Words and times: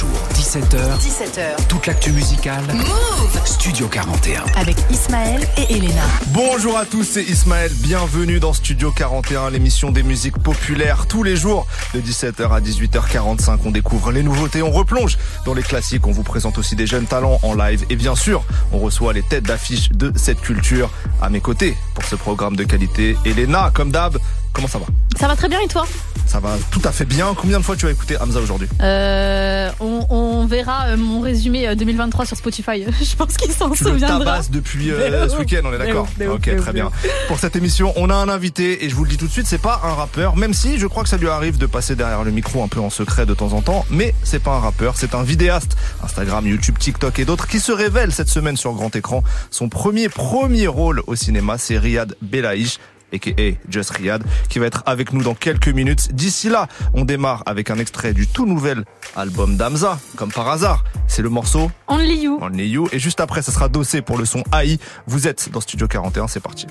jours, 0.00 0.08
17h. 0.32 0.98
17h. 0.98 1.66
Toute 1.68 1.86
l'actu 1.86 2.12
musicale. 2.12 2.64
Move 2.72 3.40
Studio 3.44 3.86
41. 3.86 4.44
Avec 4.56 4.76
Ismaël 4.90 5.46
et 5.58 5.74
Elena. 5.74 6.04
Bonjour 6.28 6.78
à 6.78 6.86
tous, 6.86 7.04
c'est 7.04 7.22
Ismaël. 7.22 7.70
Bienvenue 7.80 8.40
dans 8.40 8.54
Studio 8.54 8.92
41, 8.92 9.50
l'émission 9.50 9.90
des 9.90 10.02
musiques 10.02 10.38
populaires. 10.38 11.04
Tous 11.06 11.22
les 11.22 11.36
jours, 11.36 11.66
de 11.92 12.00
17h 12.00 12.50
à 12.50 12.60
18h45, 12.62 13.58
on 13.66 13.70
découvre 13.70 14.10
les 14.10 14.22
nouveautés, 14.22 14.62
on 14.62 14.70
replonge 14.70 15.18
dans 15.44 15.52
les 15.52 15.62
classiques, 15.62 16.06
on 16.06 16.12
vous 16.12 16.22
présente 16.22 16.56
aussi 16.56 16.76
des 16.76 16.86
jeunes 16.86 17.06
talents 17.06 17.38
en 17.42 17.54
live. 17.54 17.84
Et 17.90 17.96
bien 17.96 18.14
sûr, 18.14 18.42
on 18.72 18.78
reçoit 18.78 19.12
les 19.12 19.22
têtes 19.22 19.44
d'affiche 19.44 19.90
de 19.90 20.12
cette 20.16 20.40
culture. 20.40 20.88
À 21.20 21.28
mes 21.28 21.42
côtés, 21.42 21.76
pour 21.94 22.04
ce 22.04 22.16
programme 22.16 22.56
de 22.56 22.64
qualité, 22.64 23.18
Elena, 23.26 23.70
comme 23.74 23.90
d'hab, 23.90 24.16
comment 24.52 24.68
ça 24.68 24.78
va 24.78 24.86
Ça 25.18 25.28
va 25.28 25.36
très 25.36 25.48
bien 25.48 25.60
et 25.60 25.68
toi 25.68 25.86
Ça 26.26 26.40
va 26.40 26.56
tout 26.70 26.80
à 26.84 26.92
fait 26.92 27.04
bien. 27.04 27.34
Combien 27.36 27.58
de 27.58 27.64
fois 27.64 27.76
tu 27.76 27.86
as 27.86 27.90
écouté 27.90 28.16
Hamza 28.20 28.40
aujourd'hui 28.40 28.68
euh, 28.80 29.70
on, 29.80 30.06
on, 30.10 30.46
verra 30.46 30.88
euh, 30.88 30.96
mon 30.96 31.20
résumé 31.20 31.74
2023 31.74 32.24
euh, 32.24 32.26
sur 32.26 32.36
Spotify. 32.36 32.84
Je 33.02 33.16
pense 33.16 33.36
qu'il 33.36 33.52
s'en 33.52 33.74
souviendra. 33.74 34.18
Tu 34.18 34.24
tabasses 34.24 34.50
depuis 34.50 34.90
euh, 34.90 35.28
ce 35.28 35.36
week-end, 35.36 35.62
on 35.64 35.72
est 35.72 35.78
d'accord 35.78 36.08
Ok, 36.32 36.54
très 36.56 36.72
bien. 36.72 36.90
Pour 37.28 37.38
cette 37.38 37.56
émission, 37.56 37.92
on 37.96 38.10
a 38.10 38.14
un 38.14 38.28
invité 38.28 38.84
et 38.84 38.88
je 38.88 38.94
vous 38.94 39.04
le 39.04 39.10
dis 39.10 39.16
tout 39.16 39.26
de 39.26 39.32
suite, 39.32 39.46
c'est 39.46 39.60
pas 39.60 39.80
un 39.84 39.94
rappeur, 39.94 40.36
même 40.36 40.54
si 40.54 40.78
je 40.78 40.86
crois 40.86 41.02
que 41.02 41.08
ça 41.08 41.16
lui 41.16 41.28
arrive 41.28 41.58
de 41.58 41.66
passer 41.66 41.96
derrière 41.96 42.24
le 42.24 42.30
micro 42.30 42.62
un 42.62 42.68
peu 42.68 42.80
en 42.80 42.90
secret 42.90 43.26
de 43.26 43.34
temps 43.34 43.52
en 43.52 43.62
temps, 43.62 43.84
mais 43.90 44.14
c'est 44.22 44.42
pas 44.42 44.52
un 44.52 44.60
rappeur, 44.60 44.96
c'est 44.96 45.14
un 45.14 45.22
vidéaste. 45.22 45.76
Instagram, 46.02 46.46
YouTube, 46.46 46.78
TikTok 46.78 47.18
et 47.18 47.24
d'autres 47.24 47.46
qui 47.46 47.60
se 47.60 47.72
révèlent 47.72 48.12
cette 48.12 48.28
semaine 48.28 48.56
sur 48.56 48.72
grand 48.72 48.94
écran. 48.94 49.22
Son 49.50 49.68
premier 49.68 50.08
premier 50.08 50.66
rôle 50.66 51.02
au 51.06 51.14
cinéma, 51.14 51.58
c'est 51.58 51.78
Riyad 51.78 52.16
Belaïch 52.22 52.78
a.k.a. 53.12 53.52
Just 53.68 53.90
Riyad, 53.90 54.22
qui 54.48 54.58
va 54.58 54.66
être 54.66 54.82
avec 54.86 55.12
nous 55.12 55.22
dans 55.22 55.34
quelques 55.34 55.68
minutes. 55.68 56.12
D'ici 56.14 56.48
là, 56.48 56.68
on 56.94 57.04
démarre 57.04 57.42
avec 57.46 57.70
un 57.70 57.78
extrait 57.78 58.12
du 58.12 58.26
tout 58.26 58.46
nouvel 58.46 58.84
album 59.16 59.56
d'Amza, 59.56 59.98
comme 60.16 60.32
par 60.32 60.48
hasard. 60.48 60.84
C'est 61.06 61.22
le 61.22 61.30
morceau 61.30 61.70
Only 61.88 62.22
You. 62.22 62.38
Only 62.40 62.68
You. 62.68 62.88
Et 62.92 62.98
juste 62.98 63.20
après, 63.20 63.42
ça 63.42 63.52
sera 63.52 63.68
dossé 63.68 64.02
pour 64.02 64.18
le 64.18 64.24
son 64.24 64.42
AI. 64.52 64.78
Vous 65.06 65.28
êtes 65.28 65.50
dans 65.50 65.60
Studio 65.60 65.88
41, 65.88 66.28
c'est 66.28 66.40
parti. 66.40 66.66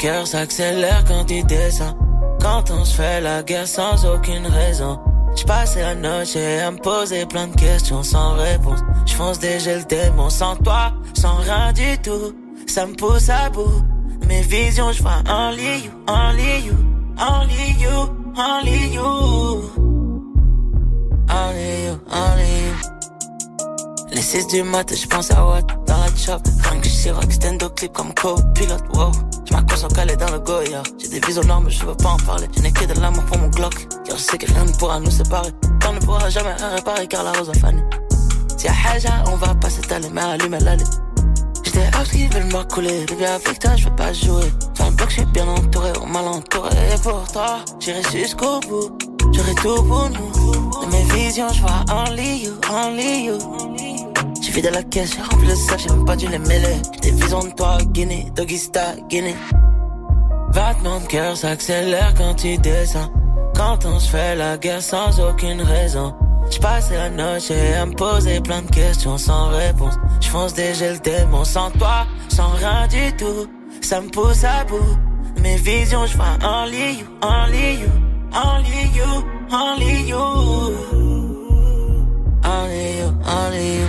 Cœur 0.00 0.26
s'accélère 0.26 1.04
quand 1.06 1.30
il 1.30 1.44
descend. 1.44 1.94
Quand 2.40 2.70
on 2.70 2.84
se 2.84 2.94
fait 2.94 3.20
la 3.20 3.42
guerre 3.42 3.68
sans 3.68 4.06
aucune 4.06 4.46
raison. 4.46 4.98
J'passais 5.36 5.82
la 5.82 5.94
noche 5.94 6.36
à 6.36 6.70
me 6.70 6.78
poser 6.78 7.26
plein 7.26 7.48
de 7.48 7.54
questions 7.54 8.02
sans 8.02 8.32
réponse. 8.32 8.80
J'fonce 9.06 9.38
déjà 9.38 9.76
le 9.76 9.84
démon 9.84 10.30
sans 10.30 10.56
toi, 10.56 10.92
sans 11.14 11.36
rien 11.36 11.72
du 11.72 11.98
tout. 12.02 12.34
Ça 12.66 12.86
me 12.86 12.94
pousse 12.94 13.28
à 13.28 13.50
bout. 13.50 13.82
Mes 14.26 14.40
visions, 14.40 14.90
j'vois 14.92 15.22
only 15.28 15.84
you, 15.84 15.90
only 16.08 16.66
you, 16.66 16.76
only 17.18 17.76
you, 17.78 18.08
only 18.36 18.94
you. 18.94 19.02
Only 21.28 21.84
you, 21.84 21.98
only 22.10 22.50
you. 22.64 22.74
Les 24.12 24.22
6 24.22 24.46
du 24.48 24.62
matin, 24.62 24.94
j'pense 24.96 25.30
à 25.30 25.46
what? 25.46 25.62
Dans 25.86 25.98
la 25.98 26.16
chop. 26.16 26.42
Quand 26.64 26.80
que 26.80 27.32
stand 27.32 27.62
up 27.62 27.74
clip 27.76 27.92
comme 27.92 28.12
co-pilote, 28.14 28.82
wow. 28.94 29.12
Sont 29.80 29.88
calée 29.88 30.14
dans 30.14 30.30
le 30.30 30.38
Goya. 30.40 30.82
J'ai 30.98 31.08
des 31.08 31.20
visions 31.26 31.42
normes, 31.44 31.70
je 31.70 31.82
veux 31.86 31.94
pas 31.94 32.10
en 32.10 32.18
parler. 32.18 32.46
Je 32.54 32.60
n'ai 32.60 32.70
que 32.70 32.84
de 32.84 33.00
l'amour 33.00 33.24
pour 33.24 33.38
mon 33.38 33.48
Glock. 33.48 33.88
Car 34.04 34.18
je 34.18 34.22
sais 34.22 34.36
que 34.36 34.44
rien 34.44 34.64
ne 34.66 34.72
pourra 34.72 35.00
nous 35.00 35.10
séparer. 35.10 35.48
On 35.88 35.94
ne 35.94 36.00
pourra 36.00 36.28
jamais 36.28 36.52
réparer 36.52 37.06
car 37.06 37.24
la 37.24 37.32
rose 37.32 37.48
a 37.48 37.54
fané. 37.54 37.82
Si 38.58 38.68
à 38.68 38.72
Haja, 38.72 39.24
on 39.32 39.36
va 39.36 39.54
pas 39.54 39.70
s'étaler, 39.70 40.10
mais 40.12 40.20
allumer 40.20 40.58
l'allée. 40.60 40.84
J'étais 41.64 41.86
out 41.98 42.06
qui 42.10 42.26
veulent 42.26 42.44
me 42.44 42.62
couler. 42.64 43.06
Bébé, 43.06 43.24
avec 43.24 43.58
toi, 43.58 43.74
je 43.74 43.88
veux 43.88 43.96
pas 43.96 44.12
jouer. 44.12 44.52
Dans 44.78 44.84
un 44.84 44.90
bloc, 44.90 45.08
je 45.08 45.14
suis 45.14 45.24
bien 45.24 45.48
entouré, 45.48 45.92
on 46.02 46.06
mal 46.08 46.28
entouré. 46.28 46.68
Et 46.94 46.98
pour 46.98 47.26
toi, 47.32 47.60
j'irai 47.78 48.02
jusqu'au 48.12 48.60
bout. 48.60 48.98
J'aurai 49.32 49.54
tout 49.54 49.82
pour 49.82 50.10
nous. 50.10 50.70
Dans 50.72 50.88
mes 50.88 51.04
visions, 51.14 51.48
je 51.54 51.60
vois 51.62 51.86
only 51.90 52.44
you, 52.44 52.52
only 52.70 53.24
you. 53.24 53.38
J'ai 54.42 54.52
vidé 54.52 54.68
la 54.68 54.82
caisse, 54.82 55.12
j'ai 55.16 55.22
rempli 55.22 55.48
le 55.48 55.54
sac, 55.54 55.78
j'ai 55.78 55.88
même 55.88 56.04
pas 56.04 56.16
dû 56.16 56.28
les 56.28 56.38
mêler. 56.38 56.76
J'ai 56.96 57.12
des 57.12 57.22
visions 57.22 57.44
de 57.44 57.50
toi, 57.52 57.78
Guinée, 57.92 58.30
Dogista, 58.36 58.94
Guinée. 59.08 59.36
Battement 60.54 61.00
de 61.00 61.06
cœur 61.06 61.36
s'accélère 61.36 62.14
quand 62.16 62.34
tu 62.34 62.56
descends. 62.58 63.10
Quand 63.54 63.84
on 63.84 63.98
se 63.98 64.08
fait 64.10 64.36
la 64.36 64.56
guerre 64.56 64.80
sans 64.82 65.20
aucune 65.20 65.60
raison. 65.62 66.14
J'passais 66.50 66.96
la 66.96 67.10
noche 67.10 67.50
à 67.50 67.84
me 67.86 67.94
poser 67.94 68.40
plein 68.40 68.62
de 68.62 68.70
questions 68.70 69.18
sans 69.18 69.48
réponse. 69.48 69.94
J'fonce 70.20 70.54
déjà 70.54 70.92
le 70.92 70.98
démon 70.98 71.44
sans 71.44 71.70
toi, 71.70 72.06
sans 72.28 72.50
rien 72.50 72.86
du 72.88 73.12
tout. 73.16 73.46
Ça 73.82 74.00
me 74.00 74.08
pousse 74.08 74.44
à 74.44 74.64
bout. 74.64 74.96
Mes 75.40 75.56
visions, 75.56 76.06
j'vois 76.06 76.36
only 76.42 76.98
you, 76.98 77.06
only 77.22 77.80
you, 77.80 77.88
only 78.32 78.88
you. 78.96 79.24
Only 82.42 82.98
you, 82.98 83.12
only 83.26 83.80
you. 83.80 83.88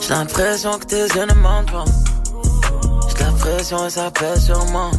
J'ai 0.00 0.14
l'impression 0.14 0.78
que 0.78 0.86
tes 0.86 1.06
yeux 1.06 1.26
ne 1.26 1.34
mentent 1.34 1.70
pas. 1.70 1.84
J'ai 3.08 3.16
l'impression 3.24 3.86
et 3.86 3.90
ça 3.90 4.10
pèse 4.10 4.44
sur 4.46 4.64
moi. 4.66 4.90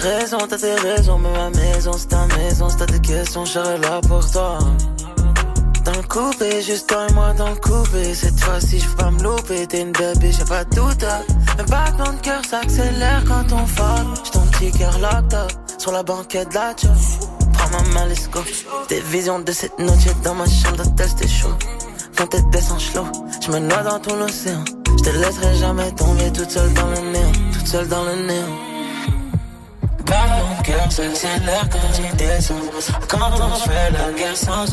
Raisons, 0.00 0.38
t'as 0.48 0.56
tes 0.56 0.74
raisons, 0.76 1.18
mais 1.18 1.32
ma 1.32 1.50
maison 1.50 1.92
c'est 1.96 2.08
ta 2.08 2.26
maison. 2.38 2.70
Si 2.70 2.76
t'as 2.76 2.86
des 2.86 3.00
questions, 3.00 3.44
je 3.44 3.52
serai 3.52 3.78
là 3.78 4.00
pour 4.08 4.30
toi. 4.30 4.58
Dans 5.84 5.92
le 5.92 6.08
coupé, 6.08 6.62
juste 6.62 6.88
toi 6.88 7.06
et 7.08 7.12
moi 7.12 7.34
dans 7.34 7.50
le 7.50 7.56
coupé. 7.56 8.14
Cette 8.14 8.40
fois-ci, 8.40 8.80
je 8.80 8.88
pas 8.96 9.10
me 9.10 9.22
louper. 9.22 9.66
T'es 9.66 9.82
une 9.82 9.92
bébé, 9.92 10.32
j'ai 10.32 10.44
pas 10.44 10.64
de 10.64 10.74
doute. 10.74 11.04
Un 11.04 11.64
battement 11.64 12.12
de 12.14 12.20
cœur 12.22 12.42
s'accélère 12.44 13.24
quand 13.26 13.52
on 13.52 13.66
fuck. 13.66 14.24
J'ai 14.24 14.30
ton 14.30 14.46
petit 14.46 14.72
cœur 14.72 14.96
up 15.04 15.52
sur 15.76 15.92
la 15.92 16.02
banquette 16.02 16.48
de 16.48 16.54
la 16.54 16.74
Prends 17.52 17.70
ma 17.70 17.82
main, 17.92 18.06
let's 18.06 18.30
go. 18.30 18.40
Visions 19.10 19.40
de 19.40 19.52
cette 19.52 19.78
noche 19.78 20.06
dans 20.24 20.34
ma 20.34 20.46
chambre 20.46 20.78
d'hôtel, 20.78 21.08
c'était 21.08 21.28
chaud 21.28 21.54
quand 22.16 22.26
t'es 22.26 22.72
en 22.72 22.78
chelot. 22.78 23.06
Je 23.40 23.50
me 23.50 23.58
noie 23.58 23.82
dans 23.82 23.98
ton 23.98 24.20
océan. 24.22 24.64
Je 24.98 25.04
te 25.04 25.10
laisserai 25.10 25.56
jamais 25.56 25.90
tomber 25.92 26.32
toute 26.32 26.50
seule 26.50 26.72
dans 26.74 26.86
le 26.86 27.12
néant. 27.12 27.32
Toute 27.52 27.66
seule 27.66 27.88
dans 27.88 28.04
le 28.04 28.26
néant. 28.26 28.69
Par 30.10 30.26
mon 30.26 30.62
cœur 30.62 30.88
quand 31.70 31.92
tu 31.94 32.16
descends. 32.16 32.54
Quand 33.08 33.30
on 33.40 33.54
fait 33.68 33.90
la 33.92 34.12
guerre 34.18 34.36
sans 34.36 34.64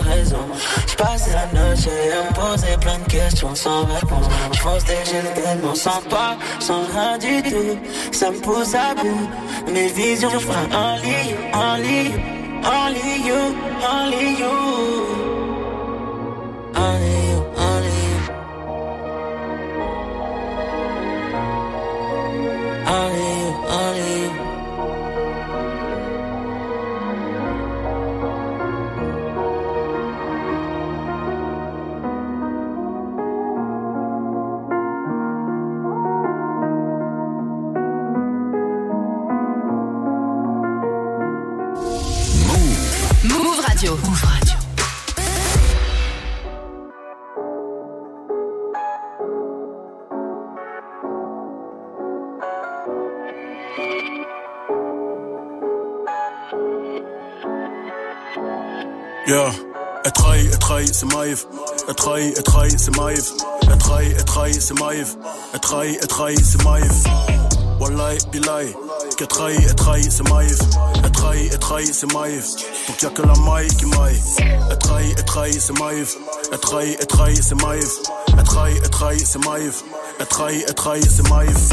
raison. 0.00 0.44
J'passe 0.86 1.28
la 1.32 1.46
noche 1.58 1.86
à 1.86 2.22
me 2.24 2.34
poser 2.34 2.76
plein 2.80 2.98
de 2.98 3.10
questions 3.10 3.54
sans 3.54 3.86
réponse. 3.86 4.26
J'fonce 4.52 4.84
des 4.84 5.02
gels 5.10 5.32
tellement 5.34 5.74
sans 5.74 6.00
toi, 6.10 6.36
sans 6.60 6.82
rien 6.92 7.18
du 7.18 7.42
tout. 7.42 7.78
Ça 8.12 8.30
me 8.30 8.38
pousse 8.40 8.74
à 8.74 8.94
bout. 8.94 9.30
Mes 9.72 9.88
visions, 9.88 10.38
j'vois 10.38 10.54
only 10.74 11.30
you, 11.30 11.36
only 11.54 12.04
you, 12.04 12.20
only 12.64 13.26
you, 13.26 13.56
only 13.82 14.40
you. 14.40 15.01
Maïf. 61.32 61.46
Elle 61.88 61.94
trahit, 61.94 62.34
elle 62.36 62.42
trahit, 62.42 62.78
c'est 62.78 62.96
Maïf. 62.96 63.32
Elle 63.62 63.78
trahit, 63.78 64.14
elle 64.18 64.24
trahit, 64.24 64.60
c'est 64.60 64.78
Maïf. 64.78 65.16
Elle 65.54 65.60
trahit, 65.60 65.98
elle 66.00 66.06
trahit, 66.06 66.44
c'est 66.44 66.62
Maïf. 66.62 66.92
Wallahi, 67.80 68.18
billahi. 68.30 68.74
Qu'elle 69.16 69.28
trahit, 69.28 69.60
elle 69.66 69.74
trahit, 69.74 70.12
c'est 70.12 70.28
Maïf. 70.28 70.58
Elle 71.02 71.12
trahit, 71.12 71.52
elle 71.52 71.58
trahit, 71.58 71.94
c'est 71.94 72.12
Maïf. 72.12 72.44
Donc 72.86 73.02
y'a 73.02 73.10
que 73.10 73.22
la 73.22 73.34
maille 73.40 73.68
qui 73.68 73.86
maille. 73.86 74.20
Elle 74.70 74.78
trahit, 74.78 75.14
elle 75.18 75.24
trahit, 75.24 75.60
c'est 75.60 75.78
Maïf. 75.78 76.16
Elle 76.52 76.58
trahit, 76.58 76.96
elle 77.00 77.06
trahit, 77.06 77.42
c'est 77.42 77.62
Maïf. 77.62 77.88
Elle 78.36 78.44
trahit, 78.44 78.78
elle 78.82 78.90
trahit, 78.90 79.26
c'est 79.26 79.46
Maïf. 79.46 79.84
Elle 80.20 80.26
trahit, 80.26 80.64
elle 80.68 80.74
trahit, 80.74 81.10
c'est 81.10 81.28
Maïf. 81.30 81.68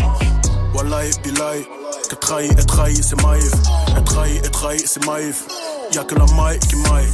Wallahi, 0.73 1.11
billahi. 1.23 1.65
Qu'elle 2.07 2.19
trahit, 2.19 2.51
elle 2.57 2.65
trahit, 2.65 3.03
c'est 3.03 3.21
Maïf. 3.21 3.51
Elle 3.97 4.03
trahit, 4.05 4.41
elle 4.45 4.51
trahit. 4.51 4.51
trahi, 4.51 4.87
c'est 4.87 5.05
Maïf. 5.05 5.43
Y'a 5.91 6.03
que 6.03 6.13
la 6.13 6.25
maille 6.35 6.59
qui 6.59 6.75
maille. 6.75 7.09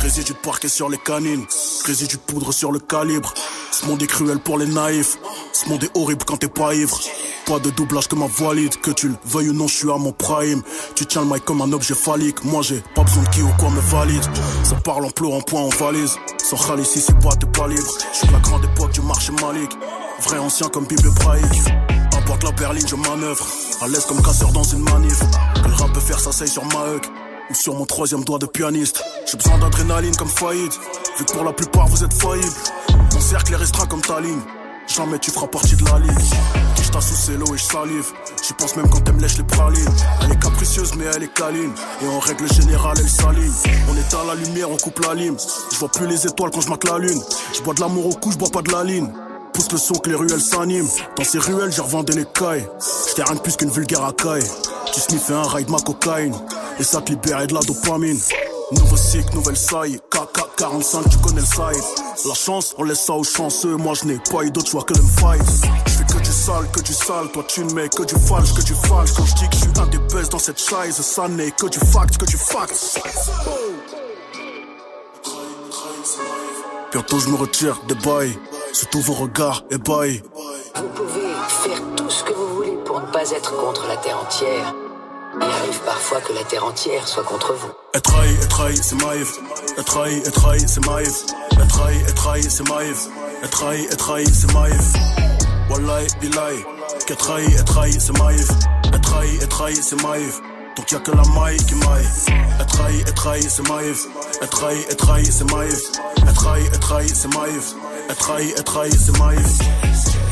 Résidu 0.00 0.32
de 0.32 0.38
parquet 0.38 0.68
sur 0.68 0.88
les 0.88 0.98
canines. 0.98 1.44
Résidu 1.84 2.16
de 2.16 2.20
poudre 2.20 2.52
sur 2.52 2.72
le 2.72 2.80
calibre. 2.80 3.32
Ce 3.70 3.86
monde 3.86 4.02
est 4.02 4.06
cruel 4.08 4.40
pour 4.40 4.58
les 4.58 4.66
naïfs. 4.66 5.16
Ce 5.52 5.68
monde 5.68 5.84
est 5.84 5.96
horrible 5.96 6.24
quand 6.24 6.36
t'es 6.36 6.48
pas 6.48 6.74
ivre. 6.74 6.98
Pas 7.46 7.60
de 7.60 7.70
doublage 7.70 8.08
que 8.08 8.16
ma 8.16 8.26
valide. 8.26 8.74
Que 8.80 8.90
tu 8.90 9.08
le 9.08 9.14
veuilles 9.26 9.50
ou 9.50 9.52
non, 9.52 9.68
je 9.68 9.76
suis 9.76 9.90
à 9.90 9.96
mon 9.96 10.10
prime. 10.10 10.62
Tu 10.96 11.06
tiens 11.06 11.22
le 11.22 11.28
mic 11.28 11.44
comme 11.44 11.60
un 11.60 11.72
objet 11.72 11.94
phallique. 11.94 12.44
Moi 12.44 12.62
j'ai 12.62 12.82
pas 12.96 13.04
besoin 13.04 13.22
de 13.22 13.28
qui 13.28 13.42
ou 13.42 13.50
quoi 13.60 13.70
me 13.70 13.80
valide. 13.80 14.24
Ça 14.64 14.74
parle 14.76 15.04
en 15.04 15.10
pleurs, 15.10 15.34
en 15.34 15.42
point, 15.42 15.60
en 15.60 15.68
valise. 15.68 16.16
Sans 16.42 16.56
râle 16.56 16.80
ici, 16.80 17.00
c'est 17.00 17.18
pas, 17.20 17.30
t'es 17.36 17.46
pas 17.46 17.68
libre. 17.68 17.92
Je 18.12 18.18
suis 18.18 18.28
la 18.32 18.40
grande 18.40 18.64
époque 18.64 18.90
du 18.90 19.02
marché 19.02 19.30
malique. 19.40 19.72
Vrai 20.22 20.38
ancien 20.38 20.68
comme 20.68 20.86
Bible 20.86 21.06
hébraïque. 21.06 21.72
Importe 22.16 22.42
la 22.42 22.50
berline, 22.50 22.88
je 22.88 22.96
manœuvre. 22.96 23.46
À 23.80 23.86
l'aise 23.86 24.04
comme 24.06 24.20
casseur 24.20 24.50
dans 24.50 24.64
une 24.64 24.82
manif. 24.82 25.20
Que 25.62 25.68
le 25.68 25.74
rap 25.74 25.92
peut 25.92 26.00
faire, 26.00 26.18
ça 26.18 26.32
sur 26.46 26.64
ma 26.64 26.86
ou 27.50 27.54
sur 27.54 27.74
mon 27.74 27.84
troisième 27.84 28.24
doigt 28.24 28.38
de 28.38 28.46
pianiste. 28.46 29.02
J'ai 29.30 29.36
besoin 29.36 29.58
d'adrénaline 29.58 30.14
comme 30.16 30.28
faillite, 30.28 30.78
vu 31.18 31.24
que 31.24 31.32
pour 31.32 31.44
la 31.44 31.52
plupart 31.52 31.88
vous 31.88 32.04
êtes 32.04 32.14
faillibles. 32.14 32.46
Mon 33.12 33.20
cercle 33.20 33.52
est 33.52 33.56
restreint 33.56 33.86
comme 33.86 34.02
ta 34.02 34.20
ligne. 34.20 34.40
Jamais 34.86 35.18
tu 35.18 35.30
feras 35.30 35.48
partie 35.48 35.74
de 35.74 35.84
la 35.84 35.98
ligue. 35.98 36.34
Je 36.80 36.90
t'associe 36.90 37.36
l'eau 37.36 37.54
et 37.54 37.58
je 37.58 37.64
salive. 37.64 38.12
J'y 38.46 38.52
pense 38.52 38.76
même 38.76 38.88
quand 38.88 39.00
elle 39.08 39.16
me 39.16 39.20
lèche 39.20 39.36
les 39.36 39.44
pralines. 39.44 39.94
Elle 40.22 40.32
est 40.32 40.38
capricieuse 40.38 40.94
mais 40.96 41.06
elle 41.06 41.24
est 41.24 41.32
câline. 41.32 41.72
Et 42.02 42.06
en 42.06 42.20
règle 42.20 42.46
générale 42.52 42.96
elle 42.98 43.08
s'aligne. 43.08 43.52
On 43.90 43.96
éteint 43.96 44.24
la 44.24 44.34
lumière, 44.34 44.70
on 44.70 44.76
coupe 44.76 45.00
la 45.04 45.14
lime. 45.14 45.36
Je 45.72 45.78
vois 45.78 45.88
plus 45.88 46.06
les 46.06 46.26
étoiles 46.26 46.50
quand 46.50 46.60
je 46.60 46.70
la 46.88 46.98
lune. 46.98 47.20
Je 47.52 47.62
bois 47.62 47.74
de 47.74 47.80
l'amour 47.80 48.06
au 48.06 48.14
cou, 48.14 48.30
je 48.30 48.38
bois 48.38 48.50
pas 48.50 48.62
de 48.62 48.70
la 48.70 48.84
ligne. 48.84 49.10
Pousse 49.56 49.72
le 49.72 49.78
son 49.78 49.94
que 49.94 50.10
les 50.10 50.16
ruelles 50.16 50.38
s'animent. 50.38 50.86
Dans 51.16 51.24
ces 51.24 51.38
ruelles, 51.38 51.72
j'ai 51.72 51.80
revendé 51.80 52.12
les 52.12 52.26
cailles. 52.26 52.68
J'étais 53.08 53.22
rien 53.22 53.36
de 53.36 53.40
plus 53.40 53.56
qu'une 53.56 53.70
vulgaire 53.70 54.02
racaille. 54.02 54.44
Tu 54.92 55.00
sniffais 55.00 55.32
un 55.32 55.48
ride 55.48 55.70
ma 55.70 55.78
cocaïne. 55.78 56.34
Et 56.78 56.82
ça 56.82 57.00
te 57.00 57.10
libère 57.10 57.46
de 57.46 57.54
la 57.54 57.60
dopamine. 57.60 58.20
Nouveau 58.72 58.96
cycle, 58.98 59.34
nouvelle 59.34 59.56
saille. 59.56 59.98
KK45, 60.12 61.08
tu 61.08 61.16
connais 61.18 61.40
le 61.40 61.46
side. 61.46 61.82
La 62.28 62.34
chance, 62.34 62.74
on 62.76 62.84
laisse 62.84 63.00
ça 63.00 63.14
aux 63.14 63.24
chanceux. 63.24 63.76
Moi, 63.76 63.94
je 63.94 64.04
n'ai 64.04 64.18
pas 64.30 64.42
eu 64.42 64.50
d'autre 64.50 64.70
choix 64.70 64.82
que 64.82 64.92
me 64.92 65.08
fight. 65.08 65.42
Je 65.86 65.92
fais 65.92 66.04
que 66.04 66.18
du 66.22 66.32
sale, 66.32 66.70
que 66.70 66.82
du 66.82 66.92
sale. 66.92 67.32
Toi, 67.32 67.44
tu 67.48 67.64
ne 67.64 67.72
mets 67.72 67.88
que 67.88 68.02
du 68.02 68.14
falche, 68.14 68.52
que 68.52 68.62
du 68.62 68.74
falche. 68.74 69.14
Quand 69.16 69.24
je 69.24 69.34
dis 69.36 69.48
que 69.48 69.56
je 69.56 69.60
suis 69.62 69.80
un 69.80 69.86
des 69.86 70.14
best 70.14 70.32
dans 70.32 70.38
cette 70.38 70.60
chaise, 70.60 70.96
ça 70.96 71.28
n'est 71.28 71.52
que 71.52 71.68
du 71.68 71.78
fact, 71.78 72.18
que 72.18 72.26
du 72.26 72.36
fact. 72.36 73.00
Bientôt, 76.92 77.18
je 77.20 77.28
me 77.30 77.36
retire 77.36 77.80
des 77.88 77.94
bails. 77.94 78.38
Sous 78.76 78.84
tous 78.92 79.00
vos 79.00 79.14
regards 79.14 79.64
ébahis. 79.70 80.22
Vous 80.74 80.88
pouvez 80.88 81.32
faire 81.48 81.80
tout 81.96 82.10
ce 82.10 82.22
que 82.24 82.34
vous 82.34 82.56
voulez 82.56 82.76
pour 82.84 83.00
ne 83.00 83.06
pas 83.06 83.30
être 83.30 83.56
contre 83.56 83.86
la 83.88 83.96
terre 83.96 84.18
entière. 84.20 84.74
Il 85.34 85.42
arrive 85.42 85.80
parfois 85.86 86.20
que 86.20 86.34
la 86.34 86.44
terre 86.44 86.66
entière 86.66 87.08
soit 87.08 87.22
contre 87.22 87.54
vous. 87.54 87.70
Et 87.94 88.00
trahi, 88.02 88.34
et 88.34 88.48
trahi, 88.48 88.76
c'est 88.76 89.02
Maïf. 89.02 89.32
Et 89.78 89.82
trahi, 89.82 90.18
et 90.18 90.30
trahi, 90.30 90.60
c'est 90.68 90.84
Maïf. 90.84 91.24
Et 91.52 91.68
trahi, 91.68 91.96
et 92.06 92.12
trahi, 92.12 92.42
c'est 92.42 92.68
Maïf. 92.68 93.08
Et 93.42 93.48
trahi, 93.48 93.84
et 93.84 93.96
trahi, 93.96 94.26
c'est 94.26 94.52
Maïf. 94.52 94.92
Wallahi, 95.70 96.06
billahi. 96.20 96.64
Que 97.06 97.14
trahi, 97.14 97.46
et 97.46 97.64
trahi, 97.64 97.98
c'est 97.98 98.18
Maïf. 98.18 98.50
Et 98.94 99.00
trahi, 99.00 99.36
et 99.36 99.48
trahi, 99.48 99.76
c'est 99.76 100.02
Maïf. 100.02 100.42
Donc 100.76 100.92
y'a 100.92 100.98
que 100.98 101.12
la 101.12 101.26
maille 101.34 101.56
qui 101.64 101.76
maille. 101.76 102.04
Et 102.60 102.66
trahi, 102.66 103.00
et 103.00 103.14
trahi, 103.14 103.42
c'est 103.42 103.66
Maïf. 103.70 104.06
Et 104.42 104.46
trahi, 104.46 104.80
et 104.90 104.96
trahi, 104.96 105.24
c'est 105.24 105.50
Maïf. 105.50 105.80
Et 106.28 106.34
trahi, 106.34 106.66
et 106.66 106.78
trahi, 106.78 107.08
c'est 107.08 107.34
Maïf. 107.34 107.74
Et 108.08 108.14
trahi, 108.14 108.50
et 108.50 108.62
trahi, 108.62 108.90
c'est 108.92 109.18
Maïf. 109.18 109.58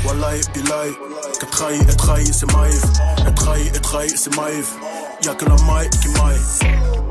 Wallahi, 0.06 0.40
billahi. 0.54 0.92
Que 1.40 1.46
trahi, 1.46 1.80
et 1.80 1.96
trahi, 1.96 2.26
c'est 2.32 2.52
Maïf. 2.52 2.82
Et 3.26 3.34
trahi, 3.34 3.66
et 3.68 3.80
trahi, 3.80 4.08
c'est 4.10 4.36
Maïf. 4.36 4.74
Y'a 5.24 5.34
que 5.34 5.44
la 5.46 5.56
maille 5.64 5.90
qui 5.90 6.08
maille. 6.08 7.03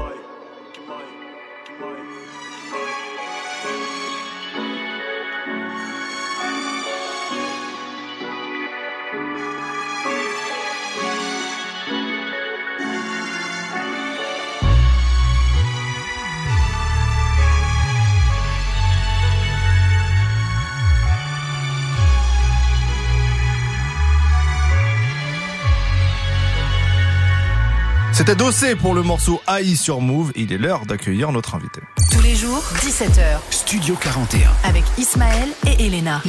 C'était 28.25 28.37
Dossé 28.37 28.75
pour 28.77 28.93
le 28.93 29.03
morceau 29.03 29.41
AI 29.49 29.75
sur 29.75 29.99
Move. 29.99 30.31
Il 30.37 30.53
est 30.53 30.57
l'heure 30.57 30.85
d'accueillir 30.85 31.33
notre 31.33 31.55
invité. 31.55 31.81
Tous 32.09 32.21
les 32.21 32.35
jours, 32.35 32.63
17h. 32.75 33.19
Studio 33.49 33.97
41. 33.99 34.49
Avec 34.63 34.85
Ismaël 34.97 35.49
et 35.67 35.87
Elena. 35.87 36.21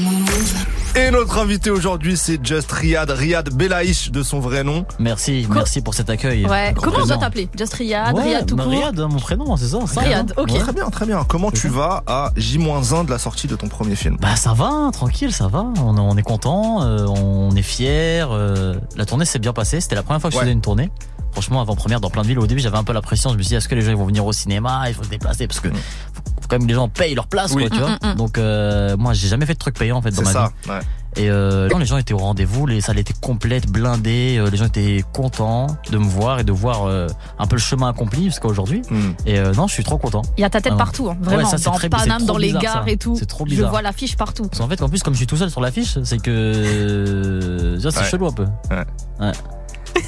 Et 0.97 1.13
notre 1.13 1.39
invité 1.39 1.71
aujourd'hui, 1.71 2.17
c'est 2.17 2.45
Just 2.45 2.73
Riyad. 2.73 3.11
Riyad 3.11 3.55
Belaïch 3.55 4.11
de 4.11 4.25
son 4.25 4.41
vrai 4.41 4.65
nom. 4.65 4.85
Merci, 4.99 5.47
merci 5.49 5.83
pour 5.83 5.95
cet 5.95 6.11
accueil. 6.11 6.45
Ouais, 6.47 6.75
comment 6.83 6.97
on 7.01 7.07
doit 7.07 7.17
t'appeler? 7.17 7.49
Just 7.57 7.75
Riyad, 7.75 8.19
Riyad 8.19 8.45
tout 8.45 8.57
bah, 8.57 8.65
Riyad, 8.67 8.99
mon 8.99 9.21
prénom, 9.21 9.57
c'est 9.57 9.69
ça. 9.69 9.79
Riyad, 10.01 10.35
ok. 10.37 10.49
Très 10.49 10.73
bien, 10.73 10.91
très 10.91 11.07
bien. 11.07 11.25
Comment 11.29 11.53
tu 11.53 11.69
vas 11.69 12.03
à 12.09 12.33
J-1 12.35 13.05
de 13.07 13.11
la 13.13 13.19
sortie 13.19 13.47
de 13.47 13.55
ton 13.55 13.69
premier 13.69 13.95
film? 13.95 14.17
Bah 14.21 14.35
ça 14.35 14.53
va, 14.53 14.91
tranquille, 14.93 15.33
ça 15.33 15.47
va. 15.47 15.65
On, 15.79 15.97
on 15.97 16.17
est 16.17 16.23
content, 16.23 16.83
euh, 16.83 17.07
on 17.07 17.55
est 17.55 17.63
fier. 17.63 18.33
Euh, 18.33 18.75
la 18.97 19.07
tournée 19.07 19.27
s'est 19.27 19.39
bien 19.39 19.53
passée. 19.53 19.81
C'était 19.81 19.95
la 19.95 20.03
première 20.03 20.21
fois 20.21 20.31
que 20.31 20.35
je 20.35 20.41
faisais 20.41 20.51
une 20.51 20.61
tournée 20.61 20.91
franchement, 21.35 21.61
avant-première 21.61 22.01
dans 22.01 22.11
plein 22.11 22.23
de 22.23 22.29
villes. 22.29 22.39
Au 22.39 22.47
début, 22.47 22.61
j'avais 22.61 22.79
un 22.79 22.85
peu 22.85 22.93
la 22.93 23.03
pression. 23.03 23.31
Je 23.31 23.37
me 23.37 23.43
suis 23.43 23.51
dit, 23.51 23.55
est-ce 23.57 23.69
que 23.69 23.75
les 23.75 23.83
gens 23.83 23.95
vont 23.95 24.07
venir 24.07 24.25
au 24.25 24.33
cinéma? 24.33 24.85
Il 24.89 24.95
faut 24.95 25.03
se 25.03 25.09
déplacer 25.09 25.47
parce 25.47 25.61
que 25.61 25.69
mm. 25.69 25.75
faut, 25.75 26.23
quand 26.49 26.57
même 26.57 26.63
que 26.63 26.69
les 26.69 26.75
gens 26.75 26.89
payent 26.89 27.15
leur 27.15 27.27
place, 27.27 27.53
quoi, 27.53 27.69
tu 27.69 27.79
vois. 27.79 27.91
Mm, 27.91 28.13
mm, 28.13 28.15
Donc, 28.15 28.39
euh, 28.39 28.97
moi, 28.97 29.13
j'ai 29.13 29.29
jamais 29.29 29.45
fait 29.45 29.55
de 29.55 29.59
truc 29.59 29.77
payant 29.77 29.97
en 29.97 30.03
fait 30.03 30.13
dans 30.13 30.23
ma 30.23 30.33
ça, 30.33 30.53
vie. 30.65 30.71
Et 31.17 31.31
euh, 31.31 31.69
les 31.79 31.87
gens 31.87 31.97
étaient 31.97 32.15
au 32.15 32.19
rendez-vous, 32.19 32.67
les 32.67 32.81
salles 32.81 32.99
étaient 32.99 33.15
complètes, 33.21 33.69
blindées, 33.69 34.37
euh, 34.39 34.51
les 34.51 34.57
gens 34.57 34.67
étaient 34.67 35.05
contents 35.13 35.69
de 35.91 35.99
me 35.99 36.05
voir 36.05 36.41
et 36.41 36.45
de 36.45 36.53
voir 36.53 36.87
euh, 36.87 37.07
un 37.39 37.47
peu 37.47 37.57
le 37.57 37.61
chemin 37.61 37.89
accompli 37.89 38.25
jusqu'à 38.25 38.49
aujourd'hui. 38.49 38.83
Et 39.27 39.39
euh, 39.39 39.53
non, 39.55 39.67
je 39.67 39.75
suis 39.75 39.85
trop 39.85 39.99
content. 39.99 40.23
Il 40.37 40.41
y 40.41 40.45
a 40.45 40.51
ta 40.51 40.61
tête 40.61 40.77
partout, 40.77 41.09
hein, 41.09 41.17
vraiment, 41.21 41.49
dans 41.49 41.73
très, 41.73 41.89
Paname, 41.89 42.25
dans 42.25 42.39
les 42.39 42.53
gares 42.53 42.89
et 42.89 42.97
tout. 42.97 43.17
C'est 43.17 43.27
trop 43.27 43.45
bizarre. 43.45 43.67
Je 43.67 43.71
vois 43.71 43.83
l'affiche 43.83 44.17
partout. 44.17 44.49
en 44.59 44.69
fait, 44.69 44.83
en 44.83 44.89
plus, 44.89 45.03
comme 45.03 45.15
je 45.15 45.19
suis 45.19 45.27
tout 45.27 45.37
seul 45.37 45.51
sur 45.51 45.61
l'affiche, 45.61 45.99
c'est 46.03 46.21
que 46.21 47.79
c'est 47.81 48.05
chelou 48.05 48.27
un 48.27 48.33
peu. 48.33 48.47
Ouais. 48.71 48.85
ouais. 49.21 49.33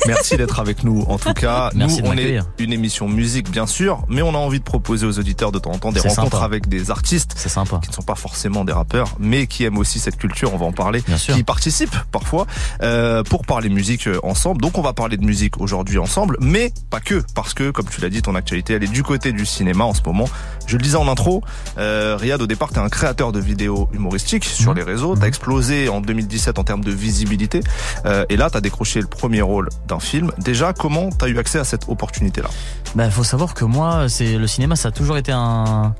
Merci 0.06 0.36
d'être 0.36 0.60
avec 0.60 0.84
nous. 0.84 1.02
En 1.08 1.18
tout 1.18 1.32
cas, 1.32 1.70
nous, 1.74 1.98
on 2.04 2.16
est 2.16 2.40
une 2.58 2.72
émission 2.72 3.08
musique, 3.08 3.50
bien 3.50 3.66
sûr, 3.66 4.02
mais 4.08 4.22
on 4.22 4.34
a 4.34 4.38
envie 4.38 4.58
de 4.58 4.64
proposer 4.64 5.06
aux 5.06 5.18
auditeurs 5.18 5.52
de 5.52 5.58
temps 5.58 5.72
en 5.72 5.78
temps 5.78 5.92
des 5.92 6.00
rencontres 6.00 6.42
avec 6.42 6.68
des 6.68 6.90
artistes 6.90 7.36
sympa. 7.36 7.78
qui 7.82 7.90
ne 7.90 7.94
sont 7.94 8.02
pas 8.02 8.14
forcément 8.14 8.64
des 8.64 8.72
rappeurs, 8.72 9.16
mais 9.18 9.46
qui 9.46 9.64
aiment 9.64 9.78
aussi 9.78 9.98
cette 9.98 10.16
culture. 10.16 10.52
On 10.54 10.58
va 10.58 10.66
en 10.66 10.72
parler. 10.72 11.02
Qui 11.02 11.42
participent 11.42 11.96
parfois 12.12 12.46
euh, 12.82 13.22
pour 13.22 13.44
parler 13.44 13.68
musique 13.68 14.06
euh, 14.08 14.18
ensemble. 14.22 14.60
Donc, 14.60 14.78
on 14.78 14.82
va 14.82 14.92
parler 14.92 15.16
de 15.16 15.24
musique 15.24 15.60
aujourd'hui 15.60 15.98
ensemble, 15.98 16.36
mais 16.40 16.72
pas 16.90 17.00
que, 17.00 17.22
parce 17.34 17.54
que, 17.54 17.70
comme 17.70 17.86
tu 17.86 18.00
l'as 18.00 18.08
dit, 18.08 18.22
ton 18.22 18.34
actualité, 18.34 18.74
elle 18.74 18.84
est 18.84 18.88
du 18.88 19.02
côté 19.02 19.32
du 19.32 19.46
cinéma 19.46 19.84
en 19.84 19.94
ce 19.94 20.02
moment. 20.04 20.28
Je 20.66 20.76
le 20.76 20.82
disais 20.82 20.96
en 20.96 21.08
intro, 21.08 21.42
euh, 21.78 22.16
Riyad, 22.18 22.40
au 22.42 22.46
départ, 22.46 22.70
t'es 22.70 22.78
un 22.78 22.88
créateur 22.88 23.32
de 23.32 23.40
vidéos 23.40 23.88
humoristiques 23.92 24.44
sur 24.44 24.72
mhm. 24.72 24.78
les 24.78 24.82
réseaux. 24.82 25.14
T'as 25.14 25.22
mhm. 25.22 25.28
explosé 25.28 25.88
en 25.88 26.00
2017 26.00 26.58
en 26.58 26.64
termes 26.64 26.84
de 26.84 26.90
visibilité, 26.90 27.60
euh, 28.04 28.24
et 28.28 28.36
là, 28.36 28.50
t'as 28.50 28.60
décroché 28.60 29.00
le 29.00 29.06
premier 29.06 29.42
rôle 29.42 29.68
d'un 29.86 30.00
film. 30.00 30.32
Déjà, 30.38 30.72
comment 30.72 31.10
tu 31.10 31.24
as 31.24 31.28
eu 31.28 31.38
accès 31.38 31.58
à 31.58 31.64
cette 31.64 31.88
opportunité-là? 31.88 32.48
Bah, 32.94 33.10
faut 33.10 33.24
savoir 33.24 33.54
que 33.54 33.64
moi, 33.64 34.08
c'est 34.08 34.36
le 34.36 34.46
cinéma, 34.46 34.76
ça 34.76 34.88
a 34.88 34.92
toujours 34.92 35.16
été 35.16 35.32
un 35.32 35.94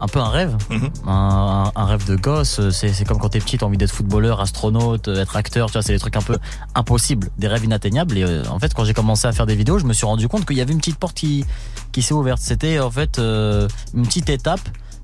un 0.00 0.08
peu 0.08 0.18
un 0.18 0.28
rêve, 0.28 0.56
mhm. 0.70 0.90
un, 1.06 1.84
rêve 1.84 2.06
de 2.06 2.16
gosse. 2.16 2.60
C'est 2.70 3.06
comme 3.06 3.18
quand 3.18 3.28
t'es 3.28 3.38
petit, 3.38 3.58
t'as 3.58 3.66
envie 3.66 3.76
d'être 3.76 3.92
footballeur, 3.92 4.40
astronaute, 4.40 5.08
être 5.08 5.36
acteur. 5.36 5.66
Tu 5.68 5.74
vois, 5.74 5.82
c'est 5.82 5.92
des 5.92 5.98
trucs 5.98 6.16
un 6.16 6.22
peu 6.22 6.38
impossibles, 6.74 7.28
des 7.38 7.48
rêves 7.48 7.64
inatteignables. 7.64 8.16
Et 8.16 8.24
euh, 8.24 8.42
en 8.48 8.58
fait, 8.58 8.72
quand 8.72 8.84
j'ai 8.84 8.94
commencé 8.94 9.26
à 9.26 9.32
faire 9.32 9.46
des 9.46 9.54
vidéos, 9.54 9.78
je 9.78 9.84
me 9.84 9.92
suis 9.92 10.06
rendu 10.06 10.26
compte 10.26 10.46
qu'il 10.46 10.56
y 10.56 10.62
avait 10.62 10.72
une 10.72 10.78
petite 10.78 10.98
porte 10.98 11.14
qui 11.14 11.44
qui 11.92 12.02
s'est 12.02 12.14
ouverte. 12.14 12.40
C'était 12.40 12.78
en 12.80 12.90
fait 12.90 13.18
euh, 13.18 13.68
une 13.94 14.06
petite 14.06 14.30
étape 14.30 14.60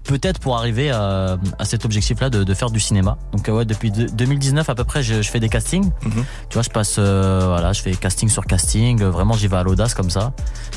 peut-être 0.07 0.41
pour 0.41 0.57
arriver 0.57 0.91
à, 0.91 1.39
à 1.59 1.65
cet 1.65 1.85
objectif-là 1.85 2.31
de, 2.31 2.45
de, 2.45 2.55
faire 2.55 2.71
du 2.71 2.81
cinéma. 2.81 3.19
Donc 3.33 3.49
euh, 3.49 3.53
ouais, 3.53 3.65
depuis 3.65 3.91
2019 3.91 4.69
à 4.69 4.75
peu 4.75 4.85
près, 4.85 5.03
je, 5.03 5.23
je 5.23 5.31
fais 5.31 5.41
des 5.41 5.49
castings. 5.49 5.91
Mhm. 6.03 6.25
Tu 6.49 6.55
vois, 6.55 6.63
je 6.63 6.71
passe, 6.71 6.97
euh, 6.99 7.47
voilà, 7.47 7.73
je 7.73 7.83
fais 7.83 7.93
casting 7.93 8.29
sur 8.29 8.47
casting. 8.47 9.03
Vraiment, 9.03 9.35
j'y 9.35 9.49
vais 9.49 9.57
à 9.57 9.63
l'audace 9.63 9.95
comme 9.95 10.11
ça. 10.11 10.33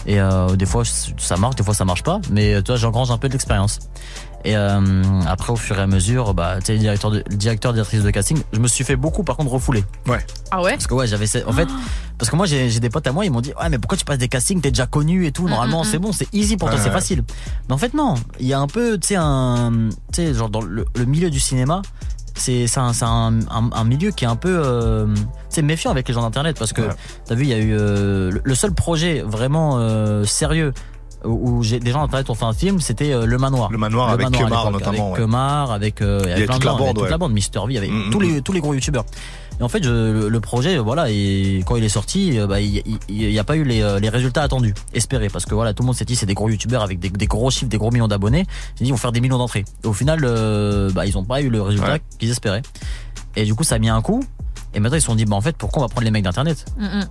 Et 0.06 0.20
euh, 0.20 0.56
des 0.56 0.66
fois, 0.66 0.84
ça 0.86 1.38
marche, 1.38 1.56
des 1.56 1.64
fois, 1.64 1.74
ça 1.74 1.86
marche 1.86 2.04
pas. 2.04 2.20
Mais 2.32 2.62
tu 2.64 2.72
vois, 2.72 2.78
j'engrange 2.78 3.12
un 3.12 3.18
peu 3.18 3.28
de 3.28 3.34
l'expérience. 3.34 3.80
Et 4.46 4.56
euh, 4.56 4.80
après, 5.28 5.52
au 5.52 5.58
fur 5.58 5.78
et 5.78 5.82
à 5.82 5.88
mesure, 5.88 6.34
bah, 6.34 6.56
tu 6.60 6.68
sais, 6.68 6.74
le 6.74 6.80
directeur, 6.80 7.12
de, 7.12 7.24
directeur, 7.30 7.74
directrice 7.74 8.04
de 8.04 8.10
casting, 8.10 8.38
je 8.54 8.60
me 8.60 8.68
suis 8.70 8.84
fait 8.86 8.96
beaucoup, 8.96 9.24
par 9.24 9.36
contre, 9.36 9.52
refouler. 9.52 9.84
Ouais. 10.08 10.26
Ah 10.52 10.62
ouais? 10.62 10.72
Parce 10.72 10.88
que 10.88 10.94
ouais, 10.94 11.08
j'avais, 11.08 11.26
en 11.46 11.52
fait, 11.52 11.68
parce 12.18 12.30
que 12.32 12.36
moi, 12.38 12.46
j'ai 12.46 12.80
des 12.80 12.90
potes 12.90 13.06
à 13.08 13.12
moi, 13.12 13.26
ils 13.26 13.32
m'ont 13.32 13.42
dit, 13.42 13.52
ouais, 13.62 13.68
mais 13.70 13.78
pourquoi 13.78 13.98
tu 13.98 14.06
passes 14.06 14.18
des 14.18 14.30
castings, 14.30 14.62
t'es 14.62 14.72
déjà 14.72 14.86
connu 14.88 15.26
et 15.26 15.32
tout, 15.34 15.44
mm, 15.46 15.50
normalement, 15.50 15.82
mm, 15.82 15.86
c'est 15.86 15.98
mm. 16.00 16.02
bon, 16.02 16.12
c'est 16.14 16.34
easy 16.34 16.56
pour 16.56 16.70
toi, 16.70 16.80
c'est 16.80 16.90
facile. 16.90 17.24
Mais 17.68 17.74
en 17.76 17.78
fait, 17.78 17.94
non. 17.94 18.16
Il 18.40 18.48
y 18.48 18.54
a 18.54 18.60
un 18.60 18.68
peu, 18.68 18.98
tu 18.98 19.08
sais, 19.10 19.16
un, 19.18 19.90
tu 20.14 20.22
sais, 20.24 20.34
genre 20.34 20.50
dans 20.50 20.62
le, 20.62 20.86
le 20.96 21.06
milieu 21.06 21.30
du 21.30 21.40
cinéma, 21.42 21.82
c'est 22.36 22.68
c'est 22.68 22.80
un, 22.80 22.94
c'est 22.94 23.04
un, 23.04 23.40
un- 23.52 23.70
un 23.74 23.84
milieu 23.84 24.12
qui 24.12 24.24
est 24.24 24.28
un 24.28 24.38
peu 24.38 24.62
euh, 24.64 25.14
c'est 25.50 25.62
méfiant 25.62 25.92
avec 25.92 26.08
les 26.08 26.14
gens 26.14 26.22
d'internet 26.22 26.56
parce 26.58 26.72
que 26.72 26.84
Ouais. 26.84 26.88
t'as 27.26 27.36
vu 27.36 27.44
il 27.44 27.50
y 27.50 27.54
a 27.54 27.58
eu 27.58 27.74
euh, 27.74 28.32
le- 28.32 28.42
le 28.42 28.56
seul 28.56 28.72
projet 28.72 29.22
vraiment 29.26 29.78
euh, 29.78 30.24
sérieux 30.24 30.72
où 31.26 31.30
où 31.58 31.64
j'ai 31.64 31.80
des 31.80 31.92
gens 31.92 32.02
d'internet 32.02 32.30
ont 32.30 32.36
fait 32.36 32.46
un 32.46 32.54
film 32.54 32.80
c'était 32.80 33.12
euh, 33.12 33.26
le 33.26 33.38
manoir 33.38 33.70
Le 33.72 33.78
manoir 33.78 34.10
avec 34.10 34.28
à 34.28 34.30
Kemar 34.30 34.72
notamment. 34.72 35.12
avec. 35.14 35.24
Kemar 35.24 35.72
avec 35.72 36.02
euh, 36.02 36.20
il 36.24 36.30
y 36.30 36.32
avait 36.32 36.34
avait 36.34 36.46
plein 36.46 36.54
toute 36.56 36.62
de 36.64 36.66
la 36.68 36.72
gens, 36.72 36.78
il 36.78 36.80
y 36.80 36.84
avait 36.84 36.88
bande, 36.88 36.96
toute 36.96 37.04
ouais. 37.04 37.10
la 37.10 37.18
bande 37.18 37.34
Mister 37.34 37.60
V 37.68 37.78
avec 37.78 37.92
Mm, 37.92 38.10
tous 38.12 38.20
mm, 38.20 38.24
les 38.24 38.42
tous 38.42 38.52
les 38.54 38.62
gros 38.62 38.74
youtubeurs 38.74 39.04
et 39.60 39.64
en 39.64 39.68
fait 39.68 39.84
je- 39.84 39.90
le, 39.90 40.30
le 40.30 40.40
projet 40.40 40.78
voilà 40.78 41.10
et 41.10 41.62
quand 41.66 41.76
il 41.76 41.84
est 41.84 41.90
sorti 41.90 42.40
euh, 42.40 42.48
bah, 42.48 42.62
il 42.62 42.82
n'y 43.10 43.38
a 43.40 43.44
pas 43.44 43.58
eu 43.58 43.64
les, 43.66 43.82
euh, 43.82 44.00
les 44.00 44.08
résultats 44.10 44.44
attendus 44.44 44.74
espérés 44.94 45.28
parce 45.30 45.46
que 45.46 45.54
voilà 45.54 45.74
tout 45.74 45.84
le 45.84 45.88
monde 45.88 45.96
s'est 45.96 46.06
dit 46.06 46.16
c'est 46.16 46.26
des 46.26 46.34
gros 46.34 46.48
youtubeurs 46.48 46.82
avec 46.84 47.00
des, 47.00 47.10
des 47.10 47.28
gros 47.28 47.50
chiffres 47.52 47.68
des 47.70 47.78
gros 47.78 47.92
millions 47.92 48.08
d'abonnés 48.08 48.46
ils 48.80 48.84
dit 48.84 48.90
ils 48.90 48.92
vont 48.92 48.98
faire 48.98 49.12
des 49.12 49.20
millions 49.20 49.38
d'entrées 49.38 49.66
et 49.84 49.88
au 49.88 49.94
final 49.94 50.22
euh, 50.24 50.90
bah, 50.92 51.06
ils 51.06 51.18
ont 51.18 51.26
pas 51.26 51.42
eu 51.42 51.50
le 51.50 51.62
résultat 51.62 51.92
Ouais. 51.94 52.02
qu'ils 52.18 52.30
espéraient 52.32 52.62
et 53.36 53.44
du 53.44 53.54
coup 53.56 53.64
ça 53.66 53.76
a 53.76 53.80
mis 53.80 53.90
un 53.90 54.02
coup 54.02 54.24
et 54.74 54.80
maintenant 54.80 54.98
ils 54.98 55.02
se 55.02 55.08
sont 55.08 55.16
dit 55.16 55.26
bah 55.26 55.36
en 55.36 55.42
fait 55.42 55.58
pourquoi 55.58 55.84
on 55.84 55.86
va 55.86 55.90
prendre 55.90 56.06
les 56.06 56.12
mecs 56.12 56.24
d'internet? 56.24 56.64
Mm, 56.78 56.86
mm. 56.86 57.08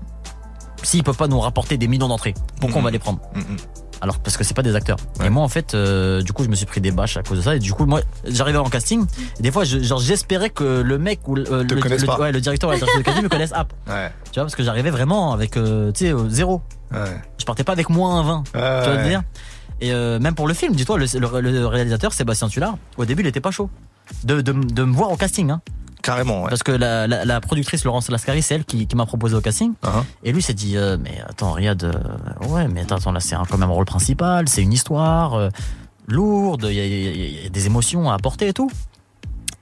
s'ils 0.83 1.03
peuvent 1.03 1.17
pas 1.17 1.29
nous 1.29 1.41
rapporter 1.41 1.77
des 1.77 1.89
millions 1.89 2.09
d'entrées 2.09 2.33
pourquoi 2.61 2.77
Mhm. 2.79 2.83
on 2.83 2.85
va 2.85 2.91
les 2.93 2.99
prendre? 2.99 3.19
Mm, 3.35 3.41
mm. 3.41 3.57
Alors 4.01 4.19
parce 4.21 4.37
que 4.37 4.45
c'est 4.45 4.55
pas 4.55 4.63
des 4.63 4.75
acteurs. 4.77 4.99
Ouais. 5.21 5.27
Et 5.27 5.31
moi 5.31 5.43
en 5.43 5.49
fait, 5.49 5.75
euh, 5.75 6.23
du 6.23 6.33
coup, 6.33 6.45
je 6.45 6.49
me 6.49 6.55
suis 6.55 6.67
pris 6.67 6.81
des 6.81 6.91
bâches 6.91 7.17
à 7.17 7.23
cause 7.23 7.39
de 7.39 7.43
ça. 7.43 7.57
Et 7.57 7.59
du 7.59 7.73
coup, 7.73 7.85
moi, 7.87 8.01
j'arrivais 8.25 8.59
en 8.59 8.69
casting. 8.69 9.05
Et 9.39 9.43
des 9.43 9.51
fois, 9.51 9.65
je- 9.65 9.79
genre, 9.81 9.99
j'espérais 10.01 10.51
que 10.51 10.81
le 10.83 10.99
mec 10.99 11.21
ou 11.27 11.35
le, 11.35 11.45
le, 11.63 11.63
le- 11.97 12.07
ouais, 12.21 12.33
le 12.33 12.41
directeur 12.41 12.69
ou 12.71 12.73
la 12.73 12.79
directrice 12.79 12.99
de 12.99 13.05
casting 13.05 13.25
me 13.25 13.29
connaisse 13.29 13.53
app. 13.53 13.73
Ouais. 13.89 14.11
Tu 14.31 14.35
vois, 14.35 14.45
parce 14.45 14.55
que 14.57 14.63
j'arrivais 14.63 14.91
vraiment 14.91 15.33
avec, 15.33 15.57
euh, 15.57 15.91
tu 15.93 16.07
sais, 16.07 16.13
euh, 16.13 16.29
zéro. 16.29 16.61
Je 17.39 17.45
partais 17.45 17.65
pas 17.65 17.73
avec 17.73 17.89
moins 17.91 18.23
20. 18.23 18.43
Tu 18.45 18.59
vois 18.59 18.97
veux 19.03 19.09
dire 19.09 19.23
Et 19.81 19.93
euh, 19.93 20.19
même 20.19 20.35
pour 20.35 20.47
le 20.49 20.55
film, 20.55 20.75
dis-toi, 20.75 20.99
le, 20.99 21.07
le- 21.19 21.41
le 21.51 21.67
réalisateur 21.67 22.13
Sébastien 22.13 22.49
Tullard, 22.49 22.77
au 22.97 23.05
début, 23.05 23.23
il 23.23 23.27
était 23.29 23.41
pas 23.41 23.51
chaud 23.51 23.69
de, 24.25 24.41
de, 24.41 24.53
de 24.53 24.85
me 24.85 24.93
voir 24.95 25.11
au 25.11 25.17
casting. 25.17 25.51
Hein. 25.51 25.61
Carrément, 26.09 26.45
ouais. 26.45 26.49
Parce 26.49 26.63
que 26.63 26.73
la, 26.73 27.07
la, 27.07 27.27
la 27.27 27.41
productrice 27.43 27.85
Laurence 27.85 28.09
Lascari, 28.09 28.41
c'est 28.41 28.55
elle 28.55 28.65
qui, 28.65 28.87
qui 28.87 28.97
m'a 28.97 29.05
proposé 29.05 29.35
au 29.37 29.43
casting. 29.43 29.75
Hein 29.83 30.07
Et 30.25 30.33
lui 30.33 30.41
s'est 30.41 30.55
dit, 30.55 30.79
euh, 30.79 30.97
mais 30.99 31.21
attends, 31.29 31.53
Riyad, 31.53 31.85
euh, 31.85 31.93
ouais, 32.49 32.67
mais 32.67 32.81
attends, 32.81 33.13
là 33.13 33.21
c'est 33.21 33.37
quand 33.37 33.59
même 33.59 33.69
un 33.69 33.75
rôle 33.75 33.85
principal, 33.85 34.49
c'est 34.49 34.63
une 34.63 34.73
histoire 34.73 35.35
euh, 35.35 35.51
lourde, 36.07 36.67
il 36.71 36.77
y 36.77 36.81
a, 36.81 36.87
y 36.87 37.45
y 37.45 37.51
des 37.51 37.67
émotions 37.67 38.11
à 38.11 38.15
apporter 38.15 38.49
et 38.49 38.53
tout. 38.55 38.71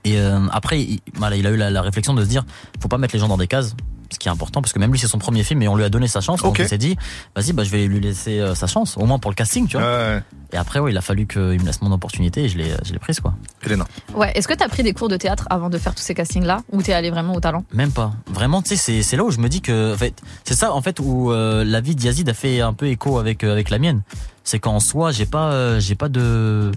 Et 0.05 0.21
euh, 0.21 0.39
après, 0.53 0.81
il, 0.81 1.01
voilà, 1.15 1.35
il 1.35 1.45
a 1.49 1.51
eu 1.51 1.57
la, 1.57 1.69
la 1.69 1.83
réflexion 1.83 2.15
de 2.15 2.23
se 2.23 2.29
dire, 2.29 2.45
faut 2.81 2.87
pas 2.87 2.99
mettre 2.99 3.15
les 3.15 3.19
gens 3.19 3.27
dans 3.27 3.39
des 3.39 3.49
cases, 3.49 3.75
ce 4.11 4.19
qui 4.19 4.29
est 4.29 4.31
important, 4.31 4.63
parce 4.63 4.73
que 4.73 4.79
même 4.79 4.93
lui 4.93 4.99
c'est 4.99 5.09
son 5.09 5.19
premier 5.19 5.43
film 5.45 5.63
et 5.63 5.69
on 5.69 5.77
lui 5.77 5.85
a 5.85 5.89
donné 5.89 6.07
sa 6.09 6.21
chance. 6.21 6.43
Donc 6.43 6.53
Ok. 6.53 6.59
il 6.61 6.69
s'est 6.69 6.79
dit, 6.79 6.97
vas-y, 7.35 7.53
bah, 7.53 7.65
je 7.65 7.71
vais 7.71 7.87
lui 7.87 8.01
laisser 8.01 8.39
euh, 8.41 8.55
sa 8.55 8.67
chance, 8.67 8.97
au 8.97 9.05
moins 9.07 9.19
pour 9.19 9.31
le 9.31 9.35
casting, 9.37 9.67
tu 9.67 9.77
vois. 9.77 10.21
Et 10.53 10.57
après, 10.57 10.79
ouais, 10.79 10.93
il 10.93 10.97
a 10.97 11.01
fallu 11.01 11.27
qu'il 11.27 11.41
me 11.43 11.65
laisse 11.67 11.83
mon 11.83 11.91
opportunité 11.91 12.45
et 12.45 12.49
je 12.49 12.57
l'ai, 12.57 12.71
je 12.85 12.93
l'ai 12.93 13.01
prise, 13.01 13.19
quoi. 13.19 13.35
Elena. 13.65 13.85
Ouais, 14.15 14.31
est-ce 14.37 14.47
que 14.47 14.55
t'as 14.55 14.69
pris 14.69 14.85
des 14.85 14.93
cours 14.93 15.09
de 15.09 15.17
théâtre 15.17 15.47
avant 15.51 15.71
de 15.71 15.77
faire 15.77 15.93
tous 15.95 16.03
ces 16.03 16.15
castings-là? 16.15 16.63
Ou 16.73 16.83
t'es 16.83 16.93
allé 16.93 17.11
vraiment 17.11 17.35
au 17.35 17.41
talent? 17.41 17.65
Même 17.73 17.91
pas. 17.91 18.13
Vraiment, 18.33 18.63
tu 18.63 18.69
sais, 18.71 18.77
c'est, 18.77 19.03
c'est 19.03 19.17
là 19.17 19.25
où 19.25 19.31
je 19.33 19.39
me 19.39 19.49
dis 19.49 19.61
que, 19.61 19.93
en 19.93 19.97
fait, 19.97 20.15
c'est 20.45 20.55
ça, 20.55 20.73
en 20.73 20.81
fait, 20.83 21.01
où 21.01 21.33
euh, 21.33 21.65
la 21.65 21.81
vie 21.81 21.97
d'Yazid 21.97 22.29
a 22.29 22.35
fait 22.35 22.61
un 22.61 22.73
peu 22.73 22.87
écho 22.87 23.19
avec 23.19 23.43
euh, 23.43 23.53
avec 23.53 23.71
la 23.71 23.79
mienne. 23.81 24.03
C'est 24.45 24.61
qu'en 24.61 24.79
soi, 24.79 25.11
j'ai 25.11 25.27
pas, 25.27 25.51
euh, 25.51 25.81
j'ai 25.81 25.97
pas 25.97 26.09
de, 26.09 26.71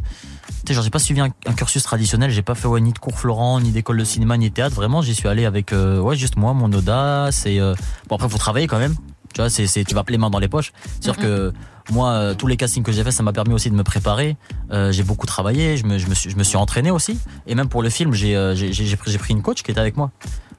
tu 0.49 0.67
sais, 0.67 0.73
genre, 0.73 0.83
j'ai 0.83 0.89
pas 0.89 0.99
suivi 0.99 1.21
un, 1.21 1.29
un 1.45 1.53
cursus 1.53 1.83
traditionnel. 1.83 2.31
J'ai 2.31 2.41
pas 2.41 2.55
fait 2.55 2.67
ouais, 2.67 2.81
ni 2.81 2.93
de 2.93 2.99
cours 2.99 3.17
Florent, 3.17 3.59
ni 3.61 3.71
d'école 3.71 3.97
de 3.97 4.03
cinéma, 4.03 4.37
ni 4.37 4.49
de 4.49 4.53
théâtre. 4.53 4.75
Vraiment, 4.75 5.01
j'y 5.01 5.15
suis 5.15 5.27
allé 5.27 5.45
avec, 5.45 5.73
euh, 5.73 5.99
ouais, 5.99 6.15
juste 6.15 6.37
moi, 6.37 6.53
mon 6.53 6.71
audace. 6.73 7.45
Et 7.45 7.59
euh, 7.59 7.73
bon, 8.07 8.15
après, 8.15 8.29
faut 8.29 8.37
travailler 8.37 8.67
quand 8.67 8.79
même. 8.79 8.95
Tu 9.33 9.41
vois, 9.41 9.49
c'est, 9.49 9.67
c'est, 9.67 9.83
tu 9.83 9.93
vas 9.93 10.03
les 10.07 10.17
mains 10.17 10.29
dans 10.29 10.39
les 10.39 10.47
poches. 10.47 10.71
C'est-à-dire 10.99 11.17
que 11.21 11.53
moi, 11.91 12.11
euh, 12.11 12.33
tous 12.33 12.47
les 12.47 12.57
castings 12.57 12.83
que 12.83 12.91
j'ai 12.91 13.03
fait, 13.03 13.11
ça 13.11 13.23
m'a 13.23 13.33
permis 13.33 13.53
aussi 13.53 13.69
de 13.69 13.75
me 13.75 13.83
préparer. 13.83 14.37
Euh, 14.71 14.91
j'ai 14.91 15.03
beaucoup 15.03 15.25
travaillé, 15.25 15.77
je 15.77 15.85
me, 15.85 15.97
je 15.97 16.07
me 16.07 16.13
suis, 16.13 16.29
je 16.29 16.35
me 16.35 16.43
suis 16.43 16.57
entraîné 16.57 16.91
aussi. 16.91 17.19
Et 17.47 17.55
même 17.55 17.69
pour 17.69 17.83
le 17.83 17.89
film, 17.89 18.13
j'ai, 18.13 18.35
euh, 18.35 18.55
j'ai, 18.55 18.95
pris, 18.95 19.11
j'ai 19.11 19.17
pris 19.17 19.33
une 19.33 19.41
coach 19.41 19.63
qui 19.63 19.71
était 19.71 19.79
avec 19.79 19.97
moi 19.97 20.11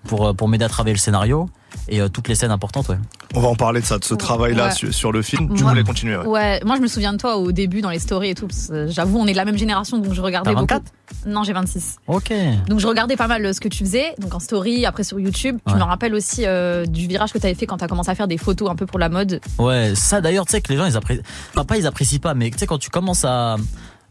pour, 0.05 0.29
euh, 0.29 0.33
pour 0.33 0.49
m'aider 0.49 0.65
à 0.65 0.69
travailler 0.69 0.95
le 0.95 1.01
scénario 1.01 1.49
et 1.89 2.01
euh, 2.01 2.09
toutes 2.09 2.29
les 2.29 2.35
scènes 2.35 2.51
importantes. 2.51 2.89
Ouais. 2.89 2.99
On 3.35 3.41
va 3.41 3.49
en 3.49 3.55
parler 3.57 3.81
de 3.81 3.87
ça, 3.87 3.99
de 3.99 4.05
ce 4.05 4.15
travail-là 4.15 4.67
Ouais. 4.67 4.73
sur, 4.73 4.93
sur 4.93 5.13
le 5.13 5.23
film. 5.23 5.55
Tu 5.55 5.63
Moi- 5.63 5.73
voulais 5.73 5.85
continuer, 5.85 6.17
ouais. 6.17 6.27
Ouais, 6.27 6.61
moi 6.65 6.77
je 6.77 6.81
me 6.83 6.87
souviens 6.89 7.13
de 7.13 7.19
toi 7.19 7.37
au 7.37 7.53
début 7.53 7.81
dans 7.81 7.91
les 7.91 7.99
stories 7.99 8.31
et 8.31 8.35
tout. 8.35 8.47
que 8.49 8.89
J'avoue, 8.89 9.19
on 9.19 9.27
est 9.27 9.33
de 9.33 9.37
la 9.37 9.45
même 9.45 9.57
génération, 9.59 9.99
donc 9.99 10.13
je 10.13 10.21
regardais 10.21 10.51
T'as 10.53 10.61
beaucoup. 10.61 10.75
24 10.75 10.93
Non, 11.27 11.43
j'ai 11.45 11.53
26. 11.53 11.97
Ok. 12.07 12.33
Donc 12.69 12.81
je 12.81 12.87
regardais 12.87 13.17
pas 13.17 13.27
mal 13.29 13.45
euh, 13.45 13.53
ce 13.53 13.61
que 13.61 13.69
tu 13.69 13.79
faisais, 13.85 14.15
donc 14.19 14.35
en 14.35 14.41
story, 14.41 14.85
après 14.87 15.05
sur 15.05 15.19
YouTube. 15.21 15.59
Je 15.67 15.75
me 15.75 15.83
rappelle 15.83 16.15
aussi 16.15 16.45
euh, 16.47 16.87
du 16.87 17.07
virage 17.07 17.33
que 17.33 17.39
tu 17.39 17.47
avais 17.47 17.55
fait 17.55 17.67
quand 17.67 17.77
tu 17.79 17.85
as 17.85 17.89
commencé 17.89 18.11
à 18.11 18.15
faire 18.15 18.29
des 18.29 18.39
photos 18.39 18.71
un 18.71 18.75
peu 18.75 18.87
pour 18.87 18.99
la 18.99 19.09
mode. 19.09 19.41
Ouais, 19.59 19.93
ça 19.95 20.21
d'ailleurs, 20.21 20.47
tu 20.47 20.53
sais 20.53 20.61
que 20.61 20.73
les 20.73 20.79
gens, 20.79 20.87
ils 20.87 20.97
apprécient. 20.97 21.23
Enfin, 21.55 21.65
pas 21.65 21.77
ils 21.77 21.87
apprécient 21.87 22.19
pas, 22.21 22.35
mais 22.35 22.51
tu 22.51 22.59
sais, 22.59 22.67
quand 22.67 22.79
tu 22.79 22.91
commences 22.91 23.25
à, 23.25 23.57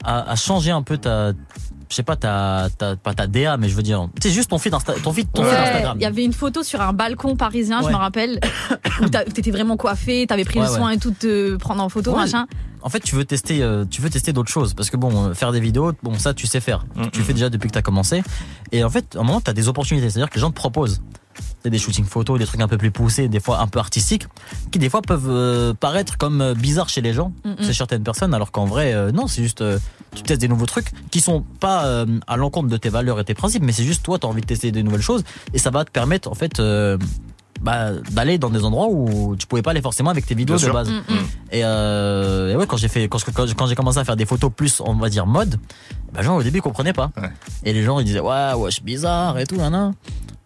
à, 0.04 0.32
à 0.32 0.36
changer 0.36 0.72
un 0.72 0.82
peu 0.82 0.98
ta. 0.98 1.32
Je 1.90 1.96
sais 1.96 2.04
pas, 2.04 2.16
ta, 2.16 2.68
ta, 2.78 2.96
pas 2.96 3.14
ta 3.16 3.26
DA, 3.26 3.58
mais 3.58 3.68
je 3.68 3.76
veux 3.76 3.82
dire. 3.82 4.08
C'est 4.22 4.30
juste 4.30 4.52
ton 4.52 4.60
feed, 4.60 4.74
Insta, 4.74 4.94
ton 5.04 5.12
feed, 5.12 5.28
ton 5.34 5.44
feed 5.44 5.54
Instagram. 5.54 5.98
il 6.00 6.04
y 6.04 6.06
avait 6.06 6.24
une 6.24 6.34
photo 6.34 6.62
sur 6.62 6.82
un 6.82 6.94
balcon 6.94 7.36
parisien, 7.36 7.82
je 7.82 7.88
me 7.90 7.96
rappelle, 7.96 8.40
où 9.02 9.10
t'étais 9.10 9.50
vraiment 9.52 9.76
coiffé, 9.76 10.28
t'avais 10.28 10.46
pris 10.46 10.60
Ouais, 10.60 10.68
le 10.68 10.72
soin 10.72 10.92
et 10.92 10.98
tout 11.00 11.10
de 11.10 11.16
te 11.16 11.56
prendre 11.56 11.82
en 11.84 11.90
photo, 11.90 12.12
Ouais. 12.12 12.18
machin. 12.18 12.46
En 12.82 12.90
fait, 12.90 13.00
tu 13.02 13.16
veux 13.16 13.26
tester, 13.26 13.62
euh, 13.62 13.84
tu 13.90 14.02
veux 14.02 14.10
tester 14.10 14.32
d'autres 14.34 14.52
choses 14.52 14.74
parce 14.74 14.90
que 14.90 14.96
bon, 14.98 15.26
euh, 15.26 15.34
faire 15.34 15.52
des 15.52 15.60
vidéos, 15.60 15.92
bon, 16.02 16.14
ça, 16.18 16.34
tu 16.34 16.48
sais 16.48 16.62
faire. 16.62 16.86
Mm, 16.96 17.08
Tu 17.12 17.20
mm. 17.20 17.24
fais 17.24 17.34
déjà 17.34 17.50
depuis 17.50 17.68
que 17.68 17.74
t'as 17.74 17.82
commencé. 17.82 18.24
Et 18.72 18.84
en 18.84 18.90
fait, 18.90 19.16
à 19.16 19.20
un 19.20 19.24
moment, 19.24 19.42
t'as 19.42 19.52
des 19.54 19.68
opportunités. 19.68 20.10
C'est-à-dire 20.10 20.30
que 20.30 20.36
les 20.36 20.42
gens 20.42 20.50
te 20.52 20.56
proposent. 20.56 21.02
C'est 21.64 21.70
des 21.70 21.78
shootings 21.78 22.06
photos, 22.06 22.40
des 22.40 22.46
trucs 22.46 22.62
un 22.62 22.68
peu 22.68 22.78
plus 22.78 22.92
poussés, 22.92 23.28
des 23.28 23.40
fois 23.42 23.60
un 23.60 23.68
peu 23.68 23.80
artistiques, 23.80 24.28
qui 24.72 24.80
des 24.80 24.90
fois 24.90 25.02
peuvent 25.02 25.28
euh, 25.30 25.74
paraître 25.74 26.18
comme 26.18 26.40
euh, 26.42 26.54
bizarres 26.54 26.90
chez 26.90 27.02
les 27.02 27.14
gens, 27.14 27.34
Mm, 27.44 27.52
mm. 27.52 27.64
chez 27.66 27.74
certaines 27.74 28.04
personnes, 28.04 28.34
alors 28.34 28.52
qu'en 28.52 28.66
vrai, 28.66 28.94
euh, 28.94 29.12
non, 29.12 29.28
c'est 29.28 29.42
juste, 29.44 29.62
euh, 29.62 29.78
tu 30.16 30.24
testes 30.24 30.40
des 30.42 30.48
nouveaux 30.48 30.66
trucs 30.66 30.92
qui 31.12 31.20
sont 31.22 31.44
pas 31.60 31.86
euh, 31.86 32.06
à 32.28 32.38
l'encontre 32.38 32.70
de 32.70 32.78
tes 32.78 32.90
valeurs 32.90 33.20
et 33.20 33.26
tes 33.26 33.34
principes, 33.34 33.62
mais 33.64 33.72
c'est 33.74 33.84
juste 33.84 34.04
toi, 34.04 34.18
t'as 34.20 34.28
envie 34.28 34.42
de 34.42 34.46
tester 34.46 34.72
des 34.72 34.84
nouvelles 34.84 35.02
choses, 35.02 35.24
et 35.54 35.60
ça 35.60 35.70
va 35.70 35.84
te 35.86 35.92
permettre, 35.92 36.30
en 36.30 36.34
fait, 36.36 36.60
euh, 36.60 36.98
bah, 37.62 37.92
d'aller 38.12 38.38
dans 38.38 38.50
des 38.50 38.64
endroits 38.64 38.88
où 38.90 39.36
tu 39.38 39.46
pouvais 39.46 39.62
pas 39.62 39.72
aller 39.72 39.82
forcément 39.82 40.12
avec 40.12 40.26
tes 40.26 40.34
vidéos 40.36 40.56
Bien 40.56 40.68
de 40.68 40.72
sûr. 40.72 40.74
base. 40.74 40.90
Mm, 40.90 40.94
mm. 41.14 41.18
Et, 41.52 41.66
euh, 41.66 42.54
et 42.54 42.56
ouais, 42.56 42.66
quand 42.68 42.78
j'ai 42.78 42.88
fait, 42.88 43.10
quand, 43.10 43.20
quand, 43.34 43.54
quand 43.54 43.68
j'ai 43.68 43.76
commencé 43.76 43.98
à 44.00 44.06
faire 44.06 44.16
des 44.16 44.26
photos 44.26 44.50
plus, 44.56 44.82
on 44.86 44.94
va 44.96 45.10
dire 45.10 45.26
mode, 45.26 45.60
bah, 46.14 46.20
les 46.22 46.24
gens 46.26 46.38
au 46.38 46.44
début 46.44 46.60
ils 46.60 46.62
comprenaient 46.62 46.94
pas. 46.94 47.12
Ouais. 47.18 47.30
Et 47.66 47.74
les 47.74 47.84
gens 47.84 48.00
ils 48.00 48.06
disaient 48.06 48.22
ouais, 48.22 48.54
ouais, 48.54 48.70
je 48.70 48.76
suis 48.76 48.84
bizarre 48.84 49.38
et 49.40 49.46
tout, 49.46 49.58
nan, 49.58 49.74
nan. 49.74 49.94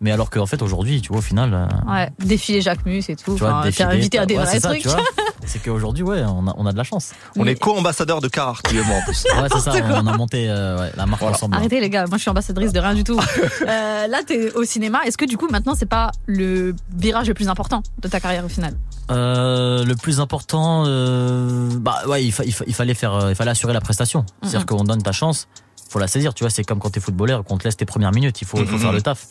Mais 0.04 0.12
alors 0.12 0.30
qu'en 0.30 0.46
fait 0.46 0.62
aujourd'hui, 0.62 1.00
tu 1.02 1.08
vois, 1.10 1.20
au 1.20 1.22
final, 1.22 1.54
euh, 1.54 1.92
Ouais, 1.92 2.12
défiler 2.20 2.60
Jacques 2.62 2.86
Mus 2.86 3.04
et 3.10 3.16
tout. 3.16 3.34
tu 3.36 3.40
vois, 3.40 3.52
Enfin, 3.54 3.62
T'es 3.64 3.70
défiler, 3.70 3.88
invité 3.88 4.20
à 4.20 4.26
des 4.26 4.38
ouais, 4.38 4.44
vrais 4.44 4.60
trucs. 4.60 4.82
tu 4.82 4.90
vois. 4.90 5.00
c'est 5.46 5.60
qu'aujourd'hui, 5.64 6.04
ouais, 6.04 6.22
on 6.28 6.46
a, 6.48 6.54
on 6.58 6.66
a 6.66 6.74
de 6.74 6.78
la 6.78 6.84
chance. 6.84 7.12
On 7.38 7.46
Mais- 7.46 7.54
est 7.54 7.56
co-ambassadeur 7.56 8.20
de 8.20 8.28
Carhartt, 8.28 8.70
lui 8.70 8.80
et 8.80 8.84
moi, 8.84 8.98
en 8.98 9.02
plus. 9.04 9.24
Ouais, 9.24 9.48
c'est 9.50 9.60
ça, 9.60 9.72
on 9.90 10.06
a 10.06 10.18
monté 10.18 10.50
euh, 10.50 10.78
ouais, 10.78 10.92
la 10.98 11.06
marque 11.06 11.22
Voilà. 11.22 11.38
ensemble. 11.38 11.56
Arrêtez 11.56 11.80
les 11.80 11.90
gars, 11.90 12.06
moi 12.08 12.18
je 12.18 12.22
suis 12.24 12.30
ambassadrice 12.30 12.74
de 12.74 12.80
rien 12.80 12.94
du 12.94 13.04
tout. 13.04 13.18
Euh, 13.66 14.08
là 14.08 14.20
t'es 14.28 14.52
au 14.54 14.66
cinéma, 14.66 15.00
est-ce 15.06 15.18
que 15.18 15.24
du 15.26 15.38
coup 15.38 15.48
maintenant 15.50 15.74
c'est 15.76 15.86
pas 15.86 16.12
le 16.26 16.76
virage 16.98 17.28
le 17.28 17.34
plus 17.34 17.48
important 17.48 17.82
de 18.02 18.08
ta 18.10 18.20
carrière 18.20 18.44
au 18.44 18.50
final? 18.50 18.76
Euh, 19.10 19.86
le 19.86 19.96
plus 19.96 20.20
important, 20.20 20.84
euh, 20.86 21.70
bah 21.80 22.02
ouais, 22.08 22.26
il, 22.26 22.32
fa- 22.34 22.44
il, 22.44 22.54
fa- 22.54 22.66
il 22.68 22.74
fallait 22.74 22.94
faire, 22.94 23.28
il 23.30 23.36
fallait 23.36 23.52
assurer 23.52 23.72
la 23.74 23.80
prestation. 23.82 24.26
C'est-à-dire 24.42 24.66
qu'on 24.66 24.84
donne 24.84 25.02
ta 25.02 25.12
chance, 25.14 25.48
faut 25.90 26.00
la 26.00 26.08
saisir. 26.08 26.34
Tu 26.34 26.44
vois, 26.44 26.50
c'est 26.50 26.64
comme 26.64 26.80
quand 26.80 26.90
t'es 26.90 27.00
footballeur 27.00 27.44
qu'on 27.46 27.58
te 27.58 27.64
laisse 27.64 27.78
tes 27.78 27.86
premières 27.86 28.12
minutes. 28.12 28.42
Il 28.42 28.48
faut, 28.48 28.58
il 28.58 28.66
faut 28.68 28.78
faire 28.78 28.92
le 28.92 29.02
taf. 29.02 29.28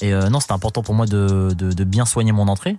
Et 0.00 0.12
euh, 0.14 0.28
non, 0.28 0.38
c'était 0.40 0.52
important 0.52 0.82
pour 0.82 0.94
moi 0.94 1.06
de, 1.06 1.52
de, 1.56 1.72
de 1.72 1.84
bien 1.84 2.04
soigner 2.06 2.32
mon 2.32 2.46
entrée. 2.48 2.76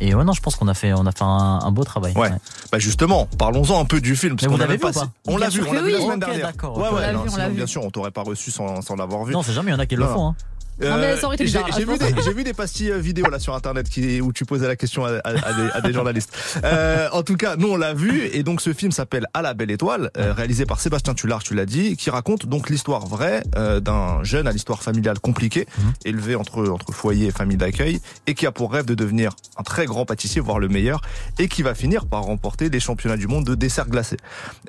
Et 0.00 0.14
ouais, 0.14 0.24
non, 0.24 0.32
je 0.32 0.40
pense 0.40 0.56
qu'on 0.56 0.68
a 0.68 0.74
fait, 0.74 0.92
on 0.92 1.06
a 1.06 1.12
fait 1.12 1.22
un, 1.22 1.60
un 1.62 1.70
beau 1.70 1.84
travail. 1.84 2.12
Ouais. 2.16 2.30
Bah 2.72 2.78
justement, 2.78 3.26
parlons-en 3.38 3.80
un 3.80 3.84
peu 3.84 4.00
du 4.00 4.14
film. 4.16 4.34
parce 4.36 4.42
Mais 4.42 4.48
vous 4.48 4.54
qu'on 4.54 4.58
l'avez 4.58 4.74
avait 4.74 4.88
vu 4.88 4.92
pas- 4.92 5.06
pas 5.06 5.10
On 5.26 5.36
l'a 5.36 5.48
vu, 5.48 5.62
on 5.66 5.72
l'a 5.72 5.82
vu 5.82 5.90
la 5.92 5.98
oui. 5.98 6.04
semaine 6.04 6.18
dernière. 6.20 6.46
Ouais. 6.46 6.52
On 6.64 7.12
non, 7.12 7.22
vu, 7.22 7.30
sinon, 7.30 7.48
vu. 7.48 7.54
bien 7.54 7.66
sûr, 7.66 7.84
on 7.84 7.90
t'aurait 7.90 8.10
pas 8.10 8.22
reçu 8.22 8.50
sans, 8.50 8.82
sans 8.82 8.96
l'avoir 8.96 9.24
vu. 9.24 9.32
Non, 9.32 9.42
c'est 9.42 9.52
jamais, 9.52 9.70
il 9.70 9.74
y 9.74 9.76
en 9.76 9.80
a 9.80 9.86
qui 9.86 9.96
le 9.96 10.06
font. 10.06 10.28
Hein. 10.28 10.34
Euh, 10.82 11.16
j'ai 11.40 11.84
vu, 11.84 11.96
des- 11.98 12.22
j'ai 12.22 12.32
vu 12.34 12.44
des 12.44 12.52
pastilles 12.52 12.90
euh, 12.90 12.98
vidéo 12.98 13.26
là 13.30 13.38
sur 13.38 13.54
internet 13.54 13.88
qui, 13.88 14.20
où 14.20 14.32
tu 14.32 14.44
posais 14.44 14.66
la 14.68 14.76
question 14.76 15.04
à, 15.06 15.10
à- 15.24 15.28
à 15.28 15.52
des, 15.54 15.70
à 15.72 15.80
des 15.80 15.92
journalistes. 15.92 16.36
Euh, 16.64 17.08
en 17.12 17.22
tout 17.22 17.36
cas, 17.36 17.56
nous 17.56 17.68
on 17.68 17.76
l'a 17.76 17.94
vu 17.94 18.26
et 18.32 18.42
donc 18.42 18.60
ce 18.60 18.72
film 18.74 18.92
s'appelle 18.92 19.26
À 19.32 19.40
la 19.42 19.54
belle 19.54 19.70
étoile, 19.70 20.10
euh, 20.18 20.32
réalisé 20.34 20.66
par 20.66 20.80
Sébastien 20.80 21.14
Tullard, 21.14 21.42
tu 21.42 21.54
l'as 21.54 21.64
dit, 21.66 21.96
qui 21.96 22.10
raconte 22.10 22.46
donc 22.46 22.68
l'histoire 22.68 23.06
vraie 23.06 23.42
euh, 23.56 23.80
d'un 23.80 24.22
jeune 24.22 24.46
à 24.46 24.52
l'histoire 24.52 24.82
familiale 24.82 25.18
compliquée, 25.18 25.66
Mhm. 25.78 25.92
élevé 26.04 26.34
entre 26.36 26.68
entre 26.68 26.92
foyer 26.92 27.28
et 27.28 27.30
famille 27.32 27.56
d'accueil, 27.56 28.00
et 28.26 28.34
qui 28.34 28.46
a 28.46 28.52
pour 28.52 28.72
rêve 28.72 28.84
de 28.84 28.94
devenir 28.94 29.32
un 29.56 29.62
très 29.62 29.86
grand 29.86 30.04
pâtissier, 30.04 30.40
voire 30.40 30.58
le 30.58 30.68
meilleur, 30.68 31.00
et 31.38 31.48
qui 31.48 31.62
va 31.62 31.74
finir 31.74 32.06
par 32.06 32.22
remporter 32.24 32.68
les 32.68 32.80
championnats 32.80 33.16
du 33.16 33.26
monde 33.28 33.44
de 33.46 33.54
dessert 33.54 33.88
glacé. 33.88 34.16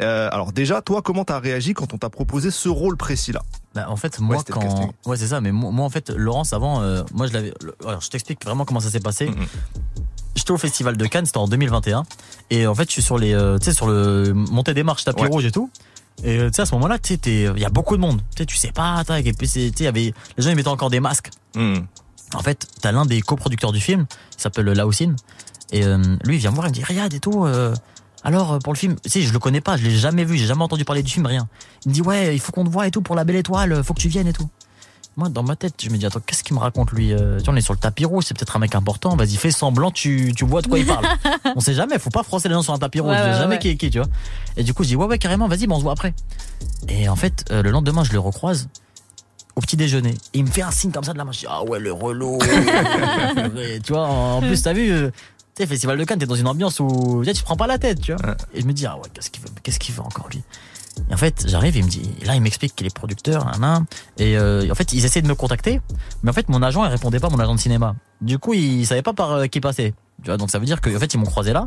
Euh, 0.01 0.29
alors 0.31 0.51
déjà, 0.53 0.81
toi, 0.81 1.01
comment 1.01 1.25
t'as 1.25 1.39
réagi 1.39 1.73
quand 1.73 1.93
on 1.93 1.97
t'a 1.97 2.09
proposé 2.09 2.51
ce 2.51 2.69
rôle 2.69 2.95
précis 2.97 3.31
là 3.33 3.41
Bah, 3.77 3.86
en 3.91 3.96
fait, 3.96 4.19
moi, 4.19 4.38
quand. 4.50 4.91
Ouais, 5.05 5.17
c'est 5.17 5.27
ça, 5.27 5.39
mais 5.39 5.51
moi, 5.51 5.69
moi, 5.72 5.86
en 5.86 5.89
fait, 5.89 6.10
Laurence, 6.10 6.51
avant, 6.51 6.81
euh, 6.81 7.03
moi, 7.13 7.27
je 7.27 7.34
l'avais. 7.34 7.53
Alors, 7.86 8.01
je 8.01 8.10
t'explique 8.10 8.43
vraiment 8.43 8.65
comment 8.65 8.79
ça 8.79 8.89
s'est 8.89 9.00
passé. 9.00 9.27
Mhm. 9.27 9.46
J'étais 10.36 10.51
au 10.51 10.57
festival 10.57 10.98
de 10.98 11.05
Cannes, 11.05 11.27
c'était 11.27 11.38
en 11.38 11.48
2021. 11.48 12.03
Et 12.50 12.65
en 12.65 12.74
fait, 12.74 12.86
je 12.88 12.93
suis 12.93 13.01
sur 13.03 13.19
les. 13.19 13.34
euh, 13.34 13.60
tu 13.60 13.65
sais, 13.65 13.74
sur 13.74 13.88
le. 13.88 14.34
Montée 14.34 14.74
des 14.74 14.81
marches, 14.81 15.03
tapis 15.03 15.22
Ouais. 15.22 15.29
rouge 15.29 15.46
et 15.46 15.51
tout. 15.51 15.69
Et 16.24 16.39
euh, 16.39 16.48
tu 16.50 16.55
sais, 16.55 16.63
à 16.63 16.65
ce 16.65 16.74
moment-là, 16.74 16.98
tu 16.98 17.13
sais, 17.13 17.19
il 17.24 17.60
y 17.60 17.65
a 17.65 17.69
beaucoup 17.69 17.96
de 17.96 18.01
monde. 18.01 18.19
Tu 18.36 18.39
sais, 18.39 18.46
tu 18.48 18.57
sais 18.57 18.72
pas, 18.72 19.03
et 19.07 19.34
puis 19.34 19.48
y 19.79 19.88
avait. 19.88 20.13
Les 20.38 20.43
gens, 20.43 20.50
ils 20.50 20.55
mettaient 20.55 20.69
encore 20.69 20.89
des 20.89 21.00
masques. 21.00 21.29
Hmm. 21.55 21.77
En 22.34 22.39
fait, 22.39 22.65
t'as 22.81 22.91
l'un 22.91 23.05
des 23.05 23.22
coproducteurs 23.22 23.72
du 23.72 23.79
film, 23.79 24.07
il 24.38 24.41
s'appelle 24.41 24.65
Laosin. 24.65 25.15
Et 25.72 25.86
euh, 25.86 25.98
lui, 26.24 26.36
il 26.36 26.39
vient 26.39 26.50
me 26.50 26.55
voir, 26.55 26.67
il 26.67 26.72
me 26.72 26.74
dit 26.74 26.84
Riyad 26.84 27.13
et 27.13 27.19
tout. 27.19 27.46
Euh, 28.25 28.27
alors, 28.27 28.53
euh, 28.53 28.59
pour 28.59 28.74
le 28.74 28.77
film, 28.77 28.95
tu 29.03 29.09
sais, 29.09 29.21
je 29.21 29.31
le 29.33 29.39
connais 29.39 29.62
pas, 29.62 29.77
je 29.77 29.83
l'ai 29.83 29.95
jamais 29.95 30.24
vu, 30.25 30.38
j'ai 30.38 30.45
jamais 30.45 30.63
entendu 30.63 30.86
parler 30.86 31.03
du 31.03 31.12
film, 31.12 31.25
rien. 31.25 31.47
Il 31.86 31.89
me 31.89 31.93
dit 31.93 32.01
Ouais, 32.01 32.36
il 32.36 32.39
faut 32.39 32.51
qu'on 32.51 32.63
te 32.65 32.69
voit 32.69 32.88
et 32.88 32.91
tout 32.91 33.01
pour 33.01 33.15
la 33.15 33.24
belle 33.24 33.36
étoile, 33.38 33.83
faut 33.83 33.93
que 33.93 34.01
tu 34.01 34.09
viennes 34.09 34.27
et 34.27 34.33
tout. 34.33 34.50
moi, 35.15 35.29
dans 35.29 35.43
ma 35.43 35.55
tête, 35.55 35.74
je 35.81 35.89
me 35.89 35.97
dis, 35.97 36.05
attends, 36.05 36.19
qu'est-ce 36.25 36.43
qu'il 36.43 36.55
me 36.55 36.59
raconte 36.62 36.91
lui 36.91 37.12
Euh, 37.13 37.38
Tu 37.39 37.45
vois, 37.45 37.53
on 37.53 37.57
est 37.57 37.62
sur 37.62 37.74
le 37.74 37.79
tapis 37.79 38.05
rouge, 38.05 38.25
c'est 38.27 38.38
peut-être 38.38 38.55
un 38.55 38.59
mec 38.59 38.75
important. 38.75 39.15
Vas-y, 39.15 39.36
fais 39.36 39.50
semblant, 39.51 39.89
tu, 39.91 40.31
tu 40.36 40.45
vois 40.45 40.62
de 40.62 40.67
quoi 40.67 40.77
il 40.79 40.86
parle. 40.86 41.05
on 41.55 41.59
sait 41.59 41.74
jamais, 41.74 41.97
faut 42.00 42.09
pas 42.12 42.24
froisser 42.24 42.50
les 42.50 42.53
gens 42.55 42.62
sur 42.62 42.74
un 42.74 42.77
tapis 42.79 43.00
rouge. 43.00 43.12
Ouais, 43.12 43.17
je 43.17 43.33
sais 43.33 43.39
jamais 43.39 43.55
ouais. 43.55 43.59
qui 43.59 43.69
est 43.69 43.77
qui, 43.77 43.89
tu 43.89 43.97
vois. 44.00 44.07
Et 44.57 44.63
du 44.63 44.74
coup, 44.74 44.83
je 44.83 44.89
dis, 44.89 44.95
ouais, 44.95 45.05
ouais, 45.05 45.17
carrément, 45.17 45.47
vas-y, 45.47 45.65
on 45.69 45.77
se 45.77 45.83
voit 45.83 45.93
après. 45.93 46.13
Et 46.89 47.07
en 47.09 47.15
fait, 47.15 47.45
euh, 47.51 47.62
le 47.63 47.71
lendemain, 47.71 48.03
je 48.03 48.12
le 48.13 48.19
recroise 48.19 48.67
au 49.55 49.62
petit 49.62 49.75
déjeuner. 49.75 50.12
Et 50.33 50.39
il 50.39 50.43
me 50.45 50.51
fait 50.51 50.62
un 50.62 50.69
signe 50.69 50.91
comme 50.91 51.03
ça 51.03 51.13
de 51.13 51.17
la 51.17 51.25
main. 51.25 51.31
Je 51.31 51.39
dis, 51.39 51.45
ah 51.50 51.63
ouais, 51.63 51.79
le 51.79 51.91
relou. 51.91 52.38
Tu 53.83 53.93
vois, 53.93 54.05
en 54.07 54.41
plus, 54.41 54.62
t'as 54.62 54.74
vu, 54.74 54.91
euh, 54.91 55.09
tu 55.57 55.63
sais, 55.63 55.67
Festival 55.67 55.97
de 55.97 56.03
Cannes, 56.03 56.19
t'es 56.19 56.27
dans 56.27 56.35
une 56.35 56.47
ambiance 56.47 56.79
où 56.79 57.23
tu 57.25 57.33
te 57.33 57.43
prends 57.43 57.55
pas 57.55 57.65
la 57.65 57.79
tête, 57.79 57.99
tu 57.99 58.13
vois. 58.13 58.35
Et 58.53 58.61
je 58.61 58.67
me 58.67 58.73
dis, 58.73 58.85
ah 58.85 58.95
ouais, 58.95 59.09
qu'est-ce 59.11 59.31
qu'il 59.31 59.41
veut, 59.41 59.49
qu'est-ce 59.63 59.79
qu'il 59.79 59.95
veut 59.95 60.03
encore 60.03 60.29
lui? 60.29 60.43
Et 61.09 61.13
en 61.13 61.17
fait, 61.17 61.45
j'arrive, 61.47 61.75
il 61.75 61.83
me 61.83 61.89
dit, 61.89 62.11
et 62.21 62.25
là, 62.25 62.35
il 62.35 62.41
m'explique 62.41 62.75
qu'il 62.75 62.85
est 62.85 62.93
producteur, 62.93 63.43
nan, 63.45 63.59
nan. 63.59 63.85
et 64.19 64.37
euh, 64.37 64.69
en 64.71 64.75
fait, 64.75 64.93
ils 64.93 65.03
essaient 65.03 65.23
de 65.23 65.27
me 65.27 65.33
contacter, 65.33 65.81
mais 66.21 66.29
en 66.29 66.33
fait, 66.33 66.47
mon 66.49 66.61
agent, 66.61 66.85
il 66.85 66.89
répondait 66.89 67.19
pas, 67.19 67.29
mon 67.29 67.39
agent 67.39 67.55
de 67.55 67.59
cinéma. 67.59 67.95
Du 68.21 68.37
coup, 68.37 68.53
il 68.53 68.85
savait 68.85 69.01
pas 69.01 69.13
par 69.13 69.31
euh, 69.31 69.45
qui 69.47 69.59
passer. 69.59 69.95
Tu 70.21 70.29
vois, 70.29 70.37
donc 70.37 70.51
ça 70.51 70.59
veut 70.59 70.65
dire 70.65 70.79
qu'en 70.79 70.99
fait, 70.99 71.11
ils 71.11 71.17
m'ont 71.19 71.25
croisé 71.25 71.53
là, 71.53 71.65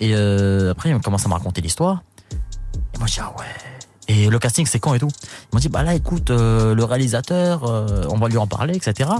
et 0.00 0.14
euh, 0.14 0.70
après, 0.70 0.88
ils 0.88 0.98
commencent 1.00 1.26
à 1.26 1.28
me 1.28 1.34
raconter 1.34 1.60
l'histoire. 1.60 2.02
Et 2.94 2.98
moi, 2.98 3.06
je 3.06 3.14
dis, 3.14 3.20
ah 3.22 3.34
ouais. 3.38 3.44
Et 4.08 4.28
le 4.28 4.38
casting, 4.38 4.64
c'est 4.64 4.80
quand 4.80 4.94
et 4.94 4.98
tout? 4.98 5.10
Ils 5.52 5.56
m'ont 5.56 5.60
dit, 5.60 5.68
bah 5.68 5.82
là, 5.82 5.94
écoute, 5.94 6.30
le 6.30 6.82
réalisateur, 6.82 7.62
on 8.10 8.18
va 8.18 8.28
lui 8.28 8.38
en 8.38 8.46
parler, 8.46 8.74
etc. 8.74 9.10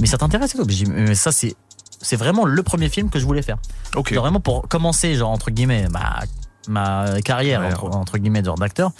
Mais 0.00 0.06
ça 0.06 0.18
t'intéresse 0.18 0.54
et 0.54 0.58
tout? 0.58 0.64
J'ai 0.66 0.84
dit, 0.84 0.90
mais 0.90 1.14
ça, 1.14 1.30
c'est 1.30 1.54
c'est 2.00 2.16
vraiment 2.16 2.44
le 2.44 2.62
premier 2.62 2.88
film 2.88 3.10
que 3.10 3.18
je 3.18 3.24
voulais 3.26 3.42
faire. 3.42 3.58
Ok. 3.96 4.12
Genre 4.14 4.22
vraiment 4.22 4.40
pour 4.40 4.68
commencer, 4.68 5.14
genre 5.14 5.30
entre 5.30 5.50
guillemets, 5.50 5.88
ma, 5.90 6.20
ma 6.68 7.20
carrière, 7.22 7.60
Ouais, 7.60 7.66
entre, 7.72 7.84
ouais. 7.84 7.94
entre 7.94 8.18
guillemets, 8.18 8.44
genre 8.44 8.56
d'acteur, 8.56 8.90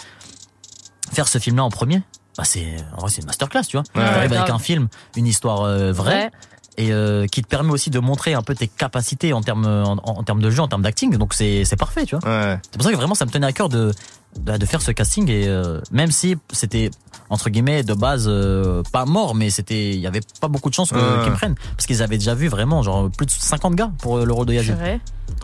faire 1.12 1.28
ce 1.28 1.38
film-là 1.38 1.64
en 1.64 1.70
premier, 1.70 2.02
bah 2.36 2.44
c'est, 2.44 2.76
en 2.96 3.00
vrai, 3.00 3.10
c'est 3.10 3.20
une 3.22 3.26
masterclass, 3.26 3.62
tu 3.68 3.76
vois. 3.76 3.84
Ouais, 3.94 4.02
Tu 4.08 4.16
arrives 4.16 4.30
grave. 4.30 4.42
avec 4.42 4.54
un 4.54 4.58
film, 4.58 4.88
une 5.16 5.26
histoire 5.26 5.62
euh, 5.62 5.92
vraie. 5.92 6.24
Ouais. 6.24 6.30
Et 6.76 6.92
euh, 6.92 7.26
qui 7.26 7.42
te 7.42 7.48
permet 7.48 7.72
aussi 7.72 7.90
de 7.90 7.98
montrer 7.98 8.32
un 8.32 8.42
peu 8.42 8.54
tes 8.54 8.68
capacités 8.68 9.32
en 9.34 9.42
termes 9.42 9.66
en, 9.66 9.98
en 10.02 10.22
termes 10.22 10.40
de 10.40 10.48
jeu, 10.50 10.62
en 10.62 10.68
termes 10.68 10.80
d'acting. 10.82 11.14
Donc 11.18 11.34
c'est 11.34 11.64
c'est 11.66 11.76
parfait, 11.76 12.06
tu 12.06 12.16
vois. 12.16 12.26
Ouais. 12.26 12.58
C'est 12.62 12.76
pour 12.78 12.84
ça 12.84 12.90
que 12.92 12.96
vraiment 12.96 13.16
ça 13.16 13.26
me 13.26 13.30
tenait 13.30 13.46
à 13.48 13.52
cœur 13.52 13.68
de 13.68 13.92
de, 14.38 14.56
de 14.56 14.66
faire 14.66 14.80
ce 14.82 14.90
casting 14.92 15.28
et 15.30 15.48
euh, 15.48 15.80
même 15.90 16.10
si 16.10 16.36
c'était 16.52 16.90
entre 17.30 17.50
guillemets 17.50 17.82
de 17.82 17.94
base 17.94 18.26
euh, 18.28 18.82
pas 18.92 19.04
mort, 19.04 19.34
mais 19.34 19.50
c'était 19.50 19.90
il 19.90 20.00
y 20.00 20.06
avait 20.06 20.20
pas 20.40 20.48
beaucoup 20.48 20.68
de 20.70 20.74
chances 20.74 20.90
que- 20.90 20.96
Ouais. 20.96 21.22
qu'ils 21.22 21.32
me 21.32 21.36
prennent 21.36 21.54
parce 21.76 21.86
qu'ils 21.86 22.02
avaient 22.02 22.18
déjà 22.18 22.34
vu 22.34 22.48
vraiment 22.48 22.82
genre 22.82 23.10
plus 23.10 23.26
de 23.26 23.30
50 23.30 23.74
gars 23.74 23.90
pour 23.98 24.18
euh, 24.18 24.24
le 24.24 24.32
rôle 24.32 24.46
de 24.46 24.54
Yazid. 24.54 24.76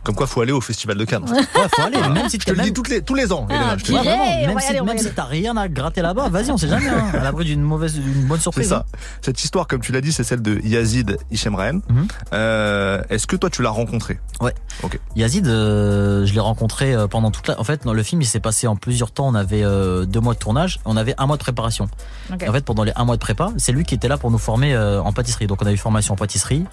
Comme 0.03 0.17
quoi, 0.17 0.27
faut 0.27 0.41
aller 0.41 0.51
au 0.53 0.61
Festival 0.61 0.97
de 0.97 1.05
Cannes. 1.05 1.25
Ouais, 1.31 1.43
faut 1.75 1.83
aller. 1.83 1.97
Même 2.13 2.29
si 2.29 2.39
Je 2.41 2.45
te 2.47 2.51
le 2.53 2.61
dis 2.63 2.73
toutes 2.73 2.89
les, 2.89 3.03
tous 3.03 3.15
les 3.15 3.33
ans. 3.33 3.47
Ah, 3.51 3.77
Ouais, 3.89 3.93
vraiment, 4.03 4.47
même 4.47 4.59
si, 4.61 4.69
aller, 4.71 4.81
même 4.81 4.99
si 4.99 5.11
t'as 5.13 5.25
rien 5.25 5.57
à 5.57 5.69
gratter 5.69 6.03
là-bas, 6.03 6.29
vas-y, 6.29 6.51
on 6.51 6.57
sait 6.57 6.67
jamais. 6.69 6.89
Hein, 6.89 7.07
à 7.13 7.23
l'abri 7.23 7.45
d'une 7.45 7.63
mauvaise, 7.63 7.95
d'une 7.95 8.25
bonne 8.27 8.39
C'est 8.39 8.43
surprise. 8.43 8.69
ça. 8.69 8.85
Cette 9.23 9.43
histoire, 9.45 9.69
comme 9.69 9.81
tu 9.81 9.93
l'as 9.93 10.01
dit, 10.01 10.13
c'est 10.13 10.25
celle 10.25 10.43
de 10.43 10.61
Yazid 10.65 11.17
Hichemraen. 11.31 11.81
Mhm. 11.89 12.09
Euh, 12.33 13.01
Est-ce 13.11 13.29
que 13.29 13.37
toi, 13.37 13.49
tu 13.49 13.63
l'as 13.63 13.71
rencontré? 13.71 14.19
Yazid, 15.15 15.47
euh, 15.47 16.27
je 16.27 16.35
l'ai 16.35 16.41
rencontré 16.41 16.95
euh, 16.95 17.07
pendant 17.07 17.31
toute 17.31 17.49
la. 17.49 17.59
En 17.61 17.65
fait, 17.65 17.85
dans 17.85 17.93
le 17.95 18.03
film, 18.03 18.21
il 18.23 18.27
s'est 18.27 18.41
passé 18.41 18.67
en 18.67 18.76
plusieurs 18.77 19.11
temps. 19.11 19.27
On 19.27 19.35
avait 19.35 19.63
euh, 19.63 20.05
deux 20.05 20.21
mois 20.21 20.35
de 20.35 20.39
tournage, 20.39 20.81
on 20.85 20.97
avait 20.97 21.15
un 21.19 21.27
mois 21.27 21.37
de 21.37 21.43
préparation. 21.43 21.89
En 22.31 22.53
fait, 22.53 22.65
pendant 22.65 22.85
les 22.85 22.93
un 22.97 23.05
mois 23.05 23.17
de 23.17 23.21
prépa, 23.21 23.53
c'est 23.57 23.73
lui 23.73 23.85
qui 23.85 23.95
était 23.95 24.09
là 24.09 24.19
pour 24.19 24.31
nous 24.31 24.39
former 24.39 24.75
euh, 24.75 25.03
en 25.03 25.13
pâtisserie. 25.13 25.47
Donc, 25.47 25.63
on 25.63 25.67
a 25.67 25.73
eu 25.73 25.77
formation 25.77 26.15
en 26.15 26.17
pâtisserie 26.17 26.65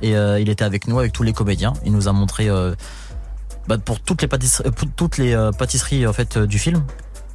et 0.00 0.16
euh, 0.16 0.40
il 0.40 0.48
était 0.48 0.64
avec 0.64 0.86
nous, 0.86 0.98
avec 0.98 1.12
tous 1.12 1.22
les 1.22 1.32
comédiens. 1.32 1.72
Il 1.84 1.92
nous 1.92 2.08
a 2.08 2.12
montré 2.12 2.48
bah, 3.68 3.78
pour 3.78 4.00
toutes 4.00 4.22
les 4.22 4.28
pâtisseries, 4.28 4.70
pour 4.70 4.88
toutes 4.96 5.18
les 5.18 5.50
pâtisseries 5.58 6.06
en 6.06 6.12
fait 6.12 6.38
du 6.38 6.58
film. 6.58 6.82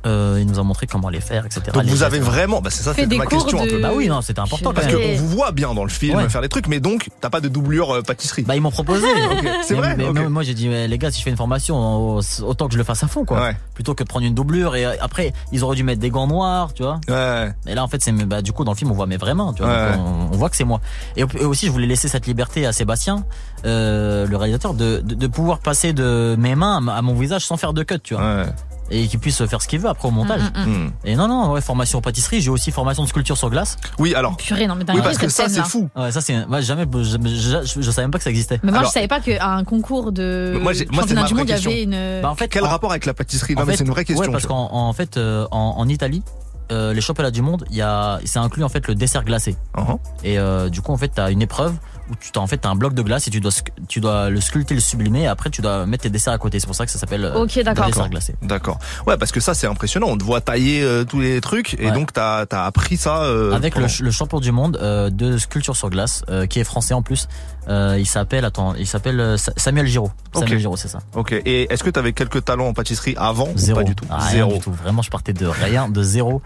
Euh, 0.07 0.37
il 0.39 0.47
nous 0.47 0.57
a 0.57 0.63
montré 0.63 0.87
comment 0.87 1.09
les 1.09 1.19
faire, 1.21 1.45
etc. 1.45 1.61
Donc 1.73 1.83
Les 1.83 1.89
vous 1.91 2.03
avez 2.03 2.19
vraiment, 2.19 2.61
bah 2.61 2.69
c'est 2.71 2.83
ça, 2.83 2.93
des 2.93 3.17
ma 3.17 3.25
question 3.25 3.61
un 3.61 3.67
peu. 3.67 3.81
Bah 3.81 3.91
oui, 3.93 4.07
non, 4.07 4.21
c'était 4.21 4.39
important 4.39 4.73
Parce 4.73 4.87
qu'on 4.87 5.15
vous 5.17 5.27
voit 5.27 5.51
bien 5.51 5.73
dans 5.73 5.83
le 5.83 5.89
film 5.89 6.17
Ouais. 6.17 6.29
faire 6.29 6.41
des 6.41 6.49
trucs, 6.49 6.67
mais 6.67 6.79
donc 6.79 7.09
t'as 7.19 7.29
pas 7.29 7.41
de 7.41 7.49
doublure 7.49 7.91
euh, 7.97 8.01
pâtisserie. 8.01 8.43
Bah 8.43 8.55
ils 8.55 8.61
m'ont 8.61 8.71
proposé. 8.71 9.05
c'est 9.63 9.73
Mais- 9.75 9.79
vrai. 9.79 9.95
Mais, 9.97 10.11
mais 10.13 10.29
moi 10.29 10.43
j'ai 10.43 10.53
dit 10.53 10.69
les 10.69 10.97
gars 10.97 11.11
si 11.11 11.19
je 11.19 11.23
fais 11.23 11.29
une 11.29 11.37
formation 11.37 12.15
autant 12.43 12.67
que 12.67 12.73
je 12.73 12.77
le 12.77 12.83
fasse 12.83 13.03
à 13.03 13.07
fond 13.07 13.25
quoi. 13.25 13.41
Ouais. 13.41 13.57
Plutôt 13.73 13.93
que 13.93 14.03
de 14.03 14.07
prendre 14.07 14.25
une 14.25 14.33
doublure 14.33 14.75
et 14.75 14.85
euh, 14.85 14.93
après 15.01 15.33
ils 15.51 15.63
auraient 15.63 15.75
dû 15.75 15.83
mettre 15.83 15.99
des 15.99 16.09
gants 16.09 16.27
noirs 16.27 16.73
tu 16.73 16.83
vois. 16.83 16.99
Ouais. 17.09 17.51
Et 17.67 17.75
là 17.75 17.83
en 17.83 17.87
fait 17.87 18.01
c'est 18.01 18.11
bah, 18.13 18.41
du 18.41 18.53
coup 18.53 18.63
dans 18.63 18.71
le 18.71 18.77
film 18.77 18.91
on 18.91 18.93
voit 18.95 19.07
mes 19.07 19.17
vraies 19.17 19.35
mains 19.35 19.53
tu 19.55 19.61
vois. 19.63 19.71
Ouais. 19.71 19.97
Donc, 19.97 20.05
on, 20.05 20.33
on 20.33 20.37
voit 20.37 20.49
que 20.49 20.55
c'est 20.55 20.63
moi. 20.63 20.79
Et, 21.17 21.21
et 21.21 21.45
aussi 21.45 21.65
je 21.67 21.71
voulais 21.71 21.87
laisser 21.87 22.07
cette 22.07 22.27
liberté 22.27 22.65
à 22.65 22.71
Sébastien 22.71 23.25
euh, 23.65 24.25
le 24.27 24.37
réalisateur 24.37 24.73
de, 24.73 25.01
de, 25.03 25.15
de 25.15 25.27
pouvoir 25.27 25.59
passer 25.59 25.91
de 25.93 26.35
mes 26.39 26.55
mains 26.55 26.77
à, 26.77 26.79
ma- 26.81 26.95
à 26.95 27.01
mon 27.01 27.15
visage 27.15 27.45
sans 27.45 27.57
faire 27.57 27.73
de 27.73 27.83
cut 27.83 27.99
tu 28.03 28.13
vois. 28.13 28.45
Et 28.89 29.07
qu'il 29.07 29.19
puisse 29.19 29.43
faire 29.45 29.61
ce 29.61 29.67
qu'il 29.67 29.79
veut 29.79 29.89
après 29.89 30.07
au 30.07 30.11
montage. 30.11 30.41
Mm, 30.55 30.59
mm, 30.69 30.73
mm. 30.85 30.91
Et 31.05 31.15
non 31.15 31.27
non 31.27 31.51
ouais 31.51 31.61
formation 31.61 31.99
en 31.99 32.01
pâtisserie 32.01 32.41
j'ai 32.41 32.49
aussi 32.49 32.71
formation 32.71 33.03
de 33.03 33.09
sculpture 33.09 33.37
sur 33.37 33.49
glace. 33.49 33.77
Oui, 33.99 34.15
alors. 34.15 34.37
Purée, 34.37 34.65
non, 34.67 34.75
mais 34.75 34.85
Oui, 34.93 35.01
parce 35.03 35.17
que 35.17 35.27
ça, 35.29 35.49
c'est 35.49 35.63
fou. 35.63 35.89
Ouais 35.95 36.11
ça 36.11 36.21
c'est 36.21 36.45
ouais, 36.45 36.61
jamais 36.61 36.85
je, 36.93 37.03
je, 37.03 37.65
je, 37.65 37.81
je 37.81 37.91
savais 37.91 38.03
même 38.05 38.11
pas 38.11 38.17
que 38.17 38.23
ça 38.23 38.29
existait. 38.29 38.59
Mais 38.63 38.71
moi, 38.71 38.79
Alors- 38.79 38.89
je 38.91 38.93
savais 38.93 39.07
pas 39.07 39.19
qu'à 39.19 39.45
un 39.55 39.63
concours 39.63 40.11
de 40.11 40.57
Moi, 40.61 40.73
j'ai- 40.73 40.85
moi, 40.91 41.03
c'est 41.07 41.13
ma 41.13 41.23
vraie 41.23 41.33
monde, 41.33 41.43
il 41.47 41.49
y 41.49 41.53
question. 41.53 41.71
avait 41.71 41.83
une. 41.83 42.21
Bah, 42.21 42.29
en 42.29 42.35
fait 42.35 42.47
Quel 42.47 42.63
en- 42.63 42.69
rapport 42.69 42.91
avec 42.91 43.05
la 43.05 43.13
pâtisserie 43.13 43.55
Non, 43.55 43.63
En 43.63 43.65
mais 43.65 43.75
c'est 43.75 43.83
une 43.83 43.89
vraie 43.89 44.05
question. 44.05 44.25
Ouais, 44.25 44.31
parce 44.31 44.45
qu'en 44.45 44.69
en 44.71 44.93
fait, 44.93 45.17
euh, 45.17 45.45
en, 45.51 45.75
en 45.77 45.87
Italie, 45.87 46.23
euh, 46.71 46.93
les 46.93 47.01
championnats 47.01 47.31
du 47.31 47.41
monde, 47.41 47.65
il 47.69 47.77
y 47.77 47.81
a, 47.81 48.19
c'est 48.25 48.39
inclus 48.39 48.63
en 48.63 48.69
fait 48.69 48.87
le 48.87 48.95
dessert 48.95 49.23
glacé. 49.23 49.55
Uh-huh. 49.75 49.97
Et 50.23 50.37
euh, 50.39 50.69
du 50.69 50.81
coup, 50.81 50.91
en 50.91 50.97
fait, 50.97 51.09
t'as 51.09 51.31
une 51.31 51.41
épreuve 51.41 51.73
où 52.09 52.15
tu 52.19 52.31
t'as 52.31 52.39
en 52.39 52.47
fait 52.47 52.57
t'as 52.57 52.69
un 52.69 52.75
bloc 52.75 52.93
de 52.93 53.01
glace 53.01 53.27
et 53.27 53.31
tu 53.31 53.39
dois 53.39 53.51
tu 53.87 53.99
dois 53.99 54.29
le 54.29 54.39
sculpter, 54.41 54.75
le 54.75 54.81
sublimer. 54.81 55.21
Et 55.23 55.27
après, 55.27 55.49
tu 55.49 55.61
dois 55.61 55.85
mettre 55.85 56.03
tes 56.03 56.09
desserts 56.09 56.33
à 56.33 56.37
côté. 56.37 56.59
C'est 56.59 56.67
pour 56.67 56.75
ça 56.75 56.85
que 56.85 56.91
ça 56.91 56.99
s'appelle 56.99 57.25
euh, 57.25 57.35
Ok, 57.43 57.59
d'accord. 57.63 57.85
le 57.85 57.91
dessert 57.91 58.09
glacé. 58.09 58.35
D'accord. 58.41 58.79
Ouais, 59.05 59.17
parce 59.17 59.31
que 59.31 59.39
ça, 59.39 59.53
c'est 59.53 59.67
impressionnant. 59.67 60.07
On 60.09 60.17
te 60.17 60.23
voit 60.23 60.41
tailler 60.41 60.81
euh, 60.83 61.03
tous 61.03 61.19
les 61.19 61.41
trucs, 61.41 61.73
et 61.79 61.85
Ouais. 61.87 61.91
donc 61.91 62.13
t'as 62.13 62.45
as 62.51 62.65
appris 62.65 62.97
ça. 62.97 63.23
euh, 63.23 63.53
Avec 63.53 63.73
le, 63.75 63.81
pendant- 63.81 63.87
ch- 63.89 64.01
le 64.01 64.11
champion 64.11 64.39
du 64.39 64.51
monde 64.51 64.77
euh, 64.81 65.09
de 65.09 65.37
sculpture 65.37 65.75
sur 65.75 65.89
glace, 65.89 66.23
euh, 66.29 66.45
qui 66.45 66.59
est 66.59 66.63
français 66.63 66.93
en 66.93 67.01
plus. 67.01 67.27
Euh, 67.69 67.97
il 67.99 68.05
s'appelle 68.05 68.45
attends, 68.45 68.73
il 68.75 68.87
s'appelle 68.87 69.37
Sa- 69.37 69.51
Samuel 69.57 69.87
Giraud. 69.87 70.11
Samuel. 70.33 70.59
Giraud, 70.59 70.77
c'est 70.77 70.87
ça. 70.87 70.99
Ok. 71.15 71.33
Et 71.33 71.71
est-ce 71.71 71.83
que 71.83 71.89
t'avais 71.89 72.13
quelques 72.13 72.45
talents 72.45 72.67
en 72.67 72.73
pâtisserie 72.73 73.15
avant 73.17 73.49
ou 73.53 73.57
Zéro. 73.57 73.79
Pas 73.79 73.83
du 73.83 73.95
tout. 73.95 74.05
Ah, 74.09 74.17
rien 74.19 74.31
Zéro. 74.31 74.53
du 74.53 74.59
tout. 74.59 74.71
Vraiment, 74.71 75.01
je 75.01 75.09
partais 75.09 75.33
de 75.33 75.45
rien, 75.45 75.89
de 75.89 76.01
zéro. 76.03 76.41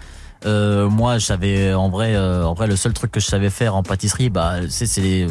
Euh, 0.45 0.89
moi, 0.89 1.17
je 1.17 1.25
savais 1.25 1.73
en 1.73 1.89
vrai, 1.89 2.15
euh, 2.15 2.45
en 2.45 2.53
vrai, 2.53 2.67
le 2.67 2.75
seul 2.75 2.93
truc 2.93 3.11
que 3.11 3.19
je 3.19 3.27
savais 3.27 3.49
faire 3.49 3.75
en 3.75 3.83
pâtisserie, 3.83 4.29
bah, 4.29 4.55
c'est 4.69 4.85
c'est 4.85 5.27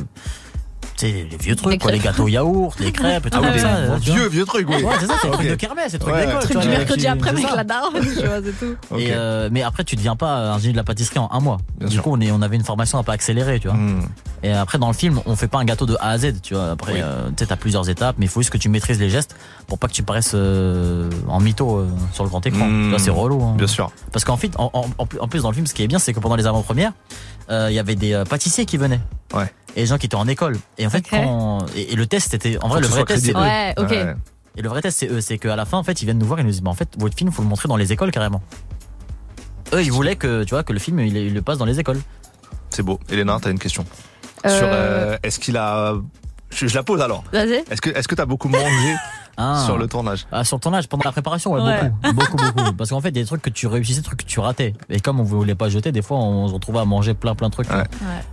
les, 1.09 1.25
les 1.25 1.37
vieux 1.37 1.57
trucs, 1.57 1.73
Les 1.73 1.79
quoi, 1.79 1.91
les 1.93 1.99
crêpes. 1.99 2.13
gâteaux 2.13 2.29
yaourt, 2.29 2.79
les 2.81 2.93
crêpes, 2.93 3.27
et 3.27 3.31
tout 3.31 3.39
Ah 3.43 3.59
ça. 3.59 3.69
euh, 3.69 3.97
vieux, 4.01 4.29
vieux 4.29 4.45
trucs, 4.45 4.69
oui. 4.69 4.83
Ouais, 4.83 4.95
c'est 5.01 5.07
ça, 5.07 5.15
c'est 5.21 5.27
le 5.29 5.33
Ok. 5.35 5.39
truc 5.41 5.51
de 5.51 5.55
kermesse, 5.57 5.85
c'est 5.89 5.93
le 5.95 5.99
truc 6.01 6.15
Ouais. 6.15 6.27
d'école. 6.27 6.43
Truc 6.43 6.59
du 6.59 6.69
mercredi 6.69 7.07
après 7.07 7.31
c'est 7.37 7.45
avec 7.45 7.57
la 7.57 7.65
daronne, 7.65 7.93
tu 8.01 8.27
vois, 8.27 8.41
c'est 8.45 8.59
tout. 8.59 8.97
Et 8.99 9.09
euh, 9.13 9.49
mais 9.53 9.63
après, 9.63 9.85
tu 9.85 9.97
deviens 9.97 10.17
pas 10.17 10.53
un 10.53 10.59
génie 10.59 10.73
de 10.73 10.79
la 10.79 10.85
pâtisserie 10.85 11.19
en 11.19 11.29
un 11.33 11.41
mois. 11.41 11.59
Bien 11.79 11.89
du 11.89 11.95
sûr. 11.95 12.03
coup, 12.03 12.11
on, 12.13 12.21
est, 12.21 12.31
on 12.31 12.43
avait 12.43 12.57
une 12.57 12.65
formation 12.65 12.99
un 12.99 13.03
peu 13.03 13.13
accélérée, 13.13 13.61
tu 13.61 13.69
vois. 13.69 13.77
Hmm. 13.77 14.03
Et 14.43 14.53
après, 14.53 14.79
dans 14.79 14.87
le 14.89 14.95
film, 14.95 15.21
on 15.27 15.37
fait 15.37 15.49
pas 15.49 15.59
un 15.59 15.65
gâteau 15.67 15.85
de 15.85 15.97
A 16.01 16.11
à 16.11 16.19
Z, 16.19 16.41
tu 16.43 16.55
vois. 16.55 16.71
Après, 16.71 16.95
Oui. 16.95 17.01
euh, 17.03 17.29
tu 17.29 17.35
sais, 17.41 17.47
t'as 17.47 17.57
plusieurs 17.57 17.91
étapes, 17.91 18.17
mais 18.19 18.25
il 18.25 18.29
faut 18.31 18.41
juste 18.41 18.51
que 18.53 18.57
tu 18.59 18.71
maîtrises 18.71 18.99
les 18.99 19.11
gestes 19.11 19.37
pour 19.67 19.79
pas 19.79 19.87
que 19.87 19.93
tu 19.93 20.03
paraisses 20.03 20.33
euh, 20.35 21.11
en 21.29 21.41
mytho 21.41 21.77
euh, 21.81 21.89
sur 22.13 22.25
le 22.25 22.31
grand 22.31 22.45
écran. 22.47 22.67
Mmh. 22.67 22.83
Tu 22.85 22.89
vois, 22.91 22.99
c'est 22.99 23.11
relou. 23.11 23.43
Hein. 23.43 23.55
Bien 23.59 23.67
sûr. 23.67 23.91
Parce 24.13 24.25
qu'en 24.25 24.39
fait, 24.39 24.53
en 24.57 25.29
plus 25.29 25.43
dans 25.43 25.51
le 25.51 25.55
film, 25.55 25.67
ce 25.67 25.75
qui 25.75 25.83
est 25.83 25.89
bien, 25.89 25.99
c'est 25.99 26.15
que 26.15 26.21
pendant 26.21 26.37
les 26.37 26.47
avant-premières, 26.47 26.93
euh, 27.51 27.71
il 27.71 27.75
y 27.75 27.79
avait 27.79 27.97
des 27.97 28.13
euh, 28.13 28.25
pâtissiers 28.25 28.67
qui 28.67 28.77
venaient. 28.77 29.01
Ouais. 29.35 29.53
Et 29.77 29.83
des 29.83 29.87
gens 29.87 29.99
qui 29.99 30.07
étaient 30.07 30.17
en 30.17 30.29
école. 30.29 30.57
Et 30.79 30.87
en 30.87 30.91
fait, 30.91 31.03
quand 31.09 31.67
et, 31.77 31.93
et 31.93 31.97
le 31.97 32.07
test 32.07 32.35
était 32.35 32.59
en 32.63 32.69
vrai 32.69 32.81
le 32.81 32.87
vrai 32.87 33.05
test 33.05 33.25
c'est. 33.27 33.37
Ouais, 33.37 33.75
ok. 33.77 33.91
Ouais. 33.91 34.15
Et 34.57 34.63
le 34.63 34.69
vrai 34.69 34.83
test 34.83 34.99
c'est 34.99 35.09
eux, 35.09 35.21
c'est 35.21 35.39
qu'à 35.39 35.57
la 35.57 35.65
fin 35.65 35.79
en 35.79 35.85
fait 35.85 36.03
ils 36.03 36.05
viennent 36.05 36.19
nous 36.19 36.27
voir 36.27 36.41
et 36.41 36.43
nous 36.43 36.51
disent 36.51 36.63
bah 36.63 36.71
en 36.71 36.75
fait 36.75 36.89
votre 36.99 37.17
film 37.17 37.31
faut 37.31 37.43
le 37.43 37.49
montrer 37.49 37.69
dans 37.69 37.77
les 37.77 37.93
écoles 37.93 38.11
carrément. 38.11 38.43
Eux 39.73 39.83
ils 39.83 39.93
voulaient 39.93 40.17
que 40.17 40.43
tu 40.45 40.51
vois 40.55 40.65
que 40.65 40.73
le 40.73 40.81
film 40.81 40.99
il, 41.01 41.17
il 41.17 41.35
le 41.35 41.43
passe 41.43 41.59
dans 41.59 41.65
les 41.65 41.79
écoles. 41.79 42.01
C'est 42.71 42.83
beau. 42.83 42.99
Elena, 43.09 43.39
t'as 43.41 43.51
une 43.51 43.59
question. 43.59 43.85
Euh, 44.47 44.59
Sur 44.59 44.69
euh, 44.71 45.17
est-ce 45.23 45.39
qu'il 45.39 45.57
a. 45.57 45.95
Je, 46.51 46.67
je 46.67 46.75
la 46.75 46.83
pose 46.83 47.01
alors. 47.01 47.23
Vas-y. 47.33 47.63
Est-ce 47.71 47.81
que 47.81 47.91
est-ce 47.91 48.09
que 48.09 48.15
t'as 48.17 48.27
beaucoup 48.27 48.49
mangé? 48.49 48.95
Ah. 49.43 49.63
sur 49.65 49.79
le 49.79 49.87
tournage 49.89 50.27
Ah, 50.31 50.45
sur 50.45 50.57
le 50.59 50.61
tournage, 50.61 50.87
pendant 50.89 51.05
la 51.05 51.13
préparation, 51.13 51.53
ouais, 51.53 51.61
Ouais. 51.63 51.91
beaucoup, 52.13 52.37
beaucoup, 52.37 52.53
beaucoup. 52.55 52.73
Parce 52.75 52.91
qu'en 52.91 53.01
fait, 53.01 53.09
il 53.09 53.17
y 53.17 53.21
a 53.21 53.23
des 53.23 53.27
trucs 53.27 53.43
que 53.43 53.51
tu 53.51 53.67
réussissais, 53.67 54.01
des 54.01 54.05
trucs 54.05 54.21
que 54.25 54.27
tu 54.31 54.39
ratais. 54.41 54.75
Et 54.91 55.01
comme 55.01 55.19
on 55.21 55.23
voulait 55.23 55.55
pas 55.55 55.69
jeter, 55.71 55.93
des 55.93 56.03
fois, 56.03 56.19
on 56.19 56.47
se 56.49 56.53
retrouvait 56.55 56.81
à 56.81 56.85
manger 56.85 57.15
plein, 57.15 57.35
plein 57.35 57.49
de 57.49 57.53
trucs. 57.53 57.71
Ouais. 57.71 57.77
Ouais. 57.79 57.85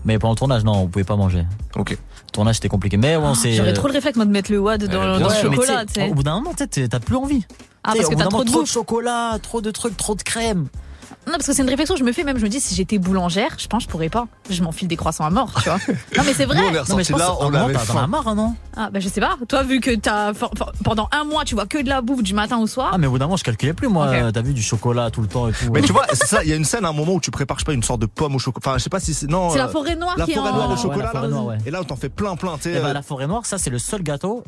Mais 0.06 0.20
pendant 0.20 0.34
le 0.34 0.38
tournage, 0.38 0.64
non, 0.64 0.74
on 0.74 0.88
pouvait 0.88 1.06
pas 1.06 1.16
manger. 1.16 1.46
Ok. 1.76 1.92
Le 1.92 1.98
tournage, 2.32 2.56
c'était 2.56 2.68
compliqué. 2.70 2.98
Mais 2.98 3.18
bon, 3.18 3.34
c'est. 3.34 3.54
Oh, 3.54 3.56
J'aurais 3.58 3.70
euh, 3.70 3.74
trop 3.74 3.88
le 3.88 3.94
réflexe, 3.94 4.16
moi, 4.18 4.26
de 4.26 4.32
mettre 4.32 4.52
le 4.52 4.60
wad 4.60 4.84
dans, 4.84 5.02
Euh, 5.02 5.20
dans 5.20 5.30
le 5.30 5.34
chocolat, 5.36 5.86
tu 5.86 5.94
sais. 5.94 6.10
Au 6.10 6.14
bout 6.14 6.24
d'un 6.24 6.36
moment, 6.36 6.52
tu 6.54 6.66
sais, 6.70 6.88
t'as 6.88 7.00
plus 7.00 7.16
envie. 7.16 7.46
Ah, 7.84 7.94
parce 7.96 8.00
au 8.00 8.10
que 8.10 8.16
bout 8.16 8.18
t'as 8.20 8.24
d'un 8.26 8.30
trop 8.30 8.38
moment, 8.40 8.44
de 8.46 8.52
trop 8.52 8.62
de 8.64 8.68
chocolat, 8.68 9.38
trop 9.42 9.62
de 9.62 9.72
trucs, 9.72 9.96
trop 9.96 10.16
de 10.16 10.22
crème. 10.24 10.68
Non, 11.28 11.34
parce 11.34 11.46
que 11.46 11.54
c'est 11.54 11.62
une 11.62 11.70
réflexion 11.70 11.94
que 11.96 12.00
je 12.00 12.06
me 12.06 12.12
fais 12.14 12.24
même. 12.24 12.38
Je 12.40 12.44
me 12.44 12.50
dis, 12.50 12.60
si 12.60 12.74
j'étais 12.74 12.98
boulangère, 12.98 13.52
je 13.58 13.68
pense 13.68 13.84
que 13.84 13.88
je 13.88 13.92
pourrais 13.92 14.10
pas. 14.10 14.28
Je 14.50 14.64
m'enfile 14.64 14.88
des 14.88 14.96
croissants 14.96 15.26
à 15.26 15.30
mort, 15.30 15.54
tu 15.62 15.70
vois. 15.70 15.78
non, 16.18 16.24
mais 16.26 16.34
c'est 16.34 16.46
vrai. 16.46 16.58
Nous, 16.58 16.64
on 16.66 16.70
est 16.70 16.90
Non, 16.90 16.96
mais 16.96 17.04
je 17.04 17.12
pense 17.12 17.20
là, 17.20 17.36
on 17.40 17.54
avait 17.54 17.74
faim. 17.78 18.08
marre, 18.08 18.28
hein, 18.28 18.36
non? 18.36 18.56
Ah, 18.76 18.90
bah, 18.92 19.00
je 19.00 19.10
sais 19.10 19.20
pas. 19.22 19.36
Toi, 19.48 19.64
vu 19.64 19.80
que 19.80 19.94
t'as, 19.96 20.34
for- 20.34 20.52
for- 20.58 20.72
pendant 20.84 21.10
un 21.12 21.24
mois, 21.26 21.44
tu 21.46 21.56
vois 21.56 21.66
que 21.66 21.82
de 21.82 21.90
la 21.90 22.02
bouffe 22.02 22.24
du 22.24 22.34
matin 22.34 22.58
au 22.58 22.68
soir. 22.68 22.92
Ah, 22.94 22.98
mais 22.98 23.08
au 23.08 23.12
bout 23.12 23.20
d'un 23.20 23.26
moment, 23.26 23.38
je 23.38 23.44
calculais 23.44 23.74
plus, 23.74 23.88
moi. 23.88 24.08
Ok. 24.10 24.32
T'as 24.34 24.42
vu 24.42 24.54
du 24.54 24.62
chocolat 24.62 25.12
tout 25.12 25.22
le 25.22 25.28
temps 25.28 25.48
et 25.50 25.52
tout. 25.52 25.72
Mais 25.74 25.82
tu 25.82 25.92
vois, 25.92 26.06
c'est 26.14 26.26
ça. 26.28 26.44
Il 26.44 26.50
y 26.50 26.54
a 26.54 26.56
une 26.56 26.66
scène 26.66 26.86
à 26.86 26.90
un 26.90 26.94
moment 26.94 27.14
où 27.14 27.20
tu 27.20 27.30
prépares, 27.32 27.58
je 27.58 27.62
sais 27.64 27.66
pas, 27.66 27.74
une 27.74 27.84
sorte 27.84 28.00
de 28.02 28.06
pomme 28.06 28.36
au 28.36 28.40
chocolat. 28.40 28.62
Enfin, 28.66 28.78
je 28.78 28.84
sais 28.84 28.90
pas 28.90 29.00
si 29.00 29.14
c'est 29.14 29.28
non. 29.30 29.50
c'est 29.50 29.60
euh, 29.60 29.64
la 29.64 29.68
forêt 29.70 29.96
noire 29.96 30.16
la 30.18 30.26
qui 30.26 30.32
est 30.32 30.36
forêt 30.36 30.50
en... 30.52 30.56
noire 30.56 30.70
au 30.70 30.74
Ouais, 30.76 30.82
chocolat. 30.82 31.04
la 31.06 31.12
forêt 31.12 31.22
là. 31.24 31.28
noire, 31.30 31.46
ouais. 31.46 31.58
Et 31.66 31.72
là, 31.72 31.80
on 31.82 31.84
t'en 31.84 31.96
fait 31.98 32.10
plein, 32.10 32.36
plein. 32.36 32.56
Tu 32.58 32.64
sais. 32.64 32.74
Eh 32.78 32.80
ben, 32.80 32.88
euh, 32.88 32.94
la 32.94 33.02
forêt 33.02 33.28
noire, 33.28 33.46
ça, 33.46 33.58
c'est 33.58 33.70
le 33.70 33.80
seul 33.80 34.02
gâteau 34.02 34.44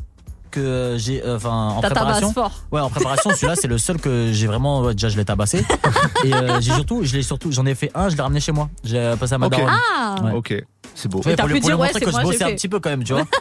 que 0.50 0.96
j'ai, 0.98 1.22
euh, 1.24 1.36
enfin, 1.36 1.50
en 1.76 1.80
T'as 1.80 1.88
tabasse 1.88 2.02
préparation. 2.18 2.32
fort. 2.32 2.52
Ouais, 2.72 2.80
en 2.80 2.90
préparation, 2.90 3.30
celui-là, 3.30 3.54
c'est 3.56 3.68
le 3.68 3.78
seul 3.78 3.98
que 3.98 4.30
j'ai 4.32 4.46
vraiment. 4.46 4.82
ouais, 4.82 4.94
déjà, 4.94 5.08
je 5.08 5.16
l'ai 5.16 5.24
tabassé. 5.24 5.64
Et 6.24 6.34
euh, 6.34 6.60
j'ai 6.60 6.72
surtout, 6.74 7.04
je 7.04 7.16
l'ai 7.16 7.22
surtout, 7.22 7.50
j'en 7.52 7.64
ai 7.66 7.74
fait 7.74 7.90
un, 7.94 8.08
je 8.08 8.16
l'ai 8.16 8.22
ramené 8.22 8.40
chez 8.40 8.52
moi. 8.52 8.68
J'ai 8.84 9.14
passé 9.18 9.34
à 9.34 9.38
ma 9.38 9.46
Ok. 9.46 9.52
daronne. 9.52 9.70
Ah 9.96 10.16
Ouais. 10.24 10.32
Ok, 10.32 10.54
c'est 10.94 11.08
beau. 11.10 11.22
Ouais, 11.24 11.36
pour 11.36 11.46
pu 11.46 11.52
lui, 11.54 11.60
pour 11.60 11.68
dire, 11.68 11.76
lui 11.76 11.82
ouais, 11.82 11.86
montrer 11.88 11.92
c'est 12.00 12.04
que 12.04 12.10
je 12.10 12.16
moi, 12.16 12.22
bossais 12.24 12.44
un 12.44 12.50
petit 12.54 12.68
peu 12.68 12.80
quand 12.80 12.90
même, 12.90 13.04
tu 13.04 13.12
vois. 13.12 13.24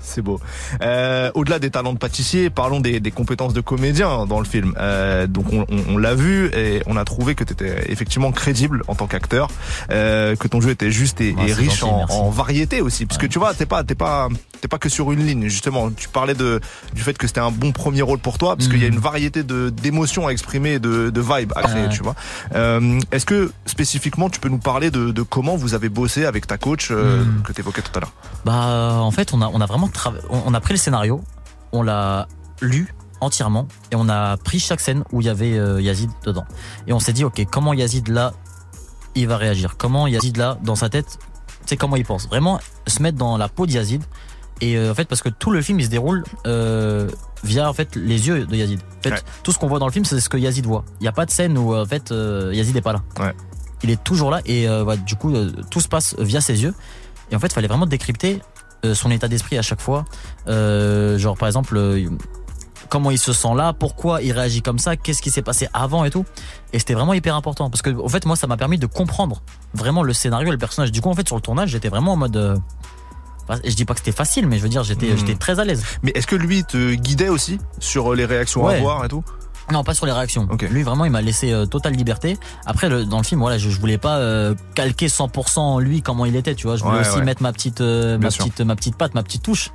C'est 0.00 0.22
beau. 0.22 0.40
Euh, 0.80 1.30
Au-delà 1.34 1.58
des 1.58 1.70
talents 1.70 1.92
de 1.92 1.98
pâtissier, 1.98 2.48
parlons 2.48 2.80
des, 2.80 2.98
des 2.98 3.10
compétences 3.10 3.52
de 3.52 3.60
comédien 3.60 4.24
dans 4.24 4.38
le 4.38 4.46
film. 4.46 4.72
Euh, 4.78 5.26
donc 5.26 5.46
on, 5.52 5.66
on- 5.68 5.84
on 5.94 5.98
l'a 5.98 6.14
vu 6.14 6.46
et 6.54 6.82
on 6.86 6.96
a 6.96 7.04
trouvé 7.04 7.34
que 7.34 7.44
tu 7.44 7.52
étais 7.52 7.90
effectivement 7.92 8.32
crédible 8.32 8.84
en 8.88 8.94
tant 8.94 9.06
qu'acteur, 9.06 9.48
euh, 9.90 10.34
que 10.34 10.48
ton 10.48 10.62
jeu 10.62 10.70
était 10.70 10.90
juste 10.90 11.20
et, 11.20 11.34
Ouais, 11.34 11.44
et 11.44 11.48
c'est 11.48 11.54
riche 11.54 11.78
gentil, 11.80 12.12
en, 12.12 12.20
en 12.26 12.30
variété 12.30 12.80
aussi, 12.80 13.04
parce 13.04 13.18
que 13.18 13.26
tu 13.26 13.38
vois, 13.38 13.52
t'es 13.52 13.66
pas, 13.66 13.84
t'es 13.84 13.94
pas, 13.96 14.28
t'es 14.60 14.68
pas 14.68 14.78
que 14.78 14.88
sur 14.88 15.10
une 15.12 15.24
ligne. 15.24 15.48
Justement, 15.48 15.90
tu 15.90 16.08
parlais 16.08 16.34
de 16.34 16.60
du 16.94 17.02
fait 17.02 17.16
que 17.16 17.26
c'était 17.26 17.40
un 17.40 17.50
bon 17.50 17.72
premier 17.72 18.02
rôle 18.02 18.18
pour 18.18 18.38
toi, 18.38 18.56
parce 18.56 18.68
qu'il 18.68 18.80
y 18.80 18.84
a 18.84 18.88
Mhm. 18.88 18.94
une 18.94 19.00
variété 19.00 19.42
de 19.42 19.70
d'émotions 19.70 20.26
à 20.26 20.30
exprimer, 20.30 20.72
et 20.74 20.78
de, 20.78 21.10
de 21.10 21.20
vibes 21.20 21.52
à 21.56 21.62
créer, 21.62 21.88
tu 21.88 22.02
vois. 22.02 22.14
Euh, 22.54 22.98
Est-ce 23.12 23.26
que 23.26 23.52
spécifiquement 23.66 24.28
tu 24.30 24.40
peux 24.40 24.48
nous 24.48 24.58
parler 24.58 24.90
de, 24.90 25.10
de 25.12 25.22
comment 25.22 25.56
vous 25.56 25.74
avez 25.74 25.88
bossé 25.88 26.24
avec 26.24 26.46
ta 26.46 26.58
coach 26.58 26.88
euh, 26.90 27.24
Mhm. 27.24 27.42
que 27.42 27.52
tu 27.52 27.60
évoquais 27.60 27.82
tout 27.82 27.92
à 27.96 28.00
l'heure? 28.00 28.12
Bah, 28.44 28.98
en 29.00 29.10
fait, 29.10 29.32
on 29.32 29.40
a, 29.42 29.46
on 29.48 29.60
a 29.60 29.66
vraiment 29.66 29.90
on 30.30 30.54
a 30.54 30.60
pris 30.60 30.74
le 30.74 30.78
scénario, 30.78 31.22
on 31.72 31.82
l'a 31.82 32.26
lu 32.60 32.94
entièrement 33.20 33.66
et 33.90 33.96
on 33.96 34.08
a 34.08 34.36
pris 34.36 34.58
chaque 34.60 34.80
scène 34.80 35.02
où 35.12 35.20
il 35.20 35.26
y 35.26 35.30
avait 35.30 35.58
euh, 35.58 35.80
Yazid 35.80 36.10
dedans. 36.24 36.44
Et 36.86 36.92
on 36.92 37.00
s'est 37.00 37.12
dit, 37.12 37.24
ok, 37.24 37.44
comment 37.50 37.72
Yazid 37.74 38.08
là, 38.08 38.32
il 39.14 39.26
va 39.26 39.36
réagir? 39.36 39.76
Comment 39.76 40.06
Yazid 40.06 40.36
là, 40.36 40.58
dans 40.62 40.76
sa 40.76 40.88
tête, 40.88 41.18
c'est 41.66 41.76
comment 41.76 41.96
il 41.96 42.04
pense? 42.04 42.28
Vraiment 42.28 42.60
se 42.86 43.02
mettre 43.02 43.18
dans 43.18 43.36
la 43.36 43.48
peau 43.48 43.66
de 43.66 43.72
Yazid. 43.72 44.02
Et 44.60 44.76
euh, 44.76 44.90
en 44.90 44.94
fait, 44.94 45.04
parce 45.06 45.22
que 45.22 45.28
tout 45.28 45.50
le 45.50 45.62
film 45.62 45.78
il 45.80 45.84
se 45.84 45.90
déroule 45.90 46.24
euh, 46.46 47.08
via 47.44 47.68
en 47.68 47.72
fait 47.72 47.94
les 47.96 48.26
yeux 48.28 48.46
de 48.46 48.56
Yazid. 48.56 48.80
En 48.98 49.02
fait, 49.02 49.10
Ouais. 49.10 49.22
tout 49.42 49.52
ce 49.52 49.58
qu'on 49.58 49.68
voit 49.68 49.78
dans 49.78 49.86
le 49.86 49.92
film, 49.92 50.04
c'est 50.04 50.18
ce 50.20 50.28
que 50.28 50.36
Yazid 50.36 50.66
voit. 50.66 50.84
Il 51.00 51.04
n'y 51.04 51.08
a 51.08 51.12
pas 51.12 51.26
de 51.26 51.30
scène 51.30 51.56
où 51.56 51.74
euh, 51.74 51.82
en 51.82 51.86
fait 51.86 52.10
Yazid 52.10 52.74
n'est 52.74 52.82
pas 52.82 52.92
là. 52.92 53.02
Ouais. 53.20 53.34
Il 53.82 53.90
est 53.90 54.02
toujours 54.02 54.30
là 54.30 54.40
et 54.44 54.66
du 55.06 55.14
coup 55.14 55.32
tout 55.70 55.80
se 55.80 55.86
passe 55.88 56.16
via 56.18 56.40
ses 56.40 56.62
yeux. 56.62 56.74
Et 57.30 57.36
en 57.36 57.38
fait, 57.38 57.46
il 57.46 57.52
fallait 57.52 57.68
vraiment 57.68 57.86
décrypter 57.86 58.40
son 58.94 59.10
état 59.12 59.28
d'esprit 59.28 59.56
à 59.56 59.62
chaque 59.62 59.80
fois. 59.80 60.04
Genre 60.48 61.36
par 61.36 61.46
exemple, 61.46 61.78
comment 62.88 63.10
il 63.12 63.18
se 63.18 63.32
sent 63.32 63.54
là, 63.54 63.72
pourquoi 63.72 64.20
il 64.22 64.32
réagit 64.32 64.62
comme 64.62 64.78
ça, 64.80 64.96
qu'est-ce 64.96 65.22
qui 65.22 65.30
s'est 65.30 65.42
passé 65.42 65.68
avant 65.74 66.04
et 66.04 66.10
tout. 66.10 66.24
Et 66.72 66.78
c'était 66.80 66.94
vraiment 66.94 67.14
hyper 67.14 67.36
important 67.36 67.70
parce 67.70 67.82
que 67.82 67.90
en 67.90 68.08
fait 68.08 68.26
moi 68.26 68.34
ça 68.34 68.46
m'a 68.48 68.56
permis 68.56 68.78
de 68.78 68.86
comprendre 68.86 69.42
vraiment 69.74 70.02
le 70.02 70.12
scénario 70.12 70.48
et 70.48 70.52
le 70.52 70.58
personnage. 70.58 70.90
Du 70.90 71.00
coup 71.00 71.08
en 71.10 71.14
fait 71.14 71.26
sur 71.26 71.36
le 71.36 71.42
tournage 71.42 71.70
j'étais 71.70 71.88
vraiment 71.88 72.14
en 72.14 72.16
mode 72.16 72.36
euh, 72.36 72.56
je 73.64 73.74
dis 73.74 73.84
pas 73.84 73.94
que 73.94 74.00
c'était 74.00 74.12
facile, 74.16 74.46
mais 74.46 74.58
je 74.58 74.62
veux 74.62 74.68
dire, 74.68 74.82
j'étais, 74.84 75.06
Mhm. 75.10 75.18
j'étais 75.18 75.34
très 75.34 75.60
à 75.60 75.64
l'aise. 75.64 75.82
Mais 76.02 76.12
est-ce 76.14 76.26
que 76.26 76.36
lui 76.36 76.64
te 76.64 76.94
guidait 76.94 77.28
aussi 77.28 77.58
sur 77.78 78.14
les 78.14 78.24
réactions 78.24 78.66
à 78.66 78.74
avoir 78.74 79.04
et 79.04 79.08
tout? 79.08 79.24
Non, 79.70 79.84
pas 79.84 79.92
sur 79.92 80.06
les 80.06 80.12
réactions. 80.12 80.48
Ok. 80.50 80.62
Lui, 80.70 80.82
vraiment, 80.82 81.04
il 81.04 81.10
m'a 81.10 81.20
laissé 81.20 81.52
euh, 81.52 81.66
totale 81.66 81.92
liberté. 81.92 82.38
Après, 82.64 82.88
le, 82.88 83.04
dans 83.04 83.18
le 83.18 83.22
film, 83.24 83.40
voilà, 83.42 83.58
je, 83.58 83.68
je 83.68 83.78
voulais 83.78 83.98
pas 83.98 84.16
euh, 84.16 84.54
calquer 84.74 85.08
100% 85.08 85.78
lui 85.82 86.00
comment 86.00 86.24
il 86.24 86.36
était, 86.36 86.54
tu 86.54 86.66
vois. 86.66 86.76
Je 86.76 86.84
voulais 86.84 87.00
Ouais, 87.00 87.06
aussi 87.08 87.18
ouais. 87.18 87.24
mettre 87.24 87.42
ma 87.42 87.52
petite, 87.52 87.82
euh, 87.82 88.16
ma 88.16 88.30
sûr. 88.30 88.44
petite, 88.46 88.60
ma 88.62 88.76
petite 88.76 88.96
patte, 88.96 89.14
ma 89.14 89.22
petite 89.22 89.42
touche. 89.42 89.70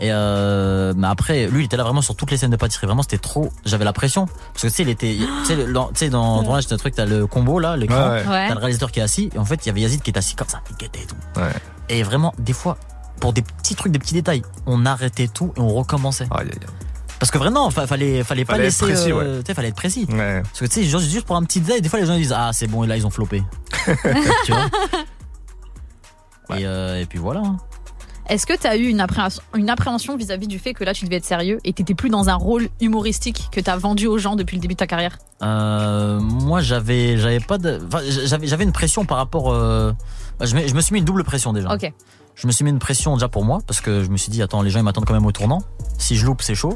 Et 0.00 0.08
euh, 0.10 0.94
mais 0.96 1.06
après, 1.06 1.46
lui, 1.46 1.62
il 1.62 1.66
était 1.66 1.76
là 1.76 1.84
vraiment 1.84 2.00
sur 2.02 2.16
toutes 2.16 2.30
les 2.30 2.38
scènes 2.38 2.50
de 2.50 2.56
pâtisserie. 2.56 2.86
Vraiment, 2.86 3.02
c'était 3.02 3.18
trop. 3.18 3.52
J'avais 3.66 3.84
la 3.84 3.92
pression 3.92 4.26
parce 4.26 4.62
que 4.62 4.66
tu 4.68 4.72
sais, 4.72 4.82
il 4.82 4.88
était, 4.88 5.14
tu 5.16 5.44
sais, 5.44 5.54
le- 5.56 5.66
tu 5.72 5.80
sais, 5.94 6.08
dans 6.08 6.38
le 6.38 6.44
tournage, 6.44 6.66
t'as 6.66 6.74
un 6.74 6.78
truc, 6.78 6.94
t'as 6.94 7.04
le 7.04 7.26
combo 7.26 7.58
là, 7.60 7.76
l'écran. 7.76 7.96
Ouais, 8.08 8.22
ouais. 8.22 8.26
Ouais. 8.28 8.48
T'as 8.48 8.54
le 8.54 8.60
réalisateur 8.60 8.90
qui 8.90 8.98
est 9.00 9.02
assis 9.02 9.30
et 9.34 9.38
en 9.38 9.44
fait 9.44 9.64
il 9.64 9.68
y 9.68 9.70
avait 9.70 9.82
Yazid 9.82 10.00
qui 10.02 10.10
est 10.10 10.16
assis 10.18 10.34
comme 10.34 10.48
ça, 10.48 10.60
il 10.70 10.76
guettait 10.76 11.02
et 11.02 11.06
tout. 11.06 11.16
Ouais. 11.36 11.52
Et 11.90 12.02
vraiment 12.02 12.32
des 12.38 12.54
fois 12.54 12.78
pour 13.20 13.32
des 13.32 13.42
petits 13.42 13.74
trucs, 13.74 13.92
des 13.92 13.98
petits 13.98 14.14
détails, 14.14 14.42
on 14.66 14.84
arrêtait 14.86 15.28
tout 15.28 15.52
et 15.56 15.60
on 15.60 15.68
recommençait. 15.68 16.26
Aïe, 16.30 16.48
aïe, 16.50 16.58
Parce 17.18 17.30
que 17.30 17.38
vraiment, 17.38 17.70
fa- 17.70 17.86
fallait 17.86 18.24
fallait 18.24 18.44
pas 18.44 18.54
Fallait 18.54 18.68
être 18.68 18.80
laisser, 18.82 18.92
précis, 18.94 19.12
euh, 19.12 19.40
tu 19.40 19.46
sais, 19.46 19.54
fallait 19.54 19.68
être 19.68 19.76
précis. 19.76 20.06
Ouais. 20.10 20.40
Parce 20.42 20.60
que 20.60 20.64
tu 20.64 20.72
sais, 20.72 20.82
juste, 20.84 21.10
juste 21.10 21.26
pour 21.26 21.36
un 21.36 21.44
petit 21.44 21.60
détail, 21.60 21.82
des 21.82 21.88
fois 21.88 22.00
les 22.00 22.06
gens 22.06 22.16
disent 22.16 22.34
ah 22.36 22.50
c'est 22.52 22.66
bon 22.66 22.82
et 22.84 22.86
là 22.86 22.96
ils 22.96 23.06
ont 23.06 23.10
flopé. 23.10 23.42
tu 24.44 24.52
vois. 24.52 24.66
Et, 26.58 26.66
euh, 26.66 27.00
et 27.00 27.06
puis 27.06 27.18
voilà. 27.18 27.40
hein. 27.40 27.56
Est-ce 28.28 28.46
que 28.46 28.56
tu 28.56 28.66
as 28.66 28.76
eu 28.76 28.86
une 28.86 29.00
appréhension, 29.00 29.42
une 29.56 29.68
appréhension 29.70 30.16
vis-à-vis 30.16 30.46
du 30.46 30.60
fait 30.60 30.72
que 30.72 30.84
là 30.84 30.94
tu 30.94 31.04
devais 31.04 31.16
être 31.16 31.24
sérieux 31.24 31.58
et 31.64 31.72
t'étais 31.72 31.94
plus 31.94 32.10
dans 32.10 32.28
un 32.28 32.34
rôle 32.36 32.68
humoristique 32.80 33.48
que 33.50 33.60
t'as 33.60 33.76
vendu 33.76 34.06
aux 34.06 34.18
gens 34.18 34.36
depuis 34.36 34.56
le 34.56 34.60
début 34.60 34.74
de 34.74 34.78
ta 34.78 34.86
carrière? 34.86 35.18
Euh, 35.42 36.20
moi 36.20 36.60
j'avais 36.60 37.18
j'avais 37.18 37.40
pas 37.40 37.58
de, 37.58 37.80
j'avais 38.42 38.62
une 38.64 38.72
pression 38.72 39.04
par 39.04 39.16
rapport. 39.18 39.52
euh, 39.52 39.92
je, 40.40 40.54
me, 40.54 40.66
je 40.66 40.74
me 40.74 40.80
suis 40.80 40.92
mis 40.92 41.00
une 41.00 41.04
double 41.04 41.24
pression 41.24 41.52
déjà. 41.52 41.74
Ok. 41.74 41.92
Je 42.34 42.46
me 42.46 42.52
suis 42.52 42.64
mis 42.64 42.70
une 42.70 42.78
pression 42.78 43.14
déjà 43.14 43.28
pour 43.28 43.44
moi 43.44 43.58
parce 43.66 43.80
que 43.80 44.02
je 44.02 44.08
me 44.08 44.16
suis 44.16 44.30
dit 44.30 44.40
attends 44.42 44.62
les 44.62 44.70
gens 44.70 44.78
ils 44.80 44.84
m'attendent 44.84 45.04
quand 45.04 45.12
même 45.14 45.26
au 45.26 45.32
tournant. 45.32 45.62
Si 45.98 46.16
je 46.16 46.24
loupe 46.24 46.40
c'est 46.42 46.54
chaud. 46.54 46.74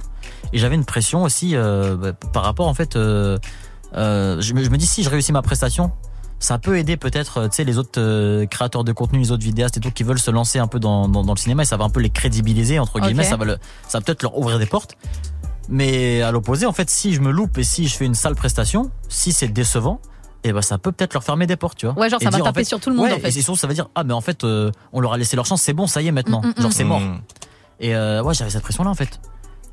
Et 0.53 0.59
j'avais 0.59 0.75
une 0.75 0.85
pression 0.85 1.23
aussi 1.23 1.57
euh, 1.57 1.97
bah, 1.97 2.13
par 2.13 2.43
rapport 2.43 2.69
en 2.69 2.75
fait. 2.75 2.97
euh, 2.97 3.39
euh, 3.95 4.41
je, 4.41 4.53
me, 4.55 4.63
je 4.63 4.71
me 4.71 4.77
dis 4.77 4.87
si 4.87 5.03
je 5.05 5.09
réussis 5.09 5.33
ma 5.33 5.41
prestation, 5.41 5.93
ça 6.41 6.59
peut 6.59 6.77
aider 6.79 6.97
peut-être 6.97 7.45
tu 7.45 7.57
sais 7.57 7.65
les 7.65 7.79
autres 7.79 8.45
créateurs 8.47 8.85
de 8.85 8.93
contenu, 8.93 9.21
les 9.21 9.31
autres 9.33 9.45
vidéastes 9.45 9.77
et 9.79 9.81
tout 9.81 9.91
qui 9.91 10.03
veulent 10.03 10.19
se 10.19 10.31
lancer 10.31 10.59
un 10.59 10.67
peu 10.67 10.81
dans, 10.81 11.09
dans, 11.09 11.23
dans 11.23 11.33
le 11.33 11.39
cinéma 11.39 11.63
et 11.63 11.67
ça 11.67 11.77
va 11.77 11.85
un 11.85 11.91
peu 11.91 12.01
les 12.01 12.11
crédibiliser 12.11 12.79
entre 12.79 13.01
guillemets. 13.01 13.25
Ça 13.31 13.37
va 13.37 13.45
le, 13.47 13.57
ça 13.89 13.99
va 13.99 14.05
peut-être 14.05 14.23
leur 14.23 14.37
ouvrir 14.37 14.59
des 14.59 14.67
portes. 14.67 14.97
Mais 15.71 16.21
à 16.21 16.31
l'opposé 16.31 16.67
en 16.67 16.73
fait 16.73 16.91
si 16.91 17.15
je 17.15 17.21
me 17.23 17.31
loupe 17.31 17.57
et 17.57 17.65
si 17.65 17.89
je 17.89 17.97
fais 17.97 18.05
une 18.05 18.15
sale 18.15 18.35
prestation, 18.35 18.91
si 19.09 19.33
c'est 19.33 19.49
décevant. 19.49 20.01
Et 20.45 20.53
ben 20.53 20.61
ça 20.63 20.77
peut 20.79 20.93
peut-être 20.93 21.15
leur 21.15 21.25
fermer 21.25 21.47
des 21.47 21.57
portes, 21.57 21.79
tu 21.79 21.87
vois. 21.87 21.99
Ouais, 21.99 22.11
genre 22.11 22.21
Et 22.21 22.25
ça 22.25 22.31
va 22.31 22.37
dire, 22.37 22.45
en 22.45 22.49
taper 22.49 22.61
fait, 22.61 22.65
sur 22.65 22.79
tout 22.81 22.91
le 22.91 22.97
monde 22.97 23.07
ouais, 23.07 23.13
en 23.15 23.19
fait. 23.19 23.29
Et 23.29 23.43
surtout, 23.43 23.57
ça 23.59 23.67
veut 23.67 23.75
dire, 23.75 23.89
ah, 23.95 24.05
mais 24.05 24.13
en 24.13 24.21
fait, 24.21 24.45
euh, 24.45 24.71
on 24.93 25.01
leur 25.01 25.15
a 25.15 25.19
laissé 25.19 25.37
leur 25.37 25.47
chance, 25.47 25.63
c'est 25.63 25.73
bon, 25.73 25.87
ça 25.87 26.03
y 26.03 26.07
est 26.09 26.13
maintenant. 26.13 26.43
Mm, 26.43 26.49
mm, 26.59 26.63
Genre, 26.63 26.73
c'est 26.73 26.85
mort. 26.85 27.01
Mmh. 27.01 27.21
Et 27.81 27.97
euh, 27.97 28.23
ouais, 28.23 28.35
j'avais 28.35 28.51
cette 28.51 28.63
pression-là, 28.63 28.91
en 28.91 28.95
fait. 28.95 29.21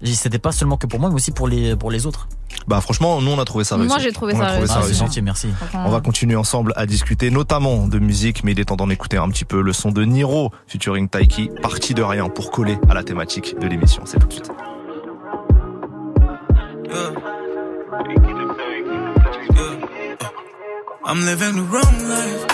C'était 0.03 0.39
pas 0.39 0.51
seulement 0.51 0.77
que 0.77 0.87
pour 0.87 0.99
moi, 0.99 1.09
mais 1.09 1.15
aussi 1.15 1.29
pour 1.31 1.47
les, 1.47 1.75
pour 1.75 1.91
les 1.91 2.07
autres. 2.07 2.27
Bah 2.67 2.81
franchement, 2.81 3.21
nous 3.21 3.29
on 3.31 3.37
a 3.39 3.45
trouvé 3.45 3.63
ça 3.63 3.75
réussi. 3.75 3.87
Moi, 3.89 3.99
j'ai 3.99 4.11
trouvé 4.11 4.33
On 4.33 4.39
ça 4.39 4.45
a 4.47 4.51
trouvé 4.53 4.67
ça 4.67 4.73
Ah, 4.77 4.81
réussi. 4.81 4.97
gentil, 4.99 5.21
merci. 5.21 5.47
On 5.75 5.89
va 5.89 6.01
continuer 6.01 6.35
ensemble 6.35 6.73
à 6.75 6.87
discuter 6.87 7.29
notamment 7.29 7.87
de 7.87 7.99
musique, 7.99 8.43
mais 8.43 8.53
il 8.53 8.59
est 8.59 8.65
temps 8.65 8.77
d'en 8.77 8.89
écouter 8.89 9.17
un 9.17 9.29
petit 9.29 9.45
peu 9.45 9.61
le 9.61 9.73
son 9.73 9.91
de 9.91 10.03
Niro 10.03 10.51
featuring 10.65 11.07
Taiki, 11.07 11.51
parti 11.61 11.93
de 11.93 12.01
rien 12.01 12.29
pour 12.29 12.49
coller 12.49 12.79
à 12.89 12.95
la 12.95 13.03
thématique 13.03 13.55
de 13.59 13.67
l'émission. 13.67 14.01
C'est 14.05 14.17
tout 14.17 14.27
de 14.27 14.33
suite. 14.33 14.51
I'm 21.03 21.25
living 21.25 21.55
the 21.55 21.63
wrong 21.63 21.97
life. 22.07 22.45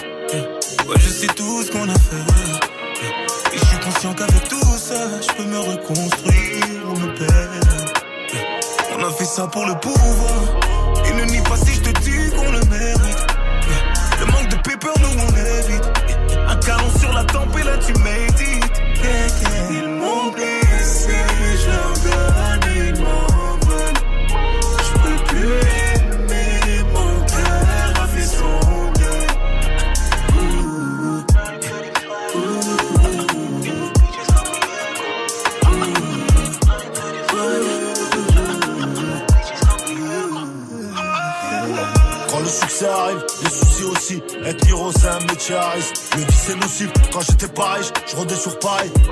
Ouais, 0.87 0.95
je 0.99 1.09
sais 1.09 1.27
tout 1.27 1.63
ce 1.63 1.71
qu'on 1.71 1.89
a 1.89 1.93
fait. 1.93 3.53
Et 3.53 3.57
je 3.57 3.65
suis 3.65 3.77
conscient 3.79 4.13
qu'avec 4.13 4.47
tout 4.47 4.77
ça, 4.77 4.95
je 5.21 5.33
peux 5.35 5.43
me 5.43 5.59
reconstruire 5.59 6.89
ou 6.89 6.97
me 6.97 7.13
perdre. 7.13 7.93
On 8.97 9.03
a 9.03 9.11
fait 9.11 9.25
ça 9.25 9.47
pour 9.47 9.65
le 9.65 9.75
pouvoir. 9.75 10.59
Et 11.05 11.13
ne 11.13 11.25
nie 11.25 11.41
pas 11.41 11.57
si 11.57 11.73
je 11.73 11.81
te 11.81 11.99
dis 11.99 12.31
qu'on 12.35 12.51
le 12.51 12.59
mérite. 12.69 13.27
Le 14.19 14.25
manque 14.27 14.47
de 14.49 14.55
paper, 14.55 14.93
nous 15.01 15.21
on 15.23 15.35
évite. 15.35 15.83
yeah. 16.07 16.49
Un 16.49 16.55
canon 16.55 16.89
sur 16.99 17.11
la 17.13 17.25
tempe 17.25 17.55
et 17.59 17.63
là 17.63 17.77
tu 17.85 17.93
médites. 17.99 18.26
Je. 48.49 48.57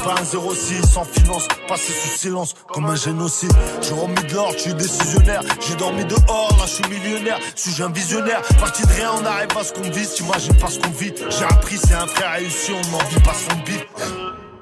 Pas 0.04 0.16
un 0.22 0.26
06, 0.26 0.92
sans 0.92 1.04
finance. 1.04 1.48
Passé 1.68 1.94
sous 1.94 2.18
silence, 2.18 2.54
comme 2.72 2.86
un 2.86 2.96
génocide. 2.96 3.52
J'ai 3.82 3.94
remis 3.94 4.24
de 4.28 4.34
l'or, 4.34 4.56
tu 4.56 4.70
es 4.70 4.74
décisionnaire. 4.74 5.42
J'ai 5.68 5.76
dormi 5.76 6.06
dehors, 6.06 6.56
là 6.58 6.66
je 6.66 6.72
suis 6.72 6.88
millionnaire. 6.90 7.40
Suis-je 7.56 7.84
un 7.84 7.92
visionnaire? 7.92 8.42
Parti 8.60 8.84
de 8.84 8.94
rien, 8.94 9.12
on 9.20 9.26
arrive 9.26 9.58
à 9.60 9.64
ce 9.64 9.74
qu'on 9.74 9.90
vise. 9.90 10.14
T'imagines 10.14 10.58
pas 10.58 10.68
ce 10.68 10.80
qu'on 10.80 10.92
vit. 10.92 11.14
J'ai 11.30 11.46
appris, 11.46 11.78
c'est 11.78 11.94
un 11.96 12.08
frère 12.08 12.34
réussi, 12.34 12.72
on 12.72 12.92
n'en 12.92 13.04
vit 13.06 13.20
pas 13.22 13.34
son 13.34 13.56
bif. 13.66 13.86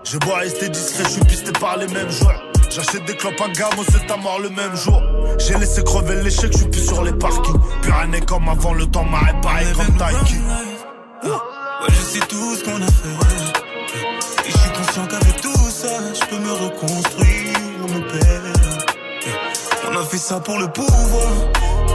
Je 0.03 0.17
dois 0.17 0.37
rester 0.37 0.69
discret, 0.69 1.03
je 1.05 1.09
suis 1.09 1.25
pisté 1.25 1.51
par 1.53 1.77
les 1.77 1.87
mêmes 1.87 2.09
joueurs. 2.09 2.41
J'achète 2.69 3.05
des 3.05 3.15
clopes 3.15 3.39
à 3.39 3.49
gamme, 3.49 3.69
c'est 3.89 4.11
à 4.11 4.17
mort 4.17 4.39
le 4.39 4.49
même 4.49 4.75
jour. 4.75 5.01
J'ai 5.37 5.55
laissé 5.55 5.83
crever 5.83 6.21
l'échec, 6.23 6.51
je 6.51 6.57
suis 6.57 6.67
plus 6.67 6.85
sur 6.85 7.03
les 7.03 7.13
parkings. 7.13 7.59
Plus 7.81 7.91
rien 7.91 8.07
n'est 8.07 8.21
comme 8.21 8.49
avant, 8.49 8.73
le 8.73 8.85
temps 8.85 9.05
m'a 9.05 9.19
réparé 9.19 9.65
comme 9.75 9.95
Taiki. 9.97 10.35
Ouais, 11.23 11.89
je 11.89 12.01
sais 12.01 12.19
tout 12.27 12.55
ce 12.55 12.63
qu'on 12.63 12.81
a 12.81 12.87
fait. 12.87 13.32
Ça 20.23 20.39
pour 20.39 20.57
le 20.57 20.67
pouvoir. 20.69 21.31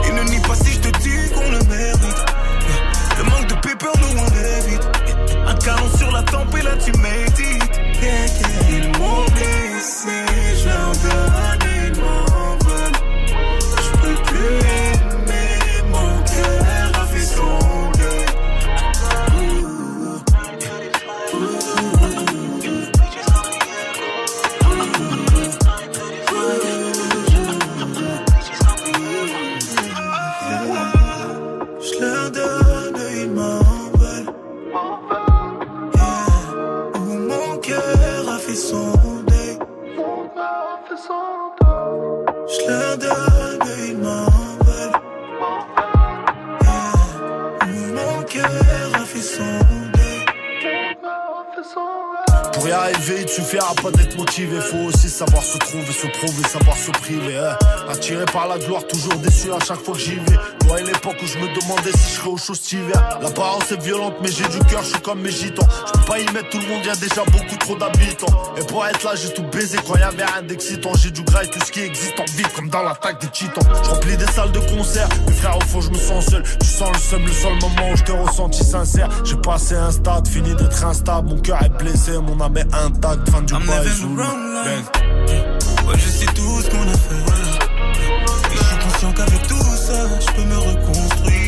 Et 0.05 0.11
ne 0.11 0.23
nie 0.29 0.39
pas 0.41 0.53
si 0.53 0.73
je 0.73 0.79
te 0.79 0.99
dis 0.99 1.33
qu'on 1.33 1.49
le 1.49 1.59
mérite. 1.65 2.25
Le 3.17 3.23
manque 3.23 3.47
de 3.47 3.55
paper, 3.55 3.93
nous 4.01 4.19
on 4.23 4.29
évite. 4.59 4.87
Un 5.47 5.55
canon 5.55 5.89
sur 5.97 6.11
la 6.11 6.21
tempe 6.21 6.55
et 6.55 6.61
là 6.61 6.75
tu 6.77 6.91
médites. 6.91 7.81
Ils 8.69 8.87
m'ont 8.99 9.25
je 10.61 11.48
suffira 53.39 53.73
pas 53.81 53.91
d'être 53.91 54.17
motivé. 54.17 54.59
Faut 54.59 54.87
aussi 54.89 55.09
savoir 55.09 55.43
se 55.43 55.57
trouver, 55.57 55.91
se 55.91 56.07
prouver, 56.07 56.43
savoir 56.47 56.77
se 56.77 56.91
priver. 56.91 57.37
hein. 57.37 57.57
Attiré 57.89 58.25
par 58.25 58.47
la 58.47 58.57
gloire, 58.57 58.85
toujours 58.87 59.15
déçu 59.15 59.51
à 59.51 59.59
chaque 59.59 59.79
fois 59.79 59.93
que 59.95 59.99
j'y 59.99 60.15
vais. 60.15 60.37
Moi, 60.67 60.81
une 60.81 60.87
époque 60.89 61.15
où 61.21 61.25
je 61.25 61.37
me 61.37 61.47
demandais 61.59 61.91
si 61.91 62.09
je 62.15 62.19
serais 62.19 62.29
au 62.29 62.37
chaud 62.37 62.53
cet. 62.55 62.93
L'apparence 63.21 63.71
est 63.71 63.81
violente, 63.81 64.15
mais 64.21 64.29
j'ai 64.31 64.47
du 64.47 64.59
cœur, 64.65 64.83
je 64.83 64.89
suis 64.89 65.01
comme 65.01 65.21
mes 65.21 65.31
gitans. 65.31 65.67
Pas 66.09 66.19
y 66.19 66.25
mettre 66.33 66.49
tout 66.49 66.57
le 66.57 66.67
monde, 66.67 66.83
y 66.83 66.89
a 66.89 66.95
déjà 66.95 67.23
beaucoup 67.25 67.55
trop 67.59 67.75
d'habitants. 67.75 68.53
Et 68.57 68.63
pour 68.65 68.85
être 68.85 69.03
là, 69.03 69.11
j'ai 69.15 69.31
tout 69.31 69.43
baisé 69.43 69.77
quand 69.85 69.95
y 69.95 70.01
avait 70.01 70.25
rien 70.25 70.41
d'excitant. 70.41 70.91
J'ai 70.95 71.11
du 71.11 71.21
et 71.21 71.47
tout 71.47 71.59
ce 71.63 71.71
qui 71.71 71.81
existe 71.81 72.19
en 72.19 72.25
ville, 72.35 72.47
comme 72.55 72.69
dans 72.69 72.81
l'attaque 72.81 73.21
des 73.21 73.27
titans. 73.27 73.63
Je 73.83 73.89
remplis 73.89 74.17
des 74.17 74.25
salles 74.25 74.51
de 74.51 74.59
concert, 74.59 75.07
mes 75.27 75.33
frères, 75.33 75.57
au 75.57 75.61
fond, 75.61 75.81
je 75.81 75.91
me 75.91 75.97
sens 75.97 76.25
seul. 76.25 76.43
Tu 76.59 76.67
sens 76.67 76.91
le 76.91 76.99
seum, 76.99 77.25
le 77.25 77.31
seul 77.31 77.53
moment 77.61 77.91
où 77.93 77.95
je 77.95 78.03
t'ai 78.03 78.11
ressenti 78.11 78.63
sincère. 78.63 79.07
J'ai 79.23 79.35
passé 79.35 79.75
un 79.75 79.91
stade, 79.91 80.27
fini 80.27 80.55
d'être 80.55 80.83
instable. 80.83 81.29
Mon 81.29 81.39
cœur 81.39 81.61
est 81.63 81.69
blessé, 81.69 82.13
mon 82.17 82.41
âme 82.41 82.57
est 82.57 82.73
intacte. 82.73 83.29
Fin 83.29 83.41
du 83.43 83.53
I'm 83.53 83.65
bail. 83.67 83.87
Bang. 84.15 84.27
Ouais, 85.87 85.95
je 85.95 86.09
sais 86.09 86.25
tout 86.25 86.61
ce 86.61 86.69
qu'on 86.71 86.87
a 86.87 86.97
fait. 86.97 87.15
Et 88.51 88.57
je 88.57 88.63
suis 88.63 88.77
conscient 88.77 89.11
qu'avec 89.13 89.47
tout 89.47 89.61
ça, 89.75 90.07
je 90.19 90.33
peux 90.33 90.43
me 90.43 90.57
reconstruire 90.57 91.39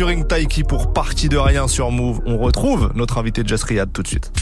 featuring 0.00 0.24
Taiki 0.26 0.64
pour 0.64 0.94
Partie 0.94 1.28
de 1.28 1.36
rien 1.36 1.68
sur 1.68 1.90
Move. 1.90 2.20
On 2.24 2.38
retrouve 2.38 2.90
notre 2.94 3.18
invité 3.18 3.42
Jess 3.44 3.62
Riyad 3.64 3.92
tout 3.92 4.02
de 4.02 4.08
suite. 4.08 4.32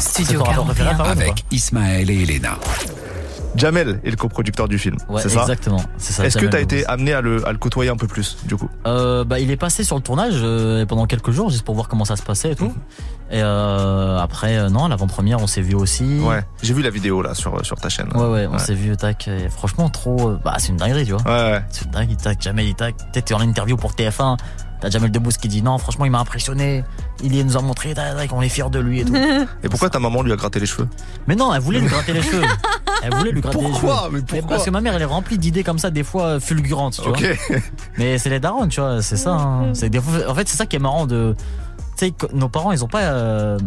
Studio 0.00 0.40
ton 0.40 0.44
rapport 0.44 0.64
préféré, 0.66 0.90
41. 0.90 1.04
Farouk, 1.04 1.16
ou 1.16 1.22
Avec 1.22 1.44
Ismaël 1.50 2.10
et 2.10 2.22
Elena. 2.24 2.58
Jamel 3.54 4.00
est 4.04 4.10
le 4.10 4.16
coproducteur 4.16 4.68
du 4.68 4.78
film. 4.78 4.98
Ouais, 5.08 5.22
c'est 5.22 5.30
ça? 5.30 5.40
exactement. 5.40 5.80
C'est 5.96 6.12
ça. 6.12 6.26
Est-ce 6.26 6.34
que 6.34 6.40
Jamel 6.40 6.50
t'as 6.52 6.60
été 6.60 6.84
amené 6.88 7.14
à 7.14 7.22
le, 7.22 7.48
à 7.48 7.52
le 7.52 7.56
côtoyer 7.58 7.88
un 7.90 7.96
peu 7.96 8.06
plus, 8.06 8.36
du 8.44 8.54
coup? 8.54 8.68
Euh, 8.86 9.24
bah, 9.24 9.40
il 9.40 9.50
est 9.50 9.56
passé 9.56 9.82
sur 9.82 9.96
le 9.96 10.02
tournage 10.02 10.34
euh, 10.42 10.84
pendant 10.84 11.06
quelques 11.06 11.30
jours 11.30 11.48
juste 11.48 11.64
pour 11.64 11.74
voir 11.74 11.88
comment 11.88 12.04
ça 12.04 12.16
se 12.16 12.22
passait 12.22 12.50
et 12.52 12.54
tout. 12.54 12.74
Et 13.30 13.40
euh, 13.42 14.18
après, 14.18 14.58
euh, 14.58 14.68
non, 14.68 14.88
l'avant-première, 14.88 15.40
on 15.40 15.46
s'est 15.46 15.62
vu 15.62 15.74
aussi. 15.74 16.18
Ouais. 16.20 16.42
J'ai 16.62 16.74
vu 16.74 16.82
la 16.82 16.90
vidéo 16.90 17.22
là 17.22 17.32
sur, 17.34 17.64
sur 17.64 17.76
ta 17.78 17.88
chaîne. 17.88 18.14
Ouais, 18.14 18.28
ouais, 18.28 18.46
on 18.52 18.58
s'est 18.58 18.74
vu, 18.74 18.94
tac. 18.94 19.26
et 19.26 19.48
franchement, 19.48 19.88
trop. 19.88 20.32
euh, 20.32 20.38
Bah, 20.44 20.56
c'est 20.58 20.68
une 20.68 20.76
dinguerie, 20.76 21.06
tu 21.06 21.12
vois. 21.12 21.22
Ouais, 21.22 21.52
ouais. 21.52 21.62
C'est 21.70 21.86
une 21.86 21.92
dinguerie, 21.92 22.16
tac. 22.18 22.42
Jamel, 22.42 22.66
il 22.66 22.74
tac. 22.74 22.94
Peut-être 23.10 23.32
en 23.32 23.40
interview 23.40 23.78
pour 23.78 23.92
TF1. 23.94 24.36
T'as 24.80 24.90
Jamel 24.90 25.10
Debbouze 25.10 25.38
qui 25.38 25.48
dit 25.48 25.62
non, 25.62 25.78
franchement, 25.78 26.04
il 26.04 26.10
m'a 26.10 26.18
impressionné. 26.20 26.84
Il 27.22 27.44
nous 27.46 27.56
a 27.56 27.62
montré, 27.62 27.94
on 28.32 28.42
est 28.42 28.48
fiers 28.48 28.68
de 28.70 28.78
lui 28.78 29.00
et 29.00 29.04
tout. 29.04 29.14
Et 29.62 29.68
pourquoi 29.70 29.88
ta 29.88 29.98
maman 29.98 30.22
lui 30.22 30.32
a 30.32 30.36
gratté 30.36 30.60
les 30.60 30.66
cheveux? 30.66 30.88
Mais 31.26 31.34
non, 31.34 31.52
elle 31.54 31.60
voulait 31.62 31.80
lui 31.80 31.88
gratter 31.88 32.12
les 32.12 32.22
cheveux. 32.22 32.42
Elle 33.02 33.14
voulait 33.14 33.30
lui 33.32 33.40
gratter 33.40 33.58
les 33.58 33.64
cheveux. 33.66 33.80
Pourquoi 33.80 34.08
Mais 34.12 34.20
pourquoi? 34.22 34.48
Parce 34.48 34.64
que 34.64 34.70
ma 34.70 34.80
mère, 34.80 34.94
elle 34.94 35.02
est 35.02 35.04
remplie 35.06 35.38
d'idées 35.38 35.62
comme 35.62 35.78
ça, 35.78 35.90
des 35.90 36.02
fois 36.02 36.24
euh, 36.24 36.40
fulgurantes, 36.40 36.98
tu 37.02 37.08
vois. 37.08 37.18
Mais 37.98 38.18
c'est 38.18 38.30
les 38.30 38.40
darons, 38.40 38.66
tu 38.68 38.80
vois, 38.80 39.02
c'est 39.02 39.16
ça. 39.16 39.32
hein. 39.34 39.74
C'est 39.74 39.90
des 39.90 40.00
fois- 40.00 40.28
en 40.28 40.34
fait, 40.34 40.48
c'est 40.48 40.56
ça 40.56 40.66
qui 40.66 40.76
est 40.76 40.80
marrant 40.80 41.06
de. 41.06 41.34
Tu 41.98 42.06
sais, 42.06 42.10
que 42.10 42.26
nos 42.34 42.48
parents, 42.48 42.72
ils 42.72 42.82
ont 42.84 42.88
pas. 42.88 43.02
euh, 43.02 43.58
tu 43.58 43.64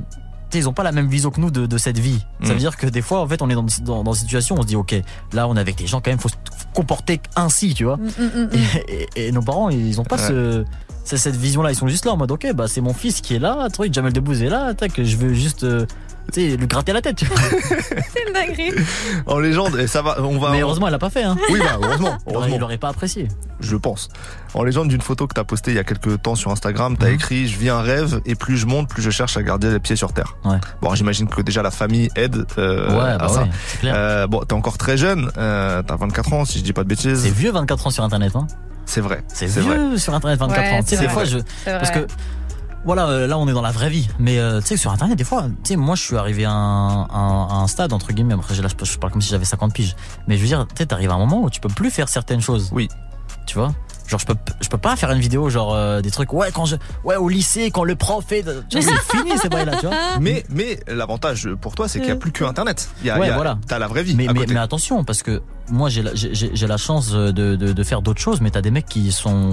sais, 0.58 0.60
ils 0.60 0.68
ont 0.70 0.74
pas 0.74 0.82
la 0.84 0.92
même 0.92 1.08
vision 1.08 1.30
que 1.30 1.40
nous 1.40 1.52
de, 1.52 1.68
de 1.68 1.78
cette 1.78 2.00
vie. 2.00 2.26
Ça 2.42 2.50
Mm. 2.50 2.54
veut 2.54 2.60
dire 2.60 2.76
que 2.78 2.88
des 2.88 3.04
fois, 3.04 3.22
en 3.22 3.28
fait, 3.28 3.42
on 3.44 3.50
est 3.52 3.54
dans, 3.56 3.66
dans, 3.84 4.04
dans 4.04 4.14
une 4.14 4.20
situation, 4.20 4.56
où 4.56 4.60
on 4.60 4.62
se 4.64 4.68
dit, 4.68 4.76
ok, 4.76 4.96
là, 5.34 5.48
on 5.48 5.56
est 5.56 5.60
avec 5.60 5.76
des 5.76 5.86
gens, 5.86 6.02
quand 6.02 6.10
même, 6.10 6.20
faut 6.20 6.30
se 6.30 6.36
comporter 6.74 7.22
ainsi, 7.36 7.74
tu 7.76 7.84
vois. 7.86 7.98
Mm, 7.98 8.02
mm, 8.18 8.24
mm, 8.24 8.44
mm. 8.46 8.50
Et, 8.88 9.08
et- 9.16 9.28
et 9.28 9.32
nos 9.32 9.42
parents, 9.44 9.70
ils 9.70 10.02
ont 10.02 10.06
pas 10.06 10.16
Ouais. 10.18 10.28
ce, 10.28 10.66
c'est 11.10 11.18
cette 11.18 11.36
vision-là. 11.36 11.72
Ils 11.72 11.76
sont 11.76 11.88
juste 11.88 12.06
là 12.06 12.12
en 12.14 12.18
mode, 12.18 12.32
ok, 12.32 12.48
bah, 12.54 12.66
c'est 12.68 12.82
mon 12.82 12.94
fils 12.94 13.22
qui 13.22 13.36
est 13.36 13.40
là, 13.40 13.68
tu 13.72 13.78
vois, 13.78 13.88
Jamel 13.92 14.14
Debbouze 14.14 14.44
est 14.44 14.50
là, 14.50 14.74
tac, 14.76 14.92
je 15.02 15.18
veux 15.18 15.34
juste, 15.34 15.64
euh, 15.64 15.86
tu 16.32 16.42
sais, 16.52 16.56
lui 16.58 16.68
gratter 16.68 16.94
la 16.94 17.02
tête. 17.02 17.20
C'est 18.14 18.28
une 18.28 18.34
dinguerie. 18.34 18.72
En 19.26 19.40
légende, 19.40 19.76
et 19.80 19.88
ça 19.88 20.04
va, 20.04 20.22
on 20.22 20.38
va. 20.38 20.52
Mais 20.52 20.62
heureusement, 20.62 20.86
elle 20.88 20.92
l'a 20.94 21.00
pas 21.00 21.10
fait, 21.10 21.24
hein. 21.24 21.36
Oui, 21.52 21.58
bah, 21.60 21.80
heureusement, 21.82 22.18
Il 22.28 22.36
aurait- 22.36 22.36
heureusement. 22.38 22.56
il 22.58 22.64
aurait 22.64 22.78
pas 22.78 22.90
apprécié. 22.90 23.28
Je 23.60 23.76
pense. 23.76 24.10
En 24.54 24.64
légende 24.64 24.90
d'une 24.90 25.02
photo 25.02 25.26
que 25.26 25.34
t'as 25.34 25.44
postée 25.44 25.72
il 25.72 25.76
y 25.78 25.80
a 25.80 25.84
quelques 25.84 26.22
temps 26.22 26.36
sur 26.36 26.52
Instagram, 26.52 26.96
t'as 26.98 27.08
Mhm. 27.08 27.14
écrit 27.16 27.48
Je 27.48 27.58
vis 27.58 27.70
un 27.70 27.82
rêve 27.82 28.22
et 28.28 28.36
plus 28.36 28.58
je 28.58 28.68
monte, 28.68 28.88
plus 28.90 29.02
je 29.02 29.10
cherche 29.10 29.36
à 29.38 29.42
garder 29.44 29.72
les 29.72 29.80
pieds 29.80 29.96
sur 29.96 30.14
terre. 30.14 30.36
Ouais. 30.46 30.58
Bon, 30.82 30.94
j'imagine 30.94 31.28
que 31.28 31.42
déjà 31.42 31.64
la 31.64 31.72
famille 31.72 32.10
aide 32.16 32.46
euh, 32.60 32.90
ouais, 32.92 33.12
à 33.14 33.18
bah 33.18 33.28
ça. 33.30 33.42
ouais, 33.44 33.50
c'est 33.68 33.80
clair. 33.80 33.94
Euh, 33.98 34.28
bon, 34.28 34.42
t'es 34.42 34.54
encore 34.54 34.78
très 34.78 34.98
jeune, 34.98 35.32
euh, 35.38 35.82
t'as 35.82 35.96
24 35.96 36.34
ans 36.34 36.46
si 36.46 36.60
je 36.60 36.64
dis 36.64 36.74
pas 36.74 36.84
de 36.84 36.94
C'est 36.96 37.10
bêtises. 37.10 37.26
vieux 37.34 37.52
24 37.52 37.88
ans 37.88 37.90
sur 37.90 38.04
internet, 38.04 38.36
hein. 38.36 38.46
C'est 38.90 39.02
vrai. 39.02 39.24
C'est 39.28 39.48
C'est 39.48 39.60
vrai. 39.62 39.78
vieux 39.78 39.98
sur 39.98 40.14
internet 40.16 40.40
24 40.40 40.60
Ouais, 40.60 40.72
ans. 40.72 40.82
Tu 40.82 40.90
sais, 40.90 40.96
c'est 40.96 41.02
des 41.02 41.06
vrai. 41.06 41.14
fois, 41.14 41.24
je. 41.26 41.38
C'est 41.64 41.70
vrai. 41.72 41.80
Parce 41.80 41.92
que. 41.92 42.08
Voilà, 42.86 43.08
euh, 43.10 43.28
là 43.28 43.38
on 43.38 43.46
est 43.48 43.52
dans 43.54 43.62
la 43.62 43.72
vraie 43.72 43.90
vie. 43.90 44.08
Mais 44.20 44.40
euh, 44.40 44.62
tu 44.62 44.68
sais, 44.68 44.78
sur 44.78 44.90
internet, 44.92 45.18
des 45.18 45.26
fois, 45.26 45.44
tu 45.64 45.70
sais, 45.70 45.76
moi 45.76 45.96
je 45.96 46.02
suis 46.02 46.16
arrivé 46.16 46.46
à 46.46 46.52
un, 46.52 47.02
un- 47.10 47.48
à 47.50 47.56
un 47.56 47.68
stade, 47.68 47.92
entre 47.92 48.14
guillemets, 48.14 48.34
après 48.36 48.56
j'ai 48.56 48.62
là, 48.62 48.70
je 48.82 48.98
parle 48.98 49.12
comme 49.12 49.22
si 49.22 49.30
j'avais 49.30 49.44
50 49.44 49.74
piges. 49.74 49.96
Mais 50.28 50.38
je 50.38 50.42
veux 50.42 50.48
dire, 50.48 50.66
tu 50.66 50.76
sais, 50.78 50.86
t'arrives 50.86 51.12
à 51.12 51.16
un 51.16 51.18
moment 51.20 51.42
où 51.44 51.50
tu 51.50 51.60
peux 51.60 51.68
plus 51.68 51.92
faire 51.92 52.08
certaines 52.08 52.40
choses. 52.42 52.70
Oui. 52.72 52.88
Tu 53.46 53.58
vois? 53.58 53.74
Genre, 54.10 54.20
je 54.20 54.26
peux, 54.26 54.36
je 54.60 54.68
peux 54.70 54.78
pas 54.80 54.96
faire 54.96 55.12
une 55.12 55.20
vidéo, 55.20 55.50
genre 55.52 55.76
euh, 55.76 56.02
des 56.02 56.10
trucs, 56.10 56.34
ouais, 56.34 56.50
quand 56.52 56.66
je. 56.66 56.76
Ouais, 57.04 57.16
au 57.16 57.30
lycée, 57.30 57.70
quand 57.70 57.84
le 57.84 57.96
prof 57.96 58.26
vois, 58.28 58.82
c'est 58.82 58.82
fini 59.18 59.38
ces 59.38 59.50
bails-là, 59.50 59.78
tu 59.80 59.86
vois. 59.86 59.96
Mais, 60.20 60.44
mais 60.50 60.80
l'avantage 60.88 61.48
pour 61.62 61.76
toi, 61.76 61.88
c'est 61.88 62.00
qu'il 62.00 62.08
n'y 62.08 62.14
a 62.14 62.16
plus 62.18 62.32
que 62.32 62.44
Internet. 62.44 62.90
Il 63.02 63.08
y 63.08 63.12
a, 63.12 63.20
Ouais, 63.20 63.28
il 63.28 63.30
y 63.30 63.32
a- 63.32 63.36
voilà. 63.36 63.60
T'as 63.68 63.78
la 63.78 63.88
vraie 63.88 64.02
vie. 64.02 64.16
Mais, 64.16 64.28
à 64.28 64.34
mais, 64.34 64.40
côté. 64.40 64.54
mais 64.56 64.60
attention, 64.60 65.04
parce 65.04 65.22
que 65.22 65.44
moi 65.70 65.90
j'ai 65.90 66.02
la, 66.02 66.16
j'ai- 66.16 66.34
j'ai 66.34 66.68
la 66.68 66.78
chance 66.78 67.12
de, 67.12 67.32
de, 67.32 67.56
de 67.56 67.84
faire 67.84 68.02
d'autres 68.02 68.20
choses, 68.22 68.42
mais 68.42 68.50
t'as 68.50 68.62
des 68.62 68.72
mecs 68.72 68.88
qui 68.88 69.12
sont, 69.12 69.52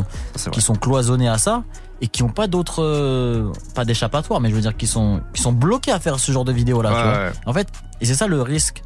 qui 0.53 0.63
sont 0.63 0.75
cloisonnés 0.75 1.29
à 1.29 1.37
ça 1.37 1.63
et 2.01 2.09
qui 2.09 2.23
ont 2.23 2.31
pas 2.31 2.47
d'autres. 2.47 2.83
euh, 2.83 3.53
pas 3.75 3.85
d'échappatoire, 3.85 4.41
mais 4.41 4.49
je 4.49 4.55
veux 4.55 4.63
dire 4.63 4.75
qui 4.77 4.87
sont, 4.87 5.21
qui 5.35 5.43
sont 5.43 5.53
bloqués 5.53 5.93
à 5.93 6.01
faire 6.01 6.19
ce 6.19 6.33
genre 6.33 6.47
de 6.47 6.53
vidéo 6.53 6.81
là. 6.81 6.91
Ouais, 6.91 6.97
tu 6.97 7.03
vois. 7.03 7.13
ouais. 7.19 7.33
En 7.45 7.53
fait, 7.53 7.69
et 8.01 8.07
c'est 8.07 8.15
ça 8.15 8.27
le 8.27 8.41
risque, 8.41 8.83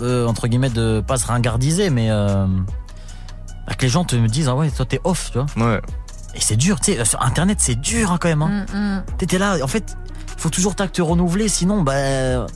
euh, 0.00 0.26
entre 0.26 0.46
guillemets, 0.48 0.70
de 0.70 1.02
pas 1.06 1.16
se 1.16 1.26
ringardiser, 1.26 1.90
mais 1.90 2.10
euh, 2.10 2.46
bah, 3.66 3.74
que 3.74 3.82
les 3.82 3.88
gens 3.88 4.04
te 4.04 4.16
me 4.16 4.28
disent, 4.28 4.48
ah 4.48 4.54
ouais, 4.56 4.70
toi 4.70 4.86
t'es 4.86 5.00
off, 5.04 5.30
tu 5.32 5.38
vois. 5.38 5.70
Ouais. 5.72 5.80
Et 6.34 6.40
c'est 6.40 6.56
dur, 6.56 6.78
tu 6.80 6.92
sais, 6.94 7.04
sur 7.04 7.20
internet 7.22 7.58
c'est 7.60 7.74
dur 7.80 8.12
hein, 8.12 8.18
quand 8.20 8.28
même. 8.28 8.42
Hein. 8.42 8.66
Mm, 8.72 8.78
mm. 8.78 9.02
T'étais 9.18 9.38
là, 9.38 9.56
en 9.62 9.66
fait, 9.66 9.96
faut 10.36 10.50
toujours 10.50 10.74
t'as 10.76 10.86
que 10.86 10.92
te 10.92 11.02
renouveler, 11.02 11.48
sinon, 11.48 11.82
bah. 11.82 12.46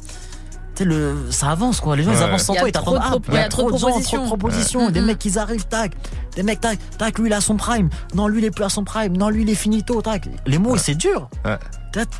Tu 0.77 0.83
sais, 0.83 0.85
le, 0.88 1.29
ça 1.31 1.51
avance 1.51 1.81
quoi. 1.81 1.95
Les 1.95 2.03
gens 2.03 2.11
ils 2.11 2.21
avancent 2.21 2.43
sans 2.43 2.55
Il 2.55 2.57
y 2.57 2.59
a 2.59 2.61
toi, 2.62 2.69
ils 2.69 2.73
trop 2.73 2.95
t'attendent. 2.99 3.23
de 3.23 3.27
Ah, 3.29 3.33
il 3.33 3.35
y 3.35 3.38
a 3.38 3.49
trop 3.49 3.71
de 3.71 3.77
gens, 3.77 3.87
trop 3.87 3.87
de 3.87 3.93
propositions. 3.93 4.27
propositions. 4.27 4.87
Ouais. 4.87 4.93
Des 4.93 5.01
mecs 5.03 5.19
qui 5.21 5.38
arrivent, 5.38 5.67
tac. 5.67 5.93
Des 6.35 6.43
mecs, 6.43 6.61
tac, 6.61 6.81
tac, 6.99 7.17
lui 7.21 7.29
il 7.29 7.33
a 7.33 7.40
son 7.40 7.57
prime. 7.57 7.90
Non, 8.17 8.27
lui 8.27 8.40
il 8.40 8.45
est 8.45 8.51
plus 8.51 8.64
à 8.64 8.69
son 8.69 8.83
prime. 8.83 9.17
Non, 9.17 9.29
lui 9.29 9.43
il 9.43 9.51
est 9.51 9.55
finito, 9.55 10.03
tac. 10.03 10.29
Les 10.47 10.59
mots, 10.59 10.77
c'est 10.77 10.97
dur. 10.97 11.29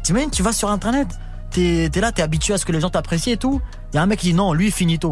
T'imagines, 0.05 0.31
tu 0.31 0.45
vas 0.45 0.53
sur 0.53 0.71
internet, 0.71 1.09
t'es 1.51 1.91
es 1.93 2.01
là, 2.01 2.13
t'es 2.13 2.23
habitué 2.23 2.55
à 2.55 2.59
ce 2.59 2.65
que 2.65 2.71
les 2.71 2.81
gens 2.81 2.91
t'apprécient 2.91 3.33
et 3.33 3.37
tout. 3.37 3.61
Il 3.93 3.97
y 3.97 3.99
a 3.99 4.03
un 4.03 4.07
mec 4.07 4.21
qui 4.21 4.29
dit 4.29 4.35
non, 4.35 4.53
lui 4.53 4.71
finito. 4.71 5.11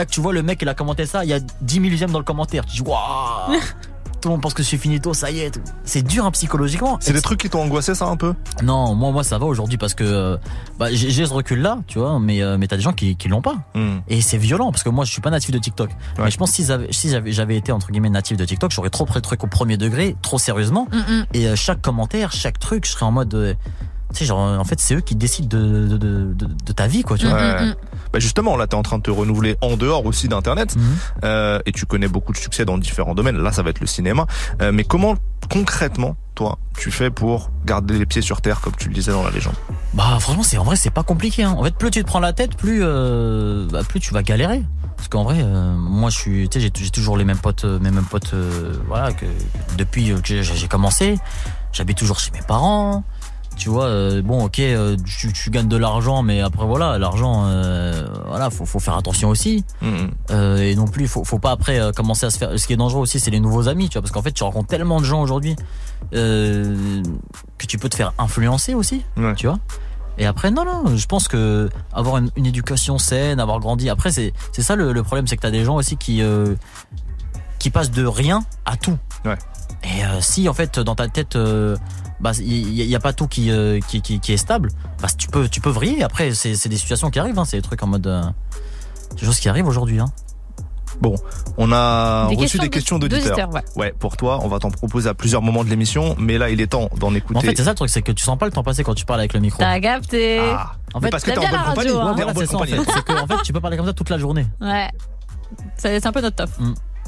Tac, 0.00 0.10
tu 0.10 0.20
vois 0.20 0.32
le 0.32 0.42
mec, 0.42 0.58
il 0.62 0.68
a 0.68 0.74
commenté 0.74 1.06
ça, 1.06 1.24
il 1.24 1.30
y 1.30 1.34
a 1.34 1.40
10 1.40 1.74
000 1.74 1.86
j'aime 1.96 2.10
dans 2.10 2.18
le 2.18 2.24
commentaire. 2.24 2.64
Tu 2.66 2.76
dis, 2.76 2.82
waouh 2.82 3.58
Tout 4.20 4.28
le 4.28 4.34
monde 4.34 4.42
pense 4.42 4.52
que 4.52 4.62
c'est 4.62 4.76
finito, 4.76 5.14
ça 5.14 5.30
y 5.30 5.38
est. 5.40 5.58
C'est 5.82 6.02
dur 6.02 6.26
hein, 6.26 6.30
psychologiquement. 6.30 6.98
C'est 7.00 7.14
des 7.14 7.22
trucs 7.22 7.40
qui 7.40 7.48
t'ont 7.48 7.62
angoissé 7.62 7.94
ça 7.94 8.04
un 8.06 8.18
peu? 8.18 8.34
Non, 8.62 8.94
moi, 8.94 9.12
moi 9.12 9.24
ça 9.24 9.38
va 9.38 9.46
aujourd'hui 9.46 9.78
parce 9.78 9.94
que 9.94 10.04
euh, 10.04 10.36
bah, 10.78 10.88
j'ai 10.92 11.24
ce 11.24 11.32
recul 11.32 11.62
là, 11.62 11.78
tu 11.86 11.98
vois, 11.98 12.20
mais, 12.20 12.42
euh, 12.42 12.58
mais 12.58 12.66
t'as 12.66 12.76
des 12.76 12.82
gens 12.82 12.92
qui, 12.92 13.16
qui 13.16 13.28
l'ont 13.28 13.40
pas. 13.40 13.54
Hmm. 13.74 14.00
Et 14.08 14.20
c'est 14.20 14.36
violent 14.36 14.72
parce 14.72 14.82
que 14.82 14.90
moi 14.90 15.06
je 15.06 15.10
suis 15.12 15.22
pas 15.22 15.30
natif 15.30 15.52
de 15.52 15.58
TikTok. 15.58 15.88
Ouais. 15.88 16.24
Mais 16.24 16.30
je 16.30 16.36
pense 16.36 16.50
que 16.50 16.56
si 16.56 16.66
j'avais 16.66 16.92
si 16.92 17.10
j'avais 17.32 17.56
été 17.56 17.72
entre 17.72 17.90
guillemets 17.90 18.10
natif 18.10 18.36
de 18.36 18.44
TikTok, 18.44 18.72
j'aurais 18.72 18.90
trop 18.90 19.06
pris 19.06 19.16
le 19.16 19.22
truc 19.22 19.42
au 19.42 19.46
premier 19.46 19.78
degré, 19.78 20.14
trop 20.20 20.36
sérieusement. 20.38 20.86
Mm, 20.92 20.96
mm. 21.14 21.26
Et 21.32 21.46
euh, 21.48 21.56
chaque 21.56 21.80
commentaire, 21.80 22.30
chaque 22.30 22.58
truc, 22.58 22.84
je 22.84 22.90
serais 22.92 23.06
en 23.06 23.12
mode. 23.12 23.32
euh, 23.34 23.54
tu 24.12 24.18
sais, 24.18 24.24
genre, 24.26 24.40
en 24.58 24.64
fait, 24.64 24.80
c'est 24.80 24.96
eux 24.96 25.00
qui 25.00 25.14
décident 25.14 25.46
de, 25.56 25.86
de, 25.86 25.96
de, 25.96 26.34
de- 26.34 26.46
de 26.66 26.72
ta 26.72 26.88
vie, 26.88 27.02
quoi, 27.04 27.16
tu 27.16 27.26
vois. 27.28 27.36
Ouais. 27.38 27.74
Bah 28.12 28.18
justement, 28.18 28.56
là, 28.56 28.66
tu 28.66 28.74
es 28.74 28.78
en 28.78 28.82
train 28.82 28.98
de 28.98 29.02
te 29.02 29.10
renouveler 29.10 29.56
en 29.60 29.76
dehors 29.76 30.04
aussi 30.06 30.28
d'Internet. 30.28 30.76
Mhm. 30.76 30.82
Euh, 31.24 31.58
et 31.66 31.72
tu 31.72 31.86
connais 31.86 32.08
beaucoup 32.08 32.32
de 32.32 32.38
succès 32.38 32.64
dans 32.64 32.78
différents 32.78 33.14
domaines. 33.14 33.36
Là, 33.38 33.52
ça 33.52 33.62
va 33.62 33.70
être 33.70 33.80
le 33.80 33.86
cinéma. 33.86 34.26
Euh, 34.62 34.72
mais 34.72 34.84
comment 34.84 35.14
concrètement, 35.50 36.16
toi, 36.34 36.58
tu 36.78 36.90
fais 36.90 37.10
pour 37.10 37.50
garder 37.66 37.98
les 37.98 38.06
pieds 38.06 38.22
sur 38.22 38.40
terre, 38.40 38.60
comme 38.60 38.74
tu 38.76 38.88
le 38.88 38.94
disais 38.94 39.10
dans 39.12 39.22
la 39.24 39.30
légende? 39.30 39.54
Bah, 39.94 40.16
franchement, 40.20 40.42
c'est 40.42 40.58
en 40.58 40.64
vrai, 40.64 40.76
c'est 40.76 40.90
pas 40.90 41.02
compliqué. 41.02 41.42
Hein. 41.44 41.54
En 41.58 41.64
fait, 41.64 41.74
plus 41.74 41.90
tu 41.90 42.00
te 42.02 42.06
prends 42.06 42.20
la 42.20 42.32
tête, 42.32 42.56
plus, 42.56 42.80
euh, 42.82 43.66
bah, 43.70 43.82
plus 43.88 44.00
tu 44.00 44.12
vas 44.14 44.22
galérer. 44.22 44.62
Parce 44.96 45.08
qu'en 45.08 45.24
vrai, 45.24 45.38
euh, 45.40 45.74
moi, 45.76 46.10
je 46.10 46.18
suis, 46.18 46.48
tu 46.48 46.60
sais, 46.60 46.70
j'ai- 46.74 46.90
toujours 46.90 47.16
les 47.16 47.24
mêmes 47.24 47.38
potes, 47.38 47.64
euh, 47.64 47.78
mes 47.80 47.90
mêmes 47.90 48.04
potes, 48.04 48.34
euh, 48.34 48.74
voilà, 48.86 49.12
que 49.12 49.24
depuis 49.78 50.08
que 50.10 50.20
j'ai 50.24 50.42
j'ai 50.42 50.68
commencé. 50.68 51.18
J'habite 51.72 51.96
toujours 51.98 52.18
chez 52.20 52.30
mes 52.32 52.42
parents. 52.42 53.02
Tu 53.60 53.68
vois, 53.68 53.84
euh, 53.84 54.22
bon, 54.22 54.44
ok, 54.46 54.58
euh, 54.60 54.96
tu, 55.04 55.30
tu 55.34 55.50
gagnes 55.50 55.68
de 55.68 55.76
l'argent, 55.76 56.22
mais 56.22 56.40
après 56.40 56.64
voilà, 56.64 56.96
l'argent, 56.96 57.42
euh, 57.44 58.06
voilà, 58.26 58.48
faut, 58.48 58.64
faut 58.64 58.78
faire 58.78 58.96
attention 58.96 59.28
aussi. 59.28 59.66
Mhm. 59.82 60.10
Euh, 60.30 60.56
et 60.56 60.74
non 60.74 60.86
plus, 60.86 61.06
faut, 61.06 61.24
faut 61.24 61.38
pas 61.38 61.50
après 61.50 61.78
commencer 61.94 62.24
à 62.24 62.30
se 62.30 62.38
faire. 62.38 62.58
Ce 62.58 62.66
qui 62.66 62.72
est 62.72 62.76
dangereux 62.76 63.02
aussi, 63.02 63.20
c'est 63.20 63.30
les 63.30 63.38
nouveaux 63.38 63.68
amis, 63.68 63.90
tu 63.90 63.94
vois, 63.98 64.00
parce 64.02 64.12
qu'en 64.12 64.22
fait, 64.22 64.32
tu 64.32 64.42
rencontres 64.44 64.68
tellement 64.68 64.98
de 64.98 65.04
gens 65.04 65.20
aujourd'hui 65.20 65.56
que 66.10 67.66
tu 67.68 67.76
peux 67.76 67.90
te 67.90 67.96
faire 67.96 68.14
influencer 68.18 68.72
aussi, 68.72 69.04
Ouais. 69.18 69.34
tu 69.34 69.46
vois. 69.46 69.58
Et 70.16 70.24
après, 70.24 70.50
non, 70.50 70.64
non, 70.64 70.96
je 70.96 71.06
pense 71.06 71.28
que 71.28 71.68
avoir 71.92 72.16
une, 72.16 72.30
une 72.36 72.46
éducation 72.46 72.96
saine, 72.96 73.40
avoir 73.40 73.60
grandi. 73.60 73.90
Après, 73.90 74.10
c'est 74.10 74.32
c'est 74.52 74.62
ça 74.62 74.74
le, 74.74 74.92
le 74.94 75.02
problème, 75.02 75.26
c'est 75.26 75.36
que 75.36 75.42
t'as 75.42 75.50
des 75.50 75.64
gens 75.64 75.76
aussi 75.76 75.98
qui 75.98 76.22
qui 77.58 77.68
passent 77.68 77.90
de 77.90 78.06
rien 78.06 78.42
à 78.64 78.78
tout. 78.78 78.96
Ouais. 79.26 79.36
Et 79.84 80.00
si 80.22 80.48
en 80.48 80.54
fait 80.54 80.78
dans 80.80 80.94
ta 80.94 81.08
tête, 81.08 81.36
bah 82.20 82.32
il 82.38 82.68
y, 82.68 82.84
y 82.84 82.94
a 82.94 83.00
pas 83.00 83.12
tout 83.12 83.26
qui, 83.28 83.50
euh, 83.50 83.80
qui, 83.88 84.02
qui 84.02 84.20
qui 84.20 84.32
est 84.32 84.36
stable, 84.36 84.70
bah 85.00 85.08
tu 85.16 85.28
peux 85.28 85.48
tu 85.48 85.60
peux 85.60 85.70
vriller. 85.70 86.02
Après, 86.02 86.32
c'est 86.34 86.54
c'est 86.54 86.68
des 86.68 86.76
situations 86.76 87.10
qui 87.10 87.18
arrivent, 87.18 87.38
hein, 87.38 87.44
c'est 87.44 87.56
des 87.56 87.62
trucs 87.62 87.82
en 87.82 87.86
mode 87.86 88.06
euh, 88.06 88.22
des 89.18 89.24
choses 89.26 89.38
qui 89.40 89.48
arrivent 89.48 89.66
aujourd'hui. 89.68 90.00
Hein. 90.00 90.06
Bon, 91.00 91.14
on 91.56 91.72
a 91.72 92.28
Des 92.28 92.34
reçu 92.36 92.58
questions 92.58 92.62
des 92.62 92.68
de- 92.68 92.72
questions 92.74 92.98
d'auditeurs. 92.98 93.22
d'auditeurs, 93.48 93.54
ouais. 93.54 93.62
Ouais, 93.76 93.94
pour 93.98 94.18
toi, 94.18 94.40
on 94.42 94.48
va 94.48 94.58
t'en 94.58 94.70
proposer 94.70 95.08
à 95.08 95.14
plusieurs 95.14 95.40
moments 95.40 95.64
de 95.64 95.70
l'émission, 95.70 96.14
mais 96.18 96.36
là, 96.36 96.50
il 96.50 96.60
est 96.60 96.66
temps 96.66 96.90
d'en 96.98 97.14
écouter. 97.14 97.38
En 97.38 97.40
fait, 97.40 97.56
c'est 97.56 97.64
ça 97.64 97.70
le 97.70 97.76
truc, 97.76 97.88
c'est 97.88 98.02
que 98.02 98.12
tu 98.12 98.22
sens 98.22 98.36
pas 98.36 98.44
le 98.44 98.52
temps 98.52 98.62
passer 98.64 98.84
quand 98.84 98.92
tu 98.94 99.06
parles 99.06 99.20
avec 99.20 99.32
le 99.32 99.40
micro. 99.40 99.58
T'as 99.60 99.80
capté. 99.80 100.40
Ah, 100.40 100.72
En 100.92 101.00
mais 101.00 101.06
fait, 101.06 101.10
parce 101.12 101.22
que 101.24 101.30
t'es 101.30 101.38
en 101.38 101.40
bien 101.40 101.50
bonne 101.52 101.58
la 101.58 101.64
radio, 101.64 101.92
compagnie. 101.92 101.94
T'es 101.94 102.00
en 102.00 102.14
Voilà, 102.14 102.32
bonne 102.34 102.44
c'est 102.44 102.50
ça 102.50 102.56
en 102.56 102.58
compagnie. 102.60 102.84
fait. 102.84 102.92
C'est 102.94 103.04
que 103.04 103.12
en 103.22 103.26
fait, 103.26 103.42
tu 103.44 103.52
peux 103.54 103.60
parler 103.60 103.76
comme 103.78 103.86
ça 103.86 103.92
toute 103.94 104.10
la 104.10 104.18
journée. 104.18 104.46
Ouais. 104.60 104.90
C'est 105.76 106.00
c'est 106.00 106.06
un 106.06 106.12
peu 106.12 106.20
notre 106.20 106.36
top. 106.36 106.50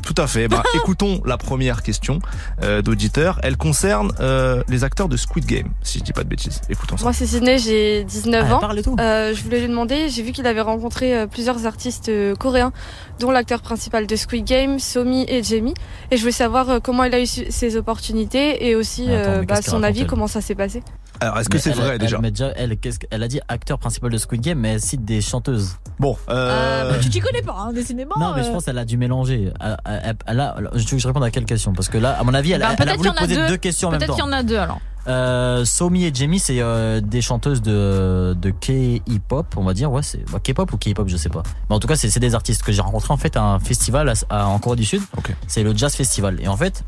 Tout 0.05 0.15
à 0.19 0.27
fait. 0.27 0.49
Bah, 0.49 0.63
écoutons 0.75 1.21
la 1.25 1.39
première 1.39 1.83
question 1.83 2.19
euh, 2.63 2.83
d'auditeur. 2.83 3.39
Elle 3.43 3.57
concerne 3.57 4.13
euh, 4.21 4.63
les 4.69 4.85
acteurs 4.85 5.09
de 5.09 5.17
Squid 5.17 5.47
Game, 5.47 5.69
si 5.83 5.99
je 5.99 6.05
dis 6.05 6.13
pas 6.13 6.25
de 6.25 6.29
bêtises. 6.29 6.61
Écoutons 6.69 6.97
ça. 6.97 7.05
Moi, 7.05 7.13
c'est 7.13 7.27
Sydney, 7.27 7.59
j'ai 7.59 8.05
19 8.05 8.47
Ah, 8.49 8.55
ans. 8.57 8.59
parle 8.61 8.79
et 8.79 8.83
tout. 8.83 8.97
Euh, 9.01 9.35
je 9.35 9.43
voulais 9.43 9.61
lui 9.61 9.69
demander, 9.69 10.09
j'ai 10.09 10.23
vu 10.23 10.33
qu'il 10.33 10.47
avait 10.47 10.61
rencontré 10.61 11.17
euh, 11.17 11.27
plusieurs 11.27 11.67
artistes 11.67 12.09
euh, 12.09 12.35
coréens, 12.35 12.73
dont 13.21 13.31
l'acteur 13.31 13.63
principal 13.63 14.07
de 14.07 14.17
Squid 14.17 14.45
Game, 14.45 14.79
Somi 14.79 15.25
et 15.29 15.43
Jamie. 15.43 15.75
Et 16.11 16.17
je 16.17 16.23
voulais 16.23 16.33
savoir 16.33 16.69
euh, 16.71 16.81
comment 16.81 17.05
il 17.05 17.15
a 17.15 17.21
eu 17.21 17.27
ses 17.27 17.77
opportunités 17.77 18.67
et 18.69 18.75
aussi 18.75 19.03
Attends, 19.05 19.31
euh, 19.31 19.43
bah, 19.43 19.63
son 19.63 19.83
avis, 19.83 20.07
comment 20.07 20.27
ça 20.27 20.41
s'est 20.41 20.55
passé. 20.55 20.83
Alors, 21.21 21.39
est-ce 21.39 21.49
que 21.49 21.59
c'est 21.59 21.71
vrai 21.71 21.91
elle, 21.93 21.99
déjà 21.99 22.19
mais 22.19 22.31
déjà, 22.33 22.53
elle, 22.57 22.77
elle 23.11 23.23
a 23.23 23.29
dit 23.29 23.41
acteur 23.47 23.79
principal 23.79 24.11
de 24.11 24.19
Squid 24.19 24.41
Game, 24.41 24.59
mais 24.59 24.71
elle 24.75 24.81
cite 24.81 25.05
des 25.05 25.21
chanteuses. 25.21 25.77
Bon, 26.01 26.17
euh, 26.29 26.93
Euh, 26.95 26.99
tu 27.01 27.09
t'y 27.11 27.21
connais 27.21 27.43
pas, 27.43 27.55
hein, 27.59 27.73
décidément. 27.73 28.15
non, 28.19 28.33
mais 28.35 28.43
je 28.43 28.49
euh. 28.49 28.53
pense 28.53 28.65
qu'elle 28.65 28.79
a 28.79 28.85
dû 28.85 28.97
mélanger. 28.97 29.53
Elle, 29.61 29.77
elle- 29.85 30.17
elle 30.27 30.41
a- 30.41 30.57
je 30.75 30.79
veux 30.85 30.91
que 30.91 30.99
je 30.99 31.07
réponde 31.07 31.25
à 31.25 31.31
quelle 31.31 31.45
question? 31.45 31.73
Parce 31.73 31.89
que 31.89 31.99
là, 31.99 32.17
à 32.19 32.25
mon 32.25 32.35
avis, 32.35 32.53
elle, 32.53 32.61
Bah, 32.61 32.69
a- 32.69 32.73
elle 32.73 32.75
a 32.75 32.85
peut-être 32.85 32.97
voulu 32.99 33.09
qu'il 33.11 33.17
y 33.17 33.21
en 33.21 33.25
a 33.25 33.27
poser 33.29 33.37
deux. 33.37 33.49
deux 33.49 33.57
questions 33.57 33.89
en 33.89 33.91
même 33.93 34.01
Peut-être 34.01 34.15
qu'il 34.15 34.25
y 34.25 34.27
en 34.29 34.33
a 34.33 34.43
deux 34.43 34.57
alors. 34.59 34.81
Euh, 35.09 35.65
Somi 35.65 36.05
et 36.05 36.15
Jamie, 36.15 36.39
c'est 36.39 36.61
euh, 36.61 37.01
des 37.01 37.21
chanteuses 37.23 37.61
de, 37.61 38.37
de 38.41 38.51
K-hip-hop, 38.51 39.47
on 39.57 39.65
va 39.65 39.75
dire. 39.75 39.91
Ouais, 39.91 40.03
c'est 40.03 40.25
bah, 40.31 40.39
K-pop 40.43 40.73
ou 40.73 40.77
K-hop, 40.79 41.09
je 41.09 41.17
sais 41.17 41.29
pas. 41.29 41.43
Mais 41.69 41.75
en 41.77 41.81
tout 41.81 41.89
cas, 41.89 41.97
c'est 41.97 42.19
des 42.21 42.35
artistes 42.35 42.63
que 42.63 42.71
j'ai 42.73 42.83
rencontrés 42.83 43.13
en 43.13 43.17
fait 43.17 43.37
à 43.37 43.43
un 43.43 43.59
festival 43.59 44.09
à- 44.09 44.15
à- 44.31 44.47
en 44.47 44.59
Corée 44.61 44.77
du 44.77 44.85
Sud. 44.85 45.03
Ok. 45.17 45.35
C'est 45.49 45.63
le 45.65 45.77
Jazz 45.77 45.95
Festival. 45.95 46.39
Et 46.41 46.47
en 46.49 46.57
fait, 46.57 46.85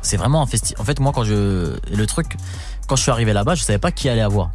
c'est 0.00 0.16
vraiment 0.16 0.40
un 0.42 0.46
festival. 0.46 0.80
En 0.80 0.84
fait, 0.84 1.00
moi, 1.00 1.12
quand 1.14 1.24
je. 1.24 1.76
Le 1.94 2.06
truc, 2.06 2.36
quand 2.86 2.96
je 2.96 3.02
suis 3.02 3.10
arrivé 3.10 3.32
là-bas, 3.34 3.54
je 3.54 3.62
savais 3.62 3.78
pas 3.78 3.90
qui 3.92 4.08
allait 4.08 4.22
avoir. 4.22 4.50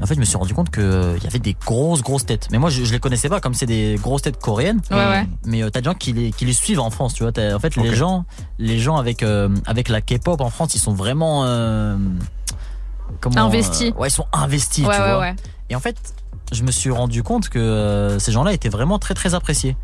En 0.00 0.06
fait, 0.06 0.14
je 0.14 0.20
me 0.20 0.24
suis 0.24 0.36
rendu 0.36 0.54
compte 0.54 0.70
qu'il 0.70 0.82
y 1.22 1.26
avait 1.26 1.38
des 1.38 1.54
grosses, 1.64 2.02
grosses 2.02 2.26
têtes. 2.26 2.48
Mais 2.50 2.58
moi, 2.58 2.68
je, 2.70 2.84
je 2.84 2.92
les 2.92 2.98
connaissais 2.98 3.28
pas 3.28 3.40
comme 3.40 3.54
c'est 3.54 3.66
des 3.66 3.96
grosses 4.02 4.22
têtes 4.22 4.38
coréennes. 4.40 4.80
Ouais, 4.90 4.96
ouais. 4.96 5.26
Mais 5.46 5.62
euh, 5.62 5.70
t'as 5.70 5.80
des 5.80 5.84
gens 5.86 5.94
qui 5.94 6.12
les, 6.12 6.32
qui 6.32 6.44
les 6.44 6.52
suivent 6.52 6.80
en 6.80 6.90
France, 6.90 7.14
tu 7.14 7.22
vois. 7.22 7.32
En 7.54 7.58
fait, 7.58 7.76
les 7.76 7.94
gens, 7.94 8.24
les 8.58 8.78
gens 8.78 8.96
avec, 8.96 9.22
euh, 9.22 9.48
avec 9.66 9.88
la 9.88 10.00
K-pop 10.00 10.40
en 10.40 10.50
France, 10.50 10.74
ils 10.74 10.80
sont 10.80 10.94
vraiment. 10.94 11.42
euh, 11.44 11.96
comment, 13.20 13.36
Investis. 13.46 13.92
euh, 13.94 14.00
ouais, 14.00 14.08
ils 14.08 14.12
sont 14.12 14.26
investis, 14.32 14.84
Ouais, 14.86 14.94
tu 14.96 15.00
ouais, 15.00 15.08
vois. 15.08 15.20
ouais. 15.20 15.36
Et 15.70 15.76
en 15.76 15.80
fait, 15.80 15.96
je 16.52 16.62
me 16.62 16.70
suis 16.70 16.90
rendu 16.90 17.22
compte 17.22 17.48
que 17.48 17.58
euh, 17.58 18.18
ces 18.18 18.32
gens-là 18.32 18.52
étaient 18.52 18.68
vraiment 18.68 18.98
très 18.98 19.14
très 19.14 19.34
appréciés. 19.34 19.76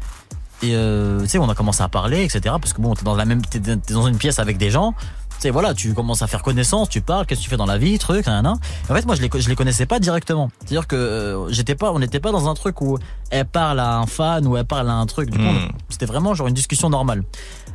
Et 0.62 0.74
euh, 0.74 1.22
tu 1.22 1.28
sais, 1.28 1.38
on 1.38 1.48
a 1.48 1.54
commencé 1.54 1.82
à 1.82 1.88
parler, 1.88 2.22
etc. 2.22 2.40
Parce 2.60 2.72
que 2.72 2.80
bon, 2.82 2.94
t'es 2.94 3.04
dans 3.04 3.14
la 3.14 3.24
même, 3.24 3.42
t'es 3.42 3.60
dans 3.60 4.06
une 4.06 4.18
pièce 4.18 4.38
avec 4.38 4.58
des 4.58 4.70
gens. 4.70 4.94
Tu 5.36 5.44
sais, 5.44 5.50
voilà, 5.50 5.72
tu 5.72 5.94
commences 5.94 6.20
à 6.20 6.26
faire 6.26 6.42
connaissance, 6.42 6.90
tu 6.90 7.00
parles, 7.00 7.24
qu'est-ce 7.24 7.40
que 7.40 7.44
tu 7.44 7.48
fais 7.50 7.56
dans 7.56 7.64
la 7.64 7.78
vie, 7.78 7.98
truc, 7.98 8.26
nan, 8.26 8.42
nan. 8.44 8.58
Et 8.88 8.92
en 8.92 8.94
fait, 8.94 9.06
moi, 9.06 9.14
je 9.14 9.22
les, 9.22 9.30
je 9.34 9.48
les 9.48 9.56
connaissais 9.56 9.86
pas 9.86 9.98
directement. 9.98 10.50
C'est-à-dire 10.60 10.86
que 10.86 10.96
euh, 10.96 11.48
j'étais 11.48 11.74
pas, 11.74 11.92
on 11.92 11.98
n'était 11.98 12.20
pas 12.20 12.30
dans 12.30 12.46
un 12.50 12.52
truc 12.52 12.82
où 12.82 12.98
elle 13.30 13.46
parle 13.46 13.80
à 13.80 13.96
un 13.96 14.06
fan 14.06 14.46
ou 14.46 14.58
elle 14.58 14.66
parle 14.66 14.90
à 14.90 14.94
un 14.94 15.06
truc. 15.06 15.30
Du 15.30 15.38
coup, 15.38 15.44
Hmm. 15.44 15.68
c'était 15.88 16.04
vraiment 16.04 16.34
genre 16.34 16.46
une 16.48 16.54
discussion 16.54 16.90
normale. 16.90 17.22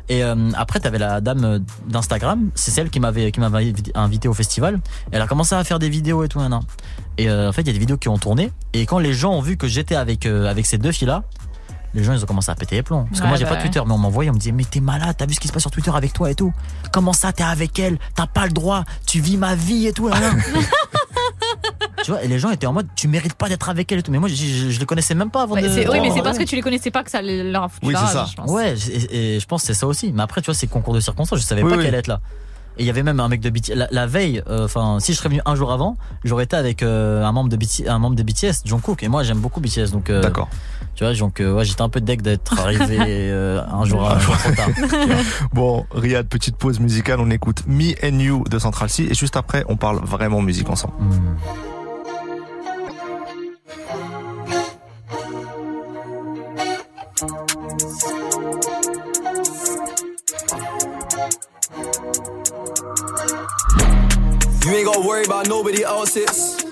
Et 0.09 0.23
euh, 0.23 0.51
après, 0.55 0.79
t'avais 0.79 0.99
la 0.99 1.19
dame 1.21 1.43
euh, 1.43 1.59
d'Instagram, 1.87 2.51
c'est 2.53 2.69
celle 2.69 2.91
qui 2.91 2.99
m'avait 2.99 3.31
qui 3.31 3.39
m'avait 3.39 3.73
invité 3.95 4.27
au 4.27 4.35
festival. 4.35 4.79
Elle 5.11 5.23
a 5.23 5.25
commencé 5.25 5.55
à 5.55 5.63
faire 5.63 5.79
des 5.79 5.89
vidéos 5.89 6.23
et 6.23 6.27
tout, 6.27 6.37
nan, 6.37 6.51
nan. 6.51 6.61
Et 7.17 7.27
euh, 7.29 7.49
en 7.49 7.51
fait, 7.51 7.61
il 7.61 7.67
y 7.67 7.69
a 7.71 7.73
des 7.73 7.79
vidéos 7.79 7.97
qui 7.97 8.09
ont 8.09 8.19
tourné. 8.19 8.51
Et 8.73 8.85
quand 8.85 8.99
les 8.99 9.13
gens 9.13 9.33
ont 9.33 9.41
vu 9.41 9.57
que 9.57 9.67
j'étais 9.67 9.95
avec 9.95 10.27
euh, 10.27 10.47
avec 10.47 10.67
ces 10.67 10.77
deux 10.77 10.91
filles-là, 10.91 11.23
les 11.95 12.03
gens 12.03 12.13
ils 12.13 12.21
ont 12.23 12.27
commencé 12.27 12.51
à 12.51 12.55
péter 12.55 12.75
les 12.75 12.83
plombs. 12.83 13.05
Parce 13.05 13.19
que 13.19 13.23
Ouais, 13.23 13.29
moi 13.29 13.37
j'ai 13.37 13.43
bah 13.45 13.51
pas 13.51 13.55
ouais. 13.55 13.61
Twitter, 13.63 13.81
mais 13.85 13.93
on 13.93 13.97
m'envoyait, 13.97 14.29
on 14.29 14.33
me 14.33 14.37
disait 14.39 14.51
mais 14.51 14.63
t'es 14.65 14.79
malade, 14.81 15.15
t'as 15.17 15.25
vu 15.25 15.33
ce 15.33 15.39
qui 15.39 15.47
se 15.47 15.53
passe 15.53 15.63
sur 15.63 15.71
Twitter 15.71 15.91
avec 15.95 16.13
toi 16.13 16.29
et 16.29 16.35
tout. 16.35 16.53
Comment 16.91 17.13
ça 17.13 17.31
t'es 17.33 17.43
avec 17.43 17.79
elle? 17.79 17.97
T'as 18.13 18.27
pas 18.27 18.45
le 18.45 18.51
droit. 18.51 18.83
Tu 19.07 19.19
vis 19.19 19.37
ma 19.37 19.55
vie 19.55 19.87
et 19.87 19.93
tout. 19.93 20.09
nan. 20.09 20.43
tu 22.03 22.11
vois, 22.11 22.23
et 22.23 22.27
les 22.27 22.37
gens 22.39 22.51
étaient 22.51 22.67
en 22.67 22.73
mode 22.73 22.87
tu 22.95 23.07
mérites 23.07 23.33
pas 23.33 23.49
d'être 23.49 23.69
avec 23.69 23.91
elle 23.91 23.99
et 23.99 24.03
tout. 24.03 24.11
Mais 24.11 24.19
moi 24.19 24.29
je, 24.29 24.35
je, 24.35 24.69
je 24.69 24.79
les 24.79 24.85
connaissais 24.85 25.15
même 25.15 25.31
pas 25.31 25.43
avant 25.43 25.55
Ouais, 25.55 25.61
de. 25.63 25.89
oui, 25.89 25.99
mais 26.01 26.11
c'est 26.11 26.21
parce 26.21 26.37
que 26.37 26.43
tu 26.43 26.55
les 26.55 26.61
connaissais 26.61 26.91
pas 26.91 27.03
que 27.03 27.09
ça 27.11 27.21
leur 27.21 27.63
a 27.63 27.69
foutu 27.69 27.87
Oui, 27.87 27.93
la 27.93 27.99
c'est 27.99 28.05
rage, 28.05 28.13
ça. 28.13 28.25
je 28.31 28.35
pense. 28.35 28.51
Ouais, 28.51 28.75
et, 28.91 29.35
et 29.35 29.39
je 29.39 29.45
pense 29.45 29.61
que 29.61 29.67
c'est 29.67 29.73
ça 29.73 29.87
aussi. 29.87 30.11
Mais 30.13 30.21
après, 30.23 30.41
tu 30.41 30.45
vois, 30.45 30.53
c'est 30.53 30.67
concours 30.67 30.93
de 30.93 30.99
circonstances. 30.99 31.39
Je 31.39 31.43
savais 31.45 31.63
Oui, 31.63 31.69
pas 31.69 31.75
oui. 31.77 31.83
qu'elle 31.83 31.89
allait 31.93 31.99
être 31.99 32.07
là. 32.07 32.19
Et 32.77 32.83
il 32.83 32.85
y 32.85 32.89
avait 32.89 33.03
même 33.03 33.19
un 33.19 33.27
mec 33.29 33.39
de 33.41 33.49
BTS. 33.49 33.73
La, 33.75 33.87
la 33.91 34.05
veille, 34.07 34.41
euh, 34.47 34.65
enfin, 34.65 34.97
si 34.99 35.13
je 35.13 35.17
serais 35.17 35.29
venu 35.29 35.41
un 35.45 35.55
jour 35.55 35.71
avant, 35.71 35.97
j'aurais 36.23 36.43
été 36.43 36.55
avec 36.55 36.83
euh, 36.83 37.23
un 37.23 37.31
membre 37.31 37.49
de 37.49 37.55
BTS, 37.55 37.87
un 37.87 37.99
membre 37.99 38.15
de 38.15 38.23
BTS, 38.23 38.65
Jungkook. 38.65 39.01
Et 39.03 39.07
moi, 39.07 39.23
j'aime 39.23 39.39
beaucoup 39.39 39.61
BTS, 39.61 39.91
donc. 39.91 40.09
euh, 40.09 40.21
D'accord. 40.21 40.49
Tu 40.95 41.03
vois, 41.03 41.13
donc 41.13 41.41
euh, 41.41 41.53
ouais, 41.53 41.65
j'étais 41.65 41.81
un 41.81 41.89
peu 41.89 41.99
deck 42.01 42.21
d'être 42.21 42.57
arrivé 42.59 42.97
euh, 43.01 43.61
un 43.69 43.83
jour, 43.85 44.09
un 44.09 44.17
jour 44.19 44.37
trop 44.37 44.51
tard. 44.51 44.69
Bon, 45.53 45.85
Riyad, 45.91 46.27
petite 46.27 46.55
pause 46.57 46.79
musicale. 46.79 47.19
On 47.19 47.29
écoute 47.31 47.63
Me 47.67 47.93
and 48.03 48.19
You 48.19 48.43
de 48.49 48.59
Central 48.59 48.89
C. 48.89 49.03
Et 49.09 49.13
juste 49.13 49.35
après, 49.35 49.65
on 49.67 49.75
parle 49.77 49.99
vraiment 50.05 50.41
musique 50.41 50.69
ensemble. 50.69 50.93
Hmm. 50.99 51.35
Worry 65.05 65.25
about 65.25 65.47
nobody 65.47 65.83
else's. 65.83 66.63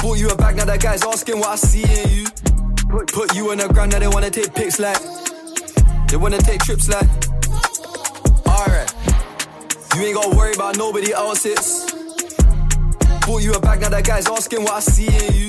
Bought 0.00 0.18
you 0.18 0.28
a 0.28 0.36
bag, 0.36 0.56
now 0.56 0.64
that 0.64 0.80
guy's 0.80 1.02
asking 1.02 1.40
what 1.40 1.48
I 1.48 1.56
see 1.56 1.82
in 1.82 2.08
you. 2.08 2.24
Put, 2.88 3.34
you 3.34 3.50
on 3.50 3.58
the 3.58 3.66
ground, 3.66 3.90
now 3.90 3.98
they 3.98 4.06
wanna 4.06 4.30
take 4.30 4.54
pics 4.54 4.78
like. 4.78 4.96
They 6.06 6.16
wanna 6.16 6.38
take 6.38 6.60
trips 6.60 6.88
like. 6.88 7.08
Alright. 8.46 8.94
You 9.96 10.02
ain't 10.02 10.14
gotta 10.14 10.36
worry 10.36 10.54
about 10.54 10.76
nobody 10.76 11.12
else's. 11.12 11.90
Bought 13.26 13.42
you 13.42 13.54
a 13.54 13.60
bag, 13.60 13.80
now 13.80 13.88
that 13.88 14.04
guy's 14.06 14.28
asking 14.28 14.62
what 14.62 14.74
I 14.74 14.80
see 14.80 15.08
in 15.08 15.34
you. 15.34 15.48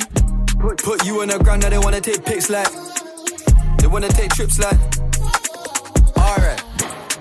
Put, 0.60 0.82
put 0.82 1.06
you 1.06 1.22
on 1.22 1.28
the 1.28 1.38
ground, 1.38 1.62
now 1.62 1.70
they 1.70 1.78
wanna 1.78 2.02
take 2.02 2.26
pics 2.26 2.50
like. 2.50 2.70
They 3.78 3.86
wanna 3.86 4.10
take 4.10 4.32
trips 4.32 4.58
like. 4.58 5.01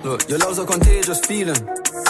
Look, 0.03 0.29
your 0.31 0.39
love's 0.39 0.59
a 0.59 0.65
contagious 0.65 1.21
feeling. 1.27 1.57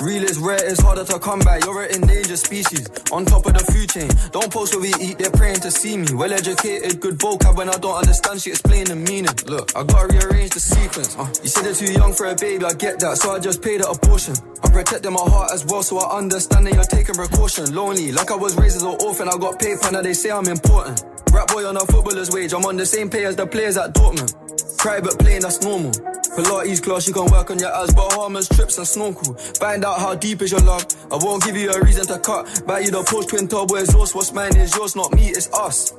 Real 0.00 0.22
is 0.22 0.38
rare, 0.38 0.64
it's 0.64 0.80
harder 0.80 1.04
to 1.04 1.18
come 1.18 1.40
by. 1.40 1.58
You're 1.64 1.82
an 1.82 1.94
endangered 2.02 2.38
species. 2.38 2.88
On 3.10 3.24
top 3.24 3.44
of 3.46 3.54
the 3.54 3.64
food 3.72 3.90
chain. 3.90 4.08
Don't 4.30 4.50
post 4.50 4.74
what 4.74 4.82
we 4.82 4.94
eat, 5.04 5.18
they're 5.18 5.30
praying 5.32 5.60
to 5.60 5.70
see 5.70 5.96
me. 5.96 6.06
Well 6.14 6.32
educated, 6.32 7.00
good 7.00 7.18
vocab. 7.18 7.56
When 7.56 7.68
I 7.68 7.76
don't 7.78 7.96
understand, 7.96 8.40
she 8.40 8.50
explain 8.50 8.84
the 8.84 8.94
meaning. 8.96 9.34
Look, 9.46 9.76
I 9.76 9.82
gotta 9.82 10.06
rearrange 10.06 10.50
the 10.50 10.60
sequence. 10.60 11.16
Uh, 11.18 11.26
you 11.42 11.48
said 11.48 11.64
they're 11.64 11.74
too 11.74 11.92
young 11.92 12.12
for 12.14 12.26
a 12.26 12.36
baby, 12.36 12.64
I 12.64 12.74
get 12.74 13.00
that. 13.00 13.18
So 13.18 13.34
I 13.34 13.40
just 13.40 13.60
paid 13.60 13.80
a 13.80 13.92
portion. 13.92 14.36
I'm 14.62 14.70
protecting 14.70 15.12
my 15.12 15.26
heart 15.26 15.50
as 15.52 15.66
well, 15.66 15.82
so 15.82 15.98
I 15.98 16.16
understand 16.16 16.66
that 16.66 16.74
you're 16.74 16.84
taking 16.84 17.16
precaution. 17.16 17.74
Lonely, 17.74 18.12
like 18.12 18.30
I 18.30 18.36
was 18.36 18.56
raised 18.56 18.76
as 18.76 18.82
an 18.84 18.96
orphan, 19.02 19.28
I 19.28 19.36
got 19.36 19.58
paper, 19.58 19.90
now 19.90 20.00
they 20.00 20.14
say 20.14 20.30
I'm 20.30 20.46
important. 20.46 21.02
Rap 21.32 21.48
boy 21.48 21.66
on 21.66 21.76
a 21.76 21.80
footballer's 21.80 22.30
wage, 22.30 22.52
I'm 22.52 22.64
on 22.64 22.76
the 22.76 22.86
same 22.86 23.10
pay 23.10 23.24
as 23.24 23.36
the 23.36 23.46
players 23.46 23.76
at 23.76 23.94
Dortmund. 23.94 24.49
But 24.82 25.18
playing, 25.18 25.42
that's 25.42 25.62
normal. 25.62 25.90
Pilates 25.90 26.82
class, 26.82 27.06
you 27.06 27.14
can 27.14 27.26
work 27.26 27.50
on 27.50 27.58
your 27.58 27.70
ass, 27.70 27.92
Bahamas, 27.92 28.48
trips 28.48 28.78
and 28.78 28.86
snorkel. 28.86 29.34
Find 29.34 29.84
out 29.84 29.98
how 29.98 30.14
deep 30.14 30.42
is 30.42 30.52
your 30.52 30.60
love. 30.60 30.86
I 31.10 31.16
won't 31.16 31.44
give 31.44 31.56
you 31.56 31.70
a 31.70 31.80
reason 31.82 32.06
to 32.06 32.18
cut. 32.18 32.62
Buy 32.66 32.80
you 32.80 32.90
the 32.90 33.02
Porsche 33.02 33.28
twin 33.28 33.48
turbo 33.48 33.76
exhaust. 33.76 34.14
What's 34.14 34.32
mine 34.32 34.56
is 34.56 34.74
yours, 34.74 34.96
not 34.96 35.12
me, 35.12 35.28
it's 35.28 35.52
us. 35.52 35.92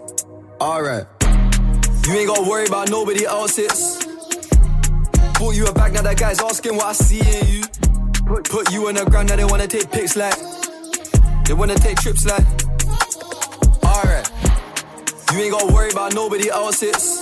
Alright. 0.60 1.06
You 2.08 2.14
ain't 2.14 2.28
gotta 2.28 2.50
worry 2.50 2.66
about 2.66 2.90
nobody 2.90 3.26
else's. 3.26 4.06
Bought 5.40 5.56
you 5.56 5.66
a 5.66 5.74
bag, 5.74 5.94
now 5.94 6.02
that 6.02 6.18
guy's 6.18 6.42
asking 6.42 6.76
what 6.76 6.86
I 6.86 6.94
see 6.94 7.20
in 7.20 7.48
you. 7.48 7.62
Put, 8.44 8.72
you 8.72 8.88
on 8.88 8.96
the 8.96 9.06
ground, 9.06 9.30
now 9.30 9.36
they 9.36 9.46
wanna 9.46 9.68
take 9.68 9.92
pics 9.92 10.16
like. 10.16 10.36
They 11.46 11.54
wanna 11.54 11.76
take 11.76 11.98
trips 11.98 12.26
like. 12.26 12.46
Alright. 13.84 14.30
You 15.34 15.40
ain't 15.40 15.52
gotta 15.52 15.74
worry 15.74 15.92
about 15.92 16.14
nobody 16.14 16.50
else's. 16.50 17.21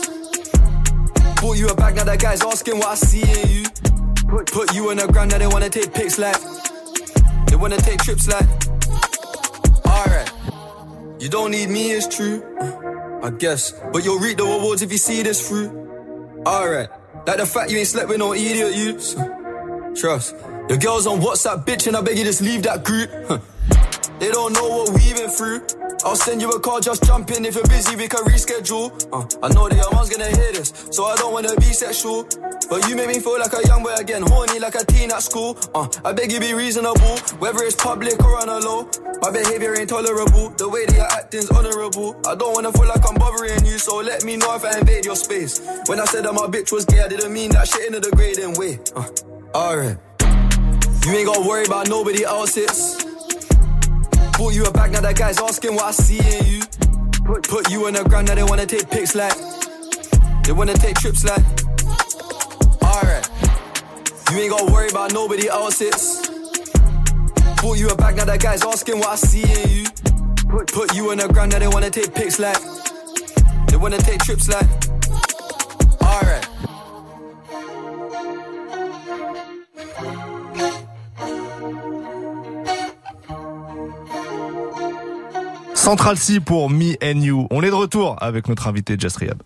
Bought 1.41 1.57
you 1.57 1.67
a 1.67 1.75
bag, 1.75 1.95
now 1.95 2.03
that 2.03 2.19
guy's 2.19 2.41
asking 2.43 2.79
what 2.79 2.87
I 2.87 2.95
see 2.95 3.21
in 3.21 3.49
you. 3.49 3.63
Put, 4.27 4.73
you 4.73 4.89
on 4.89 4.97
the 4.97 5.07
ground, 5.07 5.31
now 5.31 5.37
they 5.37 5.47
wanna 5.47 5.69
take 5.69 5.93
pics 5.93 6.19
like. 6.19 6.35
They 7.47 7.55
wanna 7.55 7.77
take 7.77 7.99
trips 8.01 8.27
like. 8.27 8.47
Alright. 9.85 10.31
You 11.19 11.29
don't 11.29 11.51
need 11.51 11.69
me, 11.69 11.91
it's 11.91 12.13
true. 12.13 12.43
I 13.23 13.29
guess. 13.31 13.73
But 13.93 14.03
you'll 14.03 14.19
reap 14.19 14.37
the 14.37 14.43
rewards 14.43 14.81
if 14.81 14.91
you 14.91 14.97
see 14.97 15.23
this 15.23 15.47
through. 15.47 15.69
Alright. 16.45 16.89
Like 17.25 17.37
the 17.37 17.45
fact 17.45 17.71
you 17.71 17.77
ain't 17.77 17.87
slept 17.87 18.09
with 18.09 18.19
no 18.19 18.33
idiot 18.33 18.75
youths. 18.75 19.15
Trust. 19.99 20.35
Your 20.67 20.77
girl's 20.77 21.07
on 21.07 21.19
WhatsApp, 21.21 21.65
bitch, 21.65 21.87
and 21.87 21.95
I 21.95 22.01
beg 22.01 22.17
you 22.17 22.25
just 22.25 22.41
leave 22.41 22.63
that 22.63 22.83
group. 22.83 23.09
They 24.19 24.29
don't 24.29 24.51
know 24.51 24.67
what 24.67 24.89
we've 24.89 25.15
been 25.15 25.29
through. 25.29 25.61
I'll 26.05 26.15
send 26.15 26.41
you 26.41 26.49
a 26.51 26.59
call, 26.59 26.79
just 26.79 27.03
jump 27.03 27.29
in. 27.31 27.45
If 27.45 27.55
you're 27.55 27.67
busy, 27.67 27.95
we 27.95 28.07
can 28.07 28.23
reschedule. 28.23 28.89
Uh, 29.11 29.27
I 29.43 29.53
know 29.53 29.67
that 29.67 29.75
your 29.75 29.91
mom's 29.93 30.09
gonna 30.09 30.27
hear 30.27 30.53
this, 30.53 30.71
so 30.91 31.05
I 31.05 31.15
don't 31.15 31.33
wanna 31.33 31.55
be 31.57 31.73
sexual. 31.73 32.23
But 32.69 32.87
you 32.87 32.95
make 32.95 33.07
me 33.07 33.19
feel 33.19 33.39
like 33.39 33.51
a 33.53 33.67
young 33.67 33.83
boy 33.83 33.93
again, 33.95 34.21
horny 34.21 34.59
like 34.59 34.75
a 34.75 34.85
teen 34.85 35.11
at 35.11 35.23
school. 35.23 35.57
Uh, 35.75 35.87
I 36.05 36.13
beg 36.13 36.31
you 36.31 36.39
be 36.39 36.53
reasonable, 36.53 37.17
whether 37.39 37.63
it's 37.63 37.75
public 37.75 38.23
or 38.23 38.39
on 38.39 38.47
a 38.49 38.59
low. 38.59 38.89
My 39.21 39.31
behavior 39.31 39.75
ain't 39.75 39.89
tolerable, 39.89 40.49
the 40.51 40.69
way 40.69 40.85
that 40.85 40.95
you're 40.95 41.05
acting's 41.05 41.49
honorable. 41.49 42.15
I 42.25 42.35
don't 42.35 42.53
wanna 42.53 42.71
feel 42.71 42.87
like 42.87 43.03
I'm 43.07 43.15
bothering 43.15 43.65
you, 43.65 43.77
so 43.77 43.97
let 43.97 44.23
me 44.23 44.37
know 44.37 44.55
if 44.55 44.63
I 44.63 44.79
invade 44.79 45.05
your 45.05 45.17
space. 45.17 45.59
When 45.87 45.99
I 45.99 46.05
said 46.05 46.23
that 46.25 46.33
my 46.33 46.47
bitch 46.47 46.71
was 46.71 46.85
gay, 46.85 47.01
I 47.01 47.07
didn't 47.07 47.33
mean 47.33 47.51
that 47.51 47.67
shit 47.67 47.87
in 47.87 47.95
a 47.95 47.99
degrading 47.99 48.53
way. 48.57 48.79
Uh, 48.95 49.09
alright. 49.53 49.97
You 51.05 51.11
ain't 51.15 51.25
gotta 51.25 51.47
worry 51.47 51.65
about 51.65 51.89
nobody 51.89 52.23
else's. 52.23 53.08
Bought 54.39 54.53
you 54.53 54.63
a 54.63 54.71
bag, 54.71 54.93
now 54.93 55.01
that 55.01 55.17
guy's 55.17 55.37
asking 55.37 55.75
what 55.75 55.83
I 55.83 55.91
see 55.91 56.17
in 56.17 56.45
you. 56.45 56.61
Put, 57.43 57.69
you 57.69 57.87
on 57.87 57.93
the 57.93 58.05
ground, 58.05 58.29
now 58.29 58.35
they 58.35 58.43
wanna 58.43 58.65
take 58.65 58.89
pics 58.89 59.13
like. 59.13 59.35
They 60.43 60.53
wanna 60.53 60.75
take 60.75 60.95
trips 60.95 61.25
like. 61.25 61.43
Alright. 62.81 63.27
You 64.31 64.37
ain't 64.39 64.49
gotta 64.49 64.71
worry 64.71 64.87
about 64.91 65.11
nobody 65.11 65.49
else's. 65.49 66.25
Bought 67.61 67.79
you 67.79 67.89
a 67.89 67.95
bag, 67.97 68.15
now 68.15 68.23
that 68.23 68.39
guy's 68.41 68.63
asking 68.63 68.99
what 68.99 69.09
I 69.09 69.15
see 69.17 69.43
in 69.43 69.69
you. 69.71 69.85
Put, 70.47 70.71
put 70.71 70.95
you 70.95 71.11
on 71.11 71.17
the 71.17 71.27
ground, 71.27 71.51
now 71.51 71.59
they 71.59 71.67
wanna 71.67 71.89
take 71.89 72.15
pics 72.15 72.39
like. 72.39 72.61
They 73.67 73.75
wanna 73.75 73.97
take 73.97 74.21
trips 74.21 74.47
like. 74.47 74.88
Central 85.89 86.17
C 86.17 86.39
pour 86.39 86.69
Me 86.69 86.93
and 87.03 87.19
You. 87.21 87.47
On 87.49 87.63
est 87.63 87.69
de 87.69 87.73
retour 87.73 88.15
avec 88.21 88.47
notre 88.47 88.67
invité 88.67 88.95
Jess 88.95 89.15
Riyad. 89.15 89.41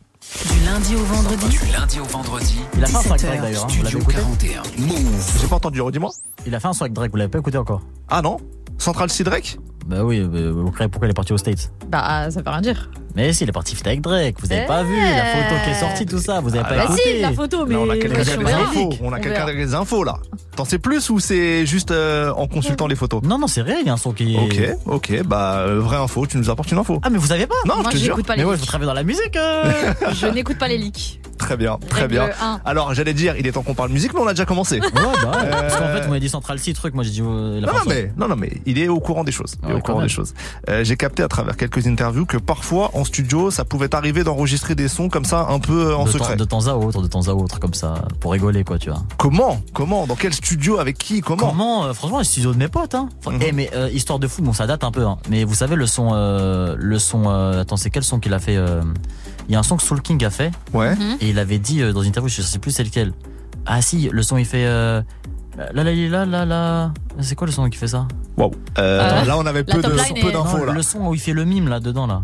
Du 0.51 0.65
lundi 0.65 0.93
au 0.93 1.03
vendredi. 1.05 1.47
Du 1.47 1.71
lundi 1.71 1.99
au 2.01 2.03
vendredi. 2.03 2.59
Il 2.75 2.83
a 2.83 2.87
fait 2.87 2.97
un 2.97 3.01
son 3.01 3.11
avec 3.11 3.21
17 3.21 3.29
Drake 3.29 3.41
d'ailleurs, 3.41 3.63
hein, 3.63 3.67
vous 3.69 3.77
l'avez 3.77 3.87
Studio 3.87 3.99
écouté 3.99 4.47
41. 4.49 4.85
Move. 4.85 5.39
J'ai 5.39 5.47
pas 5.47 5.55
entendu, 5.55 5.79
redis-moi. 5.79 6.11
Il 6.45 6.53
a 6.53 6.59
fait 6.59 6.67
un 6.67 6.73
son 6.73 6.81
avec 6.81 6.91
Drake, 6.91 7.11
vous 7.11 7.17
l'avez 7.17 7.31
pas 7.31 7.39
écouté 7.39 7.57
encore 7.57 7.83
Ah 8.09 8.21
non? 8.21 8.41
Central 8.77 9.09
C 9.09 9.23
Drake? 9.23 9.57
Bah 9.87 10.03
oui, 10.03 10.19
bah, 10.19 10.51
vous 10.51 10.69
croyez 10.71 10.89
pourquoi 10.89 11.07
il 11.07 11.11
est 11.11 11.13
parti 11.13 11.31
aux 11.31 11.37
States? 11.37 11.71
Bah, 11.87 12.29
ça 12.29 12.41
veut 12.41 12.49
rien 12.51 12.59
dire. 12.59 12.91
Mais 13.15 13.31
si, 13.33 13.43
il 13.43 13.49
est 13.49 13.51
parti 13.53 13.75
avec 13.85 14.01
Drake, 14.01 14.35
vous 14.39 14.51
avez 14.51 14.61
Eh. 14.63 14.67
pas 14.67 14.83
vu 14.83 14.95
la 14.99 15.25
photo 15.25 15.55
qui 15.63 15.69
est 15.69 15.79
sortie, 15.79 16.05
tout 16.05 16.17
ça, 16.19 16.39
vous 16.41 16.49
avez 16.49 16.59
Ah, 16.65 16.69
pas. 16.69 16.75
Bah 16.77 16.83
écouté 16.85 17.01
si, 17.15 17.21
la 17.21 17.31
photo, 17.33 17.65
mais. 17.67 17.75
Là, 17.75 17.79
on 17.81 17.89
a 17.89 17.97
quelqu'un 17.97 18.17
mais 18.19 18.23
qui 18.25 18.31
a 18.31 18.37
on 18.37 18.43
des 18.43 18.51
infos. 18.53 18.89
On 19.01 19.13
a 19.13 19.17
On 19.17 19.21
quelqu'un 19.21 19.45
des 19.45 19.73
infos 19.75 20.03
là. 20.03 20.17
T'en 20.55 20.65
sais 20.65 20.77
plus 20.79 21.09
ou 21.09 21.19
c'est 21.19 21.65
juste 21.65 21.91
euh, 21.91 22.31
en 22.33 22.47
consultant 22.47 22.85
les 22.87 22.95
photos? 22.95 23.21
Non, 23.23 23.37
non, 23.39 23.47
c'est 23.47 23.61
réel, 23.61 23.79
il 23.81 23.87
y 23.87 23.89
a 23.89 23.93
un 23.93 23.97
son 23.97 24.13
qui 24.13 24.35
est. 24.35 24.77
Ok, 24.85 24.95
ok, 25.11 25.23
bah 25.25 25.59
euh, 25.59 25.79
vraie 25.79 25.97
info, 25.97 26.25
tu 26.27 26.37
nous 26.37 26.49
apportes 26.49 26.71
une 26.71 26.77
info. 26.77 26.99
Ah, 27.03 27.09
mais 27.09 27.17
vous 27.17 27.27
savez 27.27 27.47
pas? 27.47 27.55
Non, 27.65 27.75
Moi, 27.81 27.85
je 27.91 27.97
te 27.97 28.03
jure. 28.03 28.15
pas 28.23 28.33
Mais 28.35 28.37
les 28.37 28.43
ouais, 28.45 28.55
je 28.55 28.59
leaks. 28.61 28.67
travaille 28.67 28.87
dans 28.87 28.93
la 28.93 29.03
musique 29.03 29.35
euh. 29.35 29.63
Je 30.13 30.27
n'écoute 30.27 30.57
pas 30.57 30.67
les 30.67 30.77
leaks. 30.77 31.19
Très 31.39 31.57
bien, 31.57 31.77
très 31.89 32.01
Règle 32.01 32.13
bien. 32.13 32.29
Alors 32.63 32.93
j'allais 32.93 33.13
dire, 33.13 33.35
il 33.37 33.45
est 33.47 33.51
temps 33.51 33.63
qu'on 33.63 33.73
parle 33.73 33.89
musique, 33.89 34.13
mais 34.13 34.19
on 34.21 34.27
a 34.27 34.33
déjà 34.33 34.45
commencé. 34.45 34.79
Ouais, 34.79 34.87
bah 34.93 35.01
ouais. 35.41 35.49
Parce 35.49 35.75
qu'en 35.75 35.85
Euh, 35.85 35.95
fait, 35.95 36.01
vous 36.03 36.07
m'avez 36.09 36.19
dit 36.21 36.29
Central 36.29 36.57
C, 36.59 36.73
truc, 36.73 36.93
moi 36.93 37.03
j'ai 37.03 37.09
dit. 37.09 37.21
euh, 37.21 37.57
il 37.59 37.63
a 37.65 37.67
Non, 37.67 37.73
non, 37.73 37.83
mais, 37.87 38.11
non, 38.15 38.27
non, 38.29 38.35
mais 38.37 38.51
il 38.65 38.79
est 38.79 38.87
au 38.87 38.99
courant 38.99 39.23
des 39.25 39.31
choses. 39.33 39.55
Il 39.63 39.69
est 39.69 39.73
Ouais, 39.73 39.79
au 39.79 39.81
courant 39.81 39.97
même. 39.97 40.07
des 40.07 40.13
choses. 40.13 40.33
Euh, 40.69 40.83
J'ai 40.85 40.95
capté 40.95 41.21
à 41.23 41.27
travers 41.27 41.57
quelques 41.57 41.85
interviews 41.87 42.25
que 42.25 42.37
parfois 42.37 42.91
en 43.03 43.05
studio, 43.05 43.51
ça 43.51 43.65
pouvait 43.65 43.93
arriver 43.93 44.23
d'enregistrer 44.23 44.75
des 44.75 44.87
sons 44.87 45.09
comme 45.09 45.25
ça, 45.25 45.47
un 45.49 45.59
peu 45.59 45.87
euh, 45.91 45.95
en 45.95 46.05
de, 46.05 46.09
secret. 46.09 46.29
temps, 46.31 46.35
de 46.37 46.43
temps 46.45 46.67
à 46.67 46.73
autre, 46.73 47.01
de 47.01 47.07
temps 47.07 47.27
à 47.27 47.31
autre, 47.33 47.59
comme 47.59 47.73
ça, 47.73 47.95
pour 48.21 48.31
rigoler, 48.31 48.63
quoi, 48.63 48.79
tu 48.79 48.89
vois. 48.89 49.03
Comment? 49.17 49.59
Comment? 49.73 50.07
Dans 50.07 50.15
quel 50.15 50.33
studio 50.33 50.79
Avec 50.79 50.97
qui 50.97 51.21
Comment? 51.21 51.49
Comment 51.49 51.83
euh, 51.85 51.93
Franchement, 51.93 52.19
les 52.19 52.23
studios 52.25 52.53
de 52.53 52.57
mes 52.57 52.69
potes, 52.69 52.95
hein. 52.95 53.09
Enfin, 53.19 53.35
Mhm. 53.37 53.41
eh, 53.45 53.51
mais 53.51 53.69
euh, 53.75 53.89
histoire 53.91 54.19
de 54.19 54.27
fou, 54.27 54.41
bon, 54.41 54.53
ça 54.53 54.65
date 54.67 54.83
un 54.83 54.91
peu, 54.91 55.05
hein. 55.05 55.17
Mais 55.29 55.43
vous 55.43 55.53
savez 55.55 55.75
le 55.75 55.85
son, 55.85 56.11
euh, 56.13 56.75
le 56.79 56.97
son. 56.99 57.23
euh, 57.27 57.61
attends, 57.61 57.77
c'est 57.77 57.89
quel 57.89 58.03
son 58.03 58.19
qu'il 58.19 58.33
a 58.33 58.39
fait 58.39 58.55
euh, 58.57 58.81
Il 59.49 59.53
y 59.53 59.55
a 59.55 59.59
un 59.59 59.63
son 59.63 59.75
que 59.77 59.83
Soul 59.83 60.01
King 60.01 60.23
a 60.25 60.29
fait 60.29 60.51
Ouais. 60.73 60.95
et 61.19 61.29
il 61.29 61.39
avait 61.39 61.59
dit 61.59 61.81
euh, 61.81 61.91
dans 61.93 62.01
une 62.01 62.09
interview, 62.09 62.29
je 62.29 62.41
sais 62.41 62.59
plus 62.59 62.71
c'est 62.71 62.83
lequel. 62.85 63.13
Ah 63.65 63.81
si, 63.81 64.09
le 64.11 64.23
son 64.23 64.37
il 64.37 64.45
fait. 64.45 64.65
La 64.65 65.03
la 65.83 65.83
la 65.93 66.25
la 66.25 66.45
la. 66.45 66.91
C'est 67.19 67.35
quoi 67.35 67.45
le 67.45 67.53
son 67.53 67.69
qui 67.69 67.77
fait 67.77 67.87
ça? 67.87 68.07
Waouh. 68.37 68.51
Là, 68.77 69.35
on 69.37 69.45
avait 69.45 69.63
peu 69.63 69.81
d'infos 69.81 70.57
Non, 70.57 70.65
là. 70.65 70.73
Le 70.73 70.81
son 70.81 71.07
où 71.09 71.13
il 71.13 71.19
fait 71.19 71.33
le 71.33 71.45
mime 71.45 71.67
là 71.67 71.79
dedans 71.79 72.07
là. 72.07 72.23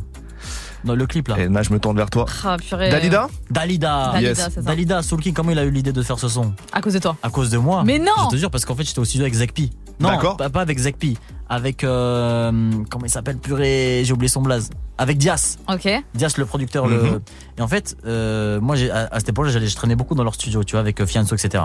Dans 0.84 0.96
le 0.96 1.06
clip 1.08 1.28
là. 1.28 1.38
Et 1.40 1.48
là, 1.50 1.62
je 1.62 1.74
me 1.74 1.80
tourne 1.80 1.98
vers 1.98 2.10
toi. 2.10 2.26
Ah, 2.46 2.56
purée. 2.58 2.90
Dalida 2.90 3.28
Dalida. 3.52 4.12
Dalida, 4.14 4.22
Yes. 4.30 4.38
c'est 4.38 4.52
ça. 4.56 4.62
Dalida, 4.62 5.02
Soul 5.04 5.20
King, 5.22 5.34
comment 5.34 5.52
il 5.52 5.60
a 5.60 5.64
eu 5.66 5.72
l'idée 5.72 5.92
de 5.92 6.02
faire 6.02 6.18
ce 6.20 6.28
son 6.30 6.54
À 6.72 6.82
cause 6.82 6.94
de 6.94 7.00
toi. 7.00 7.18
À 7.22 7.30
cause 7.30 7.50
de 7.50 7.58
moi. 7.58 7.84
Mais 7.86 8.00
non 8.00 8.12
Je 8.26 8.30
te 8.32 8.36
jure, 8.38 8.50
parce 8.50 8.64
qu'en 8.66 8.76
fait, 8.76 8.84
j'étais 8.84 9.00
au 9.00 9.06
studio 9.06 9.24
avec 9.26 9.34
Zekpi. 9.34 9.72
Non, 10.00 10.10
D'accord. 10.10 10.38
pas, 10.38 10.50
pas 10.50 10.62
avec 10.62 10.78
Zekpi. 10.80 11.18
Avec. 11.50 11.84
euh, 11.84 12.72
comment 12.90 13.06
il 13.06 13.10
s'appelle 13.12 13.38
Purée, 13.38 14.04
j'ai 14.06 14.14
oublié 14.14 14.30
son 14.30 14.42
blaze. 14.42 14.70
Avec 14.98 15.18
Dias. 15.18 15.58
Ok. 15.68 15.88
Dias, 16.14 16.34
le 16.38 16.46
producteur. 16.46 16.88
Mhm. 16.88 16.94
le... 16.94 17.22
Et 17.58 17.62
en 17.62 17.68
fait, 17.68 17.98
euh, 18.06 18.62
moi, 18.62 18.76
à, 18.92 19.14
à 19.16 19.20
cette 19.20 19.30
époque-là, 19.30 19.52
j'allais- 19.52 19.68
je 19.68 19.76
traînais 19.76 19.96
beaucoup 19.96 20.16
dans 20.16 20.24
leur 20.24 20.36
studio, 20.36 20.64
tu 20.64 20.72
vois, 20.74 20.82
avec 20.82 21.02
euh, 21.02 21.06
Fianso, 21.06 21.36
etc. 21.36 21.64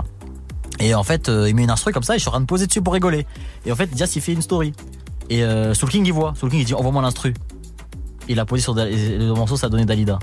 Et 0.81 0.95
en 0.95 1.05
fait, 1.05 1.29
euh, 1.29 1.49
il 1.49 1.55
met 1.55 1.63
une 1.63 1.71
instru 1.71 1.93
comme 1.93 2.03
ça, 2.03 2.15
et 2.15 2.19
je 2.19 2.23
suis 2.23 2.29
en 2.29 2.33
train 2.33 2.41
de 2.41 2.47
poser 2.47 2.67
dessus 2.67 2.83
pour 2.83 2.95
rigoler. 2.95 3.27
Et 3.67 3.71
en 3.73 3.77
fait, 3.77 3.87
Dias, 3.87 4.11
il 4.17 4.23
fait 4.23 4.33
une 4.33 4.43
story. 4.43 4.73
Et 5.31 5.45
euh, 5.45 5.73
Soul 5.75 5.89
King, 5.89 6.05
il 6.05 6.13
voit. 6.13 6.35
Soul 6.37 6.51
King, 6.51 6.61
il 6.61 6.65
dit 6.67 6.75
Envoie-moi 6.75 7.01
l'instru. 7.03 7.33
Il 8.29 8.39
a 8.41 8.45
posé 8.45 8.63
sur 8.63 8.75
Dal- 8.75 8.89
et 8.93 9.19
le 9.19 9.33
morceau, 9.35 9.57
ça 9.57 9.67
a 9.67 9.71
donné 9.71 9.85
Dalida. 9.85 10.19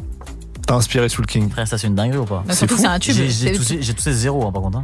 T'as 0.66 0.76
inspiré 0.76 1.10
Soul 1.10 1.26
King. 1.26 1.50
Frère, 1.50 1.68
ça, 1.68 1.78
c'est 1.78 1.88
une 1.88 1.96
dinguerie 1.96 2.20
ou 2.20 2.26
pas 2.26 2.44
surtout, 2.52 2.76
fou. 2.76 2.82
c'est 2.82 2.88
un 2.88 3.00
tube. 3.00 3.16
J'ai 3.16 3.30
j'ai 3.30 3.48
C'est- 3.48 3.54
toussé, 3.54 3.78
j'ai 3.82 3.94
toussé 3.94 4.14
zéro, 4.14 4.46
hein, 4.48 4.52
par 4.52 4.62
contre. 4.62 4.78
hein. 4.80 4.82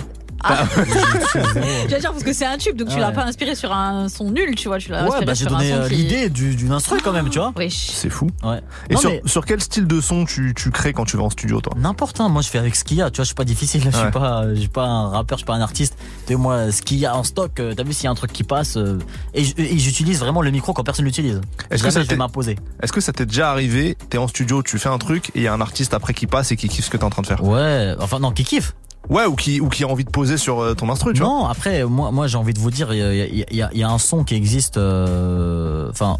Ah. 0.49 0.65
J'allais 1.89 1.99
dire 1.99 2.11
parce 2.11 2.23
que 2.23 2.33
c'est 2.33 2.45
un 2.45 2.57
tube, 2.57 2.75
donc 2.77 2.89
tu 2.89 2.97
l'as 2.99 3.11
pas 3.11 3.23
inspiré 3.25 3.55
sur 3.55 3.71
un 3.73 4.09
son 4.09 4.31
nul, 4.31 4.55
tu 4.55 4.67
vois. 4.67 4.77
Tu 4.79 4.91
l'as 4.91 5.01
Ouais, 5.03 5.07
inspiré 5.09 5.25
bah 5.25 5.33
j'ai 5.33 5.45
donné 5.45 5.71
euh, 5.73 5.87
qui- 5.87 5.95
l'idée 5.95 6.29
du- 6.29 6.55
d'une 6.55 6.71
instru 6.71 6.99
quand 7.03 7.11
même, 7.13 7.29
tu 7.29 7.39
vois. 7.39 7.53
Wesh. 7.55 7.89
C'est 7.93 8.09
fou. 8.09 8.27
Ouais. 8.43 8.61
Et 8.89 8.93
Non, 8.95 8.99
sur, 8.99 9.09
mais- 9.09 9.21
sur 9.25 9.45
quel 9.45 9.61
style 9.61 9.87
de 9.87 10.01
son 10.01 10.25
tu, 10.25 10.53
tu 10.55 10.71
crées 10.71 10.93
quand 10.93 11.05
tu 11.05 11.17
vas 11.17 11.23
en 11.23 11.29
studio, 11.29 11.61
toi? 11.61 11.73
N'importe 11.77 12.19
un, 12.21 12.29
moi 12.29 12.41
je 12.41 12.49
fais 12.49 12.57
avec 12.59 12.75
ce 12.75 12.83
qu'il 12.83 12.97
y 12.97 13.01
a, 13.01 13.09
tu 13.11 13.17
vois, 13.17 13.23
je 13.23 13.27
suis 13.27 13.35
pas 13.35 13.45
difficile, 13.45 13.81
je 13.81 13.87
Ouais. 13.87 13.93
suis 13.93 14.11
pas, 14.11 14.43
je 14.53 14.59
suis 14.59 14.69
pas 14.69 14.85
un 14.85 15.09
rappeur, 15.09 15.37
je 15.37 15.41
suis 15.41 15.45
pas 15.47 15.55
un 15.55 15.61
artiste. 15.61 15.95
Tu 16.25 16.33
sais, 16.33 16.35
moi, 16.39 16.71
ce 16.71 16.81
qu'il 16.81 16.97
y 16.97 17.05
a 17.05 17.15
en 17.15 17.23
stock, 17.23 17.59
euh, 17.59 17.73
t'as 17.75 17.83
vu 17.83 17.93
s'il 17.93 18.05
y 18.05 18.07
a 18.07 18.11
un 18.11 18.15
truc 18.15 18.31
qui 18.33 18.43
passe, 18.43 18.77
euh, 18.77 18.97
et 19.33 19.43
j'utilise 19.77 20.19
vraiment 20.19 20.41
le 20.41 20.51
micro 20.51 20.73
quand 20.73 20.83
personne 20.83 21.05
l'utilise. 21.05 21.41
Est-ce 21.71 21.83
que 21.83 21.89
ça 21.89 21.99
je 21.99 22.05
vais 22.05 22.09
t'est- 22.09 22.15
m'imposer. 22.15 22.57
Est-ce 22.81 22.91
que 22.93 23.01
ça 23.01 23.11
t'est 23.13 23.25
déjà 23.25 23.51
arrivé 23.51 23.97
T'es 24.09 24.17
en 24.17 24.27
studio, 24.27 24.63
tu 24.63 24.77
fais 24.79 24.89
un 24.89 24.97
truc 24.97 25.29
et 25.29 25.39
il 25.39 25.41
y 25.43 25.47
a 25.47 25.53
un 25.53 25.61
artiste 25.61 25.93
après 25.93 26.13
qui 26.13 26.27
passe 26.27 26.51
et 26.51 26.55
qui 26.55 26.69
kiffe 26.69 26.85
ce 26.85 26.89
que 26.89 26.97
t'es 26.97 27.03
en 27.03 27.09
train 27.09 27.21
de 27.21 27.27
faire? 27.27 27.43
Ouais, 27.43 27.93
enfin 27.99 28.19
non, 28.19 28.31
qui 28.31 28.43
kiffe. 28.43 28.73
Ouais, 29.09 29.25
ou 29.25 29.35
qui, 29.35 29.61
ou 29.61 29.69
qui 29.69 29.83
a 29.83 29.87
envie 29.87 30.03
de 30.03 30.09
poser 30.09 30.37
sur 30.37 30.59
euh, 30.61 30.73
ton 30.73 30.89
instru, 30.89 31.13
tu 31.13 31.19
vois 31.21 31.29
Non, 31.29 31.45
après, 31.47 31.83
moi, 31.85 32.11
moi 32.11 32.27
j'ai 32.27 32.37
envie 32.37 32.53
de 32.53 32.59
vous 32.59 32.71
dire, 32.71 32.93
il 32.93 32.99
y 32.99 33.01
a, 33.01 33.13
il 33.13 33.17
y 33.37 33.41
a- 33.43 33.45
il 33.51 33.57
y 33.57 33.61
a- 33.61 33.69
il 33.73 33.79
y 33.79 33.83
a 33.83 33.89
un 33.89 33.97
son 33.99 34.23
qui 34.23 34.35
existe, 34.35 34.77
euh, 34.77 35.89
enfin, 35.89 36.17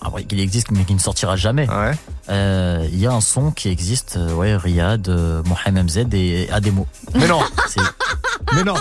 après 0.00 0.24
qu'il 0.24 0.40
existe 0.40 0.70
mais 0.70 0.84
qui 0.84 0.94
ne 0.94 0.98
sortira 0.98 1.36
jamais. 1.36 1.68
Ouais. 1.68 1.92
Euh, 2.30 2.86
Il 2.92 2.98
y 2.98 3.06
a 3.06 3.12
un 3.12 3.20
son 3.20 3.50
qui 3.50 3.68
existe, 3.68 4.16
euh, 4.16 4.32
ouais, 4.34 4.56
Riyad, 4.56 5.08
euh, 5.08 5.42
Mohamed 5.44 5.84
MZ 5.84 6.06
et 6.14 6.48
Ademo. 6.50 6.86
Mais 7.14 7.26
non 7.28 7.40
Mais 8.54 8.64
non. 8.64 8.74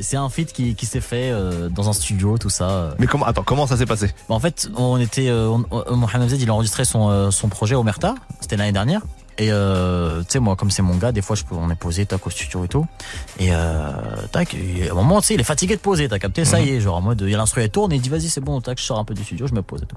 C'est- 0.00 0.16
un 0.16 0.28
feat 0.28 0.52
qui, 0.52 0.74
qui 0.74 0.84
s'est 0.86 1.00
fait 1.00 1.30
euh, 1.30 1.68
dans 1.68 1.88
un 1.88 1.92
studio, 1.92 2.36
tout 2.38 2.50
ça. 2.50 2.90
Mais 2.98 3.06
comment, 3.06 3.24
attends, 3.26 3.42
comment 3.44 3.66
ça 3.66 3.76
s'est 3.76 3.86
passé? 3.86 4.08
Bah, 4.28 4.34
en 4.34 4.40
fait, 4.40 4.68
on 4.76 4.98
était, 4.98 5.28
euh, 5.28 5.48
on- 5.70 5.96
Mohamed 5.96 6.28
Z, 6.28 6.38
il 6.40 6.50
a 6.50 6.54
enregistré 6.54 6.84
son, 6.84 7.08
euh, 7.08 7.30
son 7.30 7.48
projet 7.48 7.76
Omerta. 7.76 8.14
C'était 8.40 8.56
l'année 8.56 8.72
dernière. 8.72 9.02
Et 9.38 9.52
euh, 9.52 10.20
tu 10.22 10.26
sais, 10.30 10.38
moi, 10.40 10.56
comme 10.56 10.70
c'est 10.70 10.82
mon 10.82 10.96
gars, 10.96 11.12
des 11.12 11.22
fois, 11.22 11.36
je 11.36 11.44
peux, 11.44 11.54
on 11.54 11.70
est 11.70 11.76
posé, 11.76 12.04
tac, 12.06 12.26
au 12.26 12.30
studio 12.30 12.64
et 12.64 12.68
tout. 12.68 12.86
Et 13.38 13.50
euh, 13.52 13.92
tac, 14.32 14.54
et 14.54 14.88
à 14.88 14.92
un 14.92 14.94
moment, 14.96 15.20
tu 15.20 15.28
sais, 15.28 15.34
il 15.34 15.40
est 15.40 15.44
fatigué 15.44 15.76
de 15.76 15.80
poser, 15.80 16.08
t'as 16.08 16.18
capté, 16.18 16.44
ça 16.44 16.60
y 16.60 16.70
est, 16.70 16.80
genre 16.80 16.96
en 16.96 17.00
mode, 17.00 17.20
il 17.24 17.30
y 17.30 17.34
a 17.34 17.38
l'instru, 17.38 17.62
elle 17.62 17.70
tourne, 17.70 17.92
et 17.92 17.96
il 17.96 18.00
dit, 18.00 18.08
vas-y, 18.08 18.28
c'est 18.28 18.40
bon, 18.40 18.60
tac, 18.60 18.78
je 18.78 18.84
sors 18.84 18.98
un 18.98 19.04
peu 19.04 19.14
du 19.14 19.22
studio, 19.22 19.46
je 19.46 19.54
me 19.54 19.62
pose 19.62 19.82
et 19.82 19.86
tout. 19.86 19.96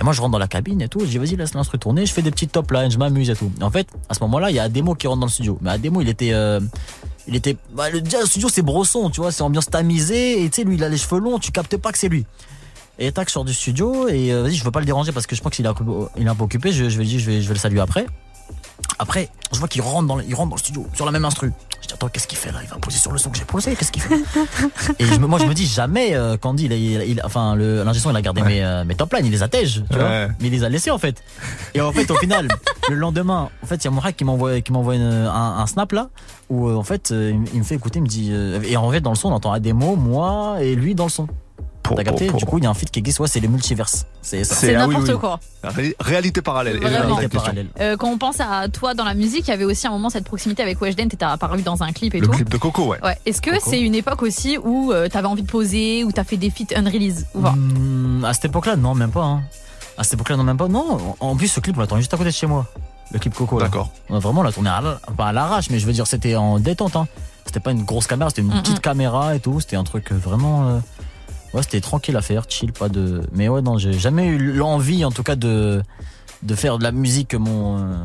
Et 0.00 0.04
moi, 0.04 0.12
je 0.12 0.20
rentre 0.20 0.32
dans 0.32 0.38
la 0.38 0.46
cabine 0.46 0.80
et 0.82 0.88
tout, 0.88 1.00
je 1.00 1.06
dis, 1.06 1.18
vas-y, 1.18 1.34
laisse 1.34 1.54
l'instru 1.54 1.80
tourner, 1.80 2.06
je 2.06 2.12
fais 2.12 2.22
des 2.22 2.30
petites 2.30 2.52
top 2.52 2.70
lines, 2.70 2.92
je 2.92 2.98
m'amuse 2.98 3.28
et 3.28 3.34
tout. 3.34 3.50
Et 3.60 3.64
en 3.64 3.70
fait, 3.70 3.88
à 4.08 4.14
ce 4.14 4.20
moment-là, 4.20 4.50
il 4.50 4.56
y 4.56 4.60
a 4.60 4.62
Ademo 4.62 4.94
qui 4.94 5.08
rentre 5.08 5.20
dans 5.20 5.26
le 5.26 5.32
studio. 5.32 5.58
Mais 5.62 5.70
Ademo, 5.70 6.00
il 6.00 6.08
était, 6.08 6.32
euh, 6.32 6.60
il 7.26 7.34
était, 7.34 7.56
bah, 7.74 7.90
le, 7.90 8.00
déjà, 8.00 8.20
le 8.20 8.26
studio, 8.26 8.48
c'est 8.48 8.62
brosson, 8.62 9.10
tu 9.10 9.20
vois, 9.20 9.32
c'est 9.32 9.42
ambiance 9.42 9.66
tamisée, 9.66 10.44
et 10.44 10.48
tu 10.48 10.56
sais, 10.56 10.64
lui, 10.64 10.76
il 10.76 10.84
a 10.84 10.88
les 10.88 10.96
cheveux 10.96 11.18
longs, 11.18 11.40
tu 11.40 11.50
captes 11.50 11.76
pas 11.76 11.90
que 11.90 11.98
c'est 11.98 12.08
lui. 12.08 12.24
Et 12.98 13.10
tac, 13.10 13.28
je 13.28 13.32
sors 13.32 13.44
du 13.44 13.52
studio 13.52 14.08
et 14.08 14.32
euh, 14.32 14.42
vas-y, 14.42 14.54
je 14.54 14.64
veux 14.64 14.70
pas 14.70 14.80
le 14.80 14.86
déranger 14.86 15.12
parce 15.12 15.26
que 15.26 15.36
je 15.36 15.42
pense 15.42 15.52
qu'il 15.52 15.66
est 15.66 15.68
un 15.68 15.74
peu, 15.74 15.84
occupé. 16.40 16.72
Je, 16.72 16.88
je 16.88 16.96
vais 16.96 17.04
je 17.04 17.30
vais, 17.30 17.42
je 17.42 17.48
vais 17.48 17.54
le 17.54 17.60
saluer 17.60 17.80
après. 17.80 18.06
Après, 18.98 19.28
je 19.52 19.58
vois 19.58 19.68
qu'il 19.68 19.82
rentre 19.82 20.06
dans, 20.08 20.16
le, 20.16 20.24
il 20.26 20.34
rentre 20.34 20.50
dans 20.50 20.56
le 20.56 20.60
studio 20.60 20.86
sur 20.94 21.04
la 21.04 21.12
même 21.12 21.24
instru. 21.24 21.52
Je 21.82 21.88
dis 21.88 21.94
attends, 21.94 22.08
qu'est-ce 22.08 22.26
qu'il 22.26 22.38
fait 22.38 22.50
là? 22.50 22.58
Il 22.62 22.68
va 22.68 22.76
poser 22.76 22.98
sur 22.98 23.12
le 23.12 23.18
son 23.18 23.30
que 23.30 23.36
j'ai 23.38 23.44
posé. 23.44 23.76
Qu'est-ce 23.76 23.92
qu'il 23.92 24.02
fait? 24.02 24.14
Et 24.98 25.04
je 25.04 25.14
me- 25.20 25.26
moi, 25.26 25.38
je 25.38 25.44
me 25.44 25.52
dis 25.54 25.66
jamais, 25.66 26.14
euh, 26.14 26.36
Candy, 26.36 26.64
il, 26.64 26.72
a- 26.72 26.76
il 26.76 26.96
a- 27.00 27.04
il 27.04 27.20
a- 27.20 27.26
enfin, 27.26 27.54
le 27.54 27.82
l'ingé 27.84 28.00
son, 28.00 28.10
il 28.10 28.16
a 28.16 28.22
gardé 28.22 28.42
mes, 28.42 28.64
euh, 28.64 28.84
mes 28.84 28.94
top 28.94 29.12
lines, 29.12 29.26
il 29.26 29.32
les 29.32 29.42
attège, 29.42 29.84
tu 29.90 29.98
vois? 29.98 30.08
Ouais. 30.08 30.28
Mais 30.40 30.46
il 30.48 30.50
les 30.52 30.64
a 30.64 30.68
laissés 30.68 30.90
en 30.90 30.98
fait. 30.98 31.22
Et 31.74 31.80
en 31.80 31.92
fait, 31.92 32.10
au 32.10 32.16
final, 32.16 32.48
le 32.88 32.94
lendemain, 32.96 33.50
en 33.62 33.66
fait, 33.66 33.76
il 33.76 33.84
y 33.84 33.88
a 33.88 33.90
mon 33.90 34.00
hack 34.00 34.16
qui 34.16 34.24
m'envoie, 34.24 34.60
qui 34.62 34.72
m'envoie 34.72 34.94
une- 34.96 35.02
un, 35.02 35.58
un 35.58 35.66
snap 35.66 35.92
là 35.92 36.08
où 36.48 36.68
euh, 36.68 36.76
en 36.76 36.82
fait, 36.82 37.10
euh, 37.10 37.30
il 37.32 37.38
me- 37.40 37.46
il 37.52 37.58
me 37.58 37.64
fait 37.64 37.74
écouter, 37.74 37.98
il 37.98 38.02
me 38.02 38.08
dit, 38.08 38.30
euh, 38.32 38.60
et 38.64 38.76
en 38.76 38.90
fait, 38.90 39.00
dans 39.00 39.10
le 39.10 39.16
son, 39.16 39.28
on 39.28 39.32
entend 39.32 39.52
Ademo, 39.52 39.94
moi 39.96 40.56
et 40.62 40.74
lui 40.74 40.94
dans 40.94 41.04
le 41.04 41.10
son. 41.10 41.28
T'as 41.94 42.04
capté 42.04 42.26
pour- 42.26 42.38
Du 42.38 42.44
coup, 42.46 42.58
il 42.58 42.64
y 42.64 42.66
a 42.66 42.70
un 42.70 42.74
feat 42.74 42.90
qui 42.90 42.98
existe, 42.98 43.20
ouais, 43.20 43.28
c'est 43.28 43.40
les 43.40 43.48
multiverses. 43.48 44.06
C'est 44.22 44.42
ça. 44.44 44.54
C'est 44.54 44.74
ah 44.74 44.86
oui, 44.88 44.94
n'importe 44.94 45.12
oui. 45.14 45.20
quoi. 45.20 45.40
Ré- 45.62 45.94
Réalité 46.00 46.42
parallèle. 46.42 46.78
Réalité 46.84 47.28
parallèle. 47.28 47.66
Euh, 47.80 47.96
quand 47.96 48.08
on 48.08 48.18
pense 48.18 48.40
à 48.40 48.68
toi 48.68 48.94
dans 48.94 49.04
la 49.04 49.14
musique, 49.14 49.46
il 49.46 49.50
y 49.50 49.54
avait 49.54 49.64
aussi 49.64 49.86
un 49.86 49.90
moment 49.90 50.10
cette 50.10 50.24
proximité 50.24 50.62
avec 50.62 50.80
Weshden, 50.80 51.08
t'étais 51.08 51.24
apparu 51.24 51.62
dans 51.62 51.82
un 51.82 51.92
clip 51.92 52.14
et 52.14 52.20
Le 52.20 52.26
tout. 52.26 52.32
clip 52.32 52.48
de 52.48 52.56
Coco, 52.56 52.86
ouais. 52.86 52.98
Ouais. 53.04 53.16
Est-ce 53.26 53.40
que 53.40 53.50
c'est 53.64 53.80
une 53.80 53.94
époque 53.94 54.22
aussi 54.22 54.58
où 54.58 54.92
euh, 54.92 55.08
t'avais 55.08 55.28
envie 55.28 55.42
de 55.42 55.50
poser, 55.50 56.02
où 56.04 56.10
t'as 56.12 56.24
fait 56.24 56.36
des 56.36 56.50
feats 56.50 56.74
unrelease 56.76 57.26
ou 57.34 57.40
pas 57.42 57.52
Hmm, 57.52 58.24
à 58.24 58.32
cette 58.34 58.46
époque-là, 58.46 58.76
non, 58.76 58.94
même 58.94 59.10
pas. 59.10 59.24
hein. 59.24 59.42
À 59.98 60.04
cette 60.04 60.14
époque-là, 60.14 60.36
non, 60.36 60.44
même 60.44 60.56
pas. 60.56 60.68
Non, 60.68 61.16
en 61.20 61.36
plus, 61.36 61.48
ce 61.48 61.60
clip, 61.60 61.76
on 61.76 61.80
l'a 61.80 61.86
tourné 61.86 62.02
juste 62.02 62.12
à 62.12 62.16
côté 62.16 62.30
de 62.30 62.34
chez 62.34 62.46
moi. 62.46 62.66
Le 63.12 63.18
clip 63.20 63.34
Coco. 63.34 63.60
D'accord. 63.60 63.90
On 64.10 64.16
a 64.16 64.18
Vraiment, 64.18 64.40
on 64.40 64.44
l'a 64.44 64.52
tourné 64.52 64.68
à 64.68 64.82
pas 65.16 65.26
à 65.28 65.32
l'arrache, 65.32 65.70
mais 65.70 65.78
je 65.78 65.86
veux 65.86 65.92
dire, 65.92 66.06
c'était 66.08 66.34
en 66.34 66.58
détente. 66.58 66.96
Hein. 66.96 67.06
C'était 67.46 67.60
pas 67.60 67.70
une 67.70 67.84
grosse 67.84 68.08
caméra, 68.08 68.28
c'était 68.30 68.42
une 68.42 68.48
Mhm. 68.48 68.62
petite 68.62 68.80
caméra 68.80 69.36
et 69.36 69.40
tout. 69.40 69.60
C'était 69.60 69.76
un 69.76 69.84
truc 69.84 70.10
euh, 70.10 70.16
vraiment. 70.16 70.68
euh, 70.68 70.78
Ouais, 71.56 71.62
c'était 71.62 71.80
tranquille 71.80 72.16
à 72.16 72.22
faire, 72.22 72.44
chill, 72.48 72.72
pas 72.72 72.88
de. 72.88 73.22
Mais 73.32 73.48
ouais, 73.48 73.62
non, 73.62 73.78
j'ai 73.78 73.92
jamais 73.94 74.26
eu 74.26 74.52
l'envie, 74.52 75.04
en 75.04 75.10
tout 75.10 75.22
cas, 75.22 75.34
de 75.36 75.82
de 76.42 76.54
faire 76.54 76.78
de 76.78 76.84
la 76.84 76.92
musique 76.92 77.34
mon. 77.34 77.78
euh, 77.78 77.96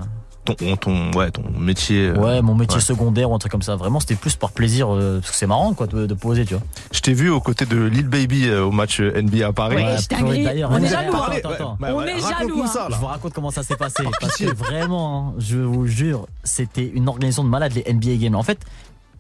Ton, 0.45 0.76
ton, 0.78 1.12
ouais, 1.12 1.30
ton 1.30 1.43
métier. 1.60 2.08
euh, 2.08 2.16
Ouais, 2.18 2.41
mon 2.41 2.56
métier 2.56 2.78
ouais. 2.78 2.82
secondaire 2.82 3.30
ou 3.30 3.36
un 3.36 3.38
truc 3.38 3.52
comme 3.52 3.62
ça. 3.62 3.76
Vraiment, 3.76 3.99
c'était 3.99 4.16
plus 4.16 4.36
par 4.36 4.52
plaisir, 4.52 4.88
euh, 4.91 5.20
parce 5.20 5.32
que 5.32 5.38
c'est 5.38 5.45
marrant, 5.47 5.74
quoi, 5.74 5.86
de, 5.86 6.08
de 6.08 6.14
poser, 6.16 6.45
tu 6.45 6.56
vois. 6.56 6.64
Je 6.91 6.99
t'ai 7.02 7.14
vu 7.14 7.30
aux 7.30 7.41
côtés 7.41 7.66
de 7.68 7.78
Lil 7.78 8.08
Baby 8.08 8.47
euh, 8.47 8.64
au 8.66 8.72
match 8.72 8.99
NBA 9.02 9.45
à 9.47 9.54
Paris. 9.54 9.76
Ouais, 9.76 9.97
je 9.99 10.43
d'ailleurs, 10.43 10.72
On 10.72 10.78
est 10.82 10.88
jaloux. 10.88 11.10
attends, 11.10 11.18
Parlez, 11.20 11.38
attends, 11.38 11.49
ouais, 11.49 11.56
attends. 11.56 11.78
ouais, 11.82 11.89
On 11.91 11.97
ouais, 11.97 12.18
est 12.18 12.20
jaloux, 12.22 12.66
ça, 12.66 12.86
Je 12.88 12.91
là. 12.93 12.97
vous 12.99 13.06
raconte 13.06 13.34
comment 13.34 13.52
ça 13.52 13.62
s'est 13.64 13.76
passé. 13.86 14.02
Par 14.02 14.12
parce 14.20 14.38
que 14.38 14.45
vraiment, 14.56 15.28
hein, 15.30 15.34
je 15.38 15.58
vous 15.60 15.86
jure, 15.86 16.26
c'était 16.43 16.88
une 16.91 17.08
organisation 17.10 17.43
de 17.43 17.49
malade, 17.49 17.74
les 17.76 17.93
NBA 17.93 18.16
Games. 18.16 18.36
En 18.36 18.43
fait, 18.43 18.60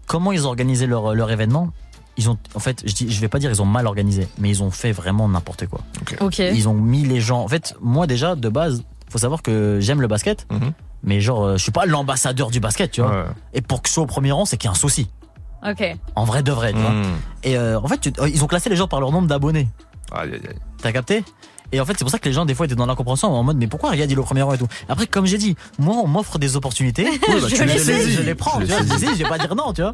comment 0.07 0.31
ils 0.31 0.47
ont 0.47 0.49
organisé 0.49 0.87
leur, 0.87 1.13
leur 1.13 1.29
événement? 1.29 1.69
Ils 2.17 2.29
ont, 2.29 2.37
en 2.55 2.59
fait, 2.59 2.81
je, 2.85 2.93
dis, 2.93 3.11
je 3.11 3.19
vais 3.21 3.27
pas 3.27 3.39
dire 3.39 3.49
ils 3.51 3.61
ont 3.61 3.65
mal 3.65 3.87
organisé, 3.87 4.27
mais 4.37 4.49
ils 4.49 4.61
ont 4.63 4.71
fait 4.71 4.91
vraiment 4.91 5.27
n'importe 5.29 5.67
quoi. 5.67 5.81
Ok. 6.19 6.39
Ils 6.39 6.67
ont 6.69 6.73
mis 6.73 7.03
les 7.03 7.21
gens. 7.21 7.41
En 7.41 7.47
fait, 7.47 7.75
moi 7.81 8.07
déjà 8.07 8.35
de 8.35 8.49
base, 8.49 8.83
faut 9.09 9.17
savoir 9.17 9.41
que 9.41 9.77
j'aime 9.81 10.01
le 10.01 10.07
basket, 10.07 10.45
Mhm. 10.51 10.73
mais 11.03 11.21
genre, 11.21 11.43
euh, 11.45 11.57
je 11.57 11.63
suis 11.63 11.71
pas 11.71 11.85
l'ambassadeur 11.85 12.49
du 12.51 12.59
basket, 12.59 12.91
tu 12.91 13.01
vois. 13.01 13.11
Ouais. 13.11 13.25
Et 13.53 13.61
pour 13.61 13.81
que 13.81 13.89
je 13.89 13.93
sois 13.93 14.03
au 14.03 14.07
premier 14.07 14.31
rang, 14.31 14.45
c'est 14.45 14.57
qu'il 14.57 14.67
y 14.67 14.69
a 14.69 14.71
un 14.71 14.75
souci. 14.75 15.09
Ok. 15.67 15.83
En 16.15 16.23
vrai 16.25 16.41
de 16.43 16.51
vrai, 16.51 16.73
tu 16.73 16.79
vois. 16.79 16.89
Mmh. 16.91 17.05
Et 17.43 17.57
euh, 17.57 17.79
en 17.79 17.87
fait, 17.87 17.99
tu- 17.99 18.13
euh, 18.19 18.27
ils 18.29 18.43
ont 18.43 18.47
classé 18.47 18.69
les 18.69 18.75
gens 18.75 18.87
par 18.87 18.99
leur 18.99 19.11
nombre 19.11 19.27
d'abonnés. 19.27 19.67
Aïe, 20.11 20.31
aïe, 20.33 20.41
aïe. 20.49 20.55
T'as 20.81 20.91
capté? 20.91 21.23
Et 21.71 21.79
en 21.79 21.85
fait, 21.85 21.93
c'est 21.97 22.03
pour 22.03 22.09
ça 22.11 22.19
que 22.19 22.25
les 22.27 22.33
gens, 22.33 22.45
des 22.45 22.53
fois, 22.55 22.65
étaient 22.65 22.75
dans 22.75 22.85
l'incompréhension 22.85 23.29
en 23.29 23.43
mode, 23.43 23.57
mais 23.57 23.67
pourquoi 23.67 23.95
il 23.95 24.01
est 24.01 24.17
au 24.17 24.23
premier 24.23 24.41
rang 24.41 24.53
et 24.53 24.57
tout? 24.57 24.67
Après, 24.89 25.07
comme 25.07 25.25
j'ai 25.25 25.37
dit, 25.37 25.55
moi, 25.79 25.95
on 26.03 26.07
m'offre 26.07 26.37
des 26.37 26.55
opportunités. 26.55 27.03
bah, 27.27 27.33
je, 27.47 27.63
les 27.63 27.73
les, 27.73 27.79
saisis. 27.79 28.11
je 28.13 28.21
les 28.21 28.35
prends, 28.35 28.59
Tu 28.59 28.65
tu 28.67 28.71
vois. 28.73 28.81
Je, 28.97 29.05
je 29.05 29.23
vais 29.23 29.29
pas 29.29 29.37
dire 29.37 29.55
non, 29.55 29.71
tu 29.73 29.81
vois. 29.81 29.91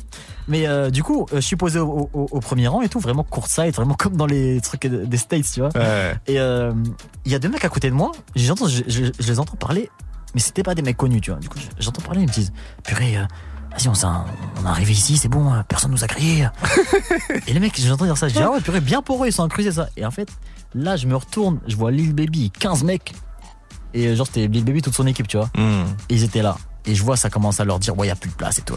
Mais 0.48 0.68
euh, 0.68 0.90
du 0.90 1.04
coup, 1.04 1.26
euh, 1.34 1.36
je 1.36 1.42
suis 1.42 1.56
posé 1.56 1.80
au, 1.80 2.10
au- 2.14 2.28
au 2.32 2.40
premier 2.40 2.68
rang 2.68 2.82
et 2.82 2.90
tout, 2.90 3.00
vraiment 3.00 3.24
courtside, 3.24 3.74
vraiment 3.76 3.94
comme 3.96 4.16
dans 4.18 4.26
les 4.26 4.60
trucs 4.62 4.88
des 4.88 5.18
States, 5.18 5.46
tu 5.54 5.60
vois. 5.60 5.70
Ouais. 5.76 6.16
Et 6.28 6.40
euh, 6.40 6.72
il 7.26 7.32
y 7.32 7.36
a 7.36 7.40
deux 7.40 7.50
mecs 7.50 7.66
à 7.66 7.70
côté 7.70 7.90
de 7.90 7.96
moi, 7.96 8.12
j'entends, 8.36 8.68
je, 8.68 8.82
je- 8.88 9.12
je 9.20 9.28
les 9.28 9.40
entends 9.40 9.56
parler, 9.56 9.90
mais 10.34 10.42
c'était 10.42 10.64
pas 10.64 10.74
des 10.76 10.82
mecs 10.82 10.98
connus, 10.98 11.22
tu 11.22 11.32
vois. 11.32 11.40
Du 11.40 11.50
coup, 11.50 11.60
je- 11.60 11.68
j'entends 11.84 12.02
parler, 12.02 12.22
ils 12.22 12.28
me 12.28 12.32
disent, 12.34 12.52
purée, 12.84 13.18
euh, 13.18 13.24
vas-y, 13.72 13.88
on, 13.90 13.94
est 13.94 14.68
arrivé 14.68 14.94
ici, 14.94 15.18
c'est 15.18 15.28
bon, 15.30 15.52
personne 15.68 15.92
nous 15.92 16.04
a 16.04 16.08
crié. 16.08 16.48
et 17.48 17.54
les 17.54 17.60
mecs, 17.60 17.80
j'entends 17.80 18.06
dire 18.06 18.18
ça, 18.18 18.28
je 18.28 18.34
dis, 18.34 18.40
ah 18.42 18.52
ouais, 18.52 18.62
purée, 18.62 18.82
bien 18.82 19.02
pour 19.02 19.24
eux, 19.24 19.28
ils 19.28 19.34
sont 19.34 19.44
incrusés 19.44 19.72
ça. 19.72 19.90
Et 19.98 20.06
en 20.06 20.12
fait, 20.12 20.30
là, 20.78 20.96
je 20.96 21.08
me 21.08 21.16
retourne, 21.16 21.60
je 21.68 21.76
vois 21.76 21.92
Lil 21.92 22.14
Baby, 22.14 22.52
15 22.52 22.84
mecs, 22.84 23.14
et 23.94 24.08
euh, 24.08 24.16
genre, 24.16 24.28
c'était 24.28 24.48
Lil 24.48 24.64
Baby, 24.64 24.82
toute 24.82 24.96
son 24.96 25.08
équipe, 25.08 25.28
tu 25.28 25.38
vois. 25.38 25.50
Mmh. 25.58 25.84
Et 26.10 26.16
ils 26.16 26.24
étaient 26.24 26.42
là. 26.42 26.58
Et 26.86 26.96
je 26.96 27.04
vois, 27.04 27.18
ça 27.18 27.30
commence 27.30 27.60
à 27.60 27.66
leur 27.66 27.80
dire, 27.80 27.98
ouais, 27.98 28.08
y 28.08 28.12
a 28.12 28.16
plus 28.16 28.30
de 28.30 28.36
place 28.36 28.60
et 28.60 28.62
tout. 28.62 28.76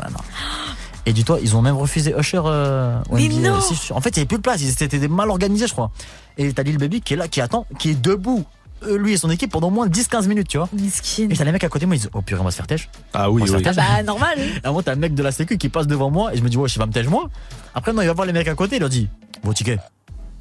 Et 1.06 1.12
dis-toi, 1.12 1.38
ils 1.42 1.56
ont 1.56 1.62
même 1.62 1.76
refusé 1.76 2.14
Usher. 2.18 2.42
Euh, 2.44 3.00
Mais 3.12 3.28
NBA, 3.28 3.50
non 3.50 3.58
En 3.90 4.00
fait, 4.00 4.10
il 4.10 4.16
y 4.16 4.20
avait 4.20 4.26
plus 4.26 4.36
de 4.36 4.42
place. 4.42 4.60
Ils 4.60 4.70
étaient 4.70 5.08
mal 5.08 5.30
organisés, 5.30 5.66
je 5.66 5.72
crois. 5.72 5.90
Et 6.36 6.52
t'as 6.52 6.62
Lil 6.62 6.78
Baby 6.78 7.00
qui 7.00 7.14
est 7.14 7.16
là, 7.16 7.28
qui 7.28 7.40
attend, 7.40 7.66
qui 7.78 7.90
est 7.90 8.00
debout, 8.00 8.44
euh, 8.82 8.98
lui 8.98 9.12
et 9.12 9.16
son 9.16 9.30
équipe, 9.30 9.50
pendant 9.50 9.68
au 9.68 9.70
moins 9.70 9.86
10-15 9.86 10.26
minutes, 10.26 10.48
tu 10.48 10.58
vois. 10.58 10.68
Miskin. 10.72 11.28
Et 11.30 11.36
t'as 11.36 11.44
les 11.44 11.52
mecs 11.52 11.64
à 11.64 11.68
côté 11.68 11.84
de 11.84 11.86
moi, 11.86 11.96
ils 11.96 12.00
disent, 12.00 12.10
oh 12.12 12.22
purée, 12.22 12.40
on 12.40 12.44
va 12.44 12.50
se 12.50 12.56
faire 12.56 12.66
têche. 12.66 12.88
Ah 13.14 13.30
oui, 13.30 13.42
oui. 13.46 13.62
Ah 13.64 13.72
bah 13.72 14.02
normal. 14.02 14.38
Et 14.38 14.64
à 14.64 14.68
un 14.68 14.70
moment, 14.70 14.82
t'as 14.82 14.92
un 14.92 14.96
mec 14.96 15.14
de 15.14 15.22
la 15.22 15.32
sécu 15.32 15.58
qui 15.58 15.68
passe 15.68 15.86
devant 15.86 16.10
moi, 16.10 16.34
et 16.34 16.38
je 16.38 16.42
me 16.42 16.48
dis, 16.48 16.56
ouais, 16.56 16.68
je 16.68 16.78
vais 16.78 16.86
me 16.86 16.92
têche 16.92 17.06
moi. 17.06 17.28
Après, 17.74 17.92
non, 17.92 18.02
il 18.02 18.06
va 18.06 18.14
voir 18.14 18.26
les 18.26 18.32
mecs 18.32 18.48
à 18.48 18.54
côté, 18.54 18.76
il 18.76 18.80
leur 18.80 18.88
dit, 18.88 19.08
vos 19.42 19.52
tickets. 19.52 19.80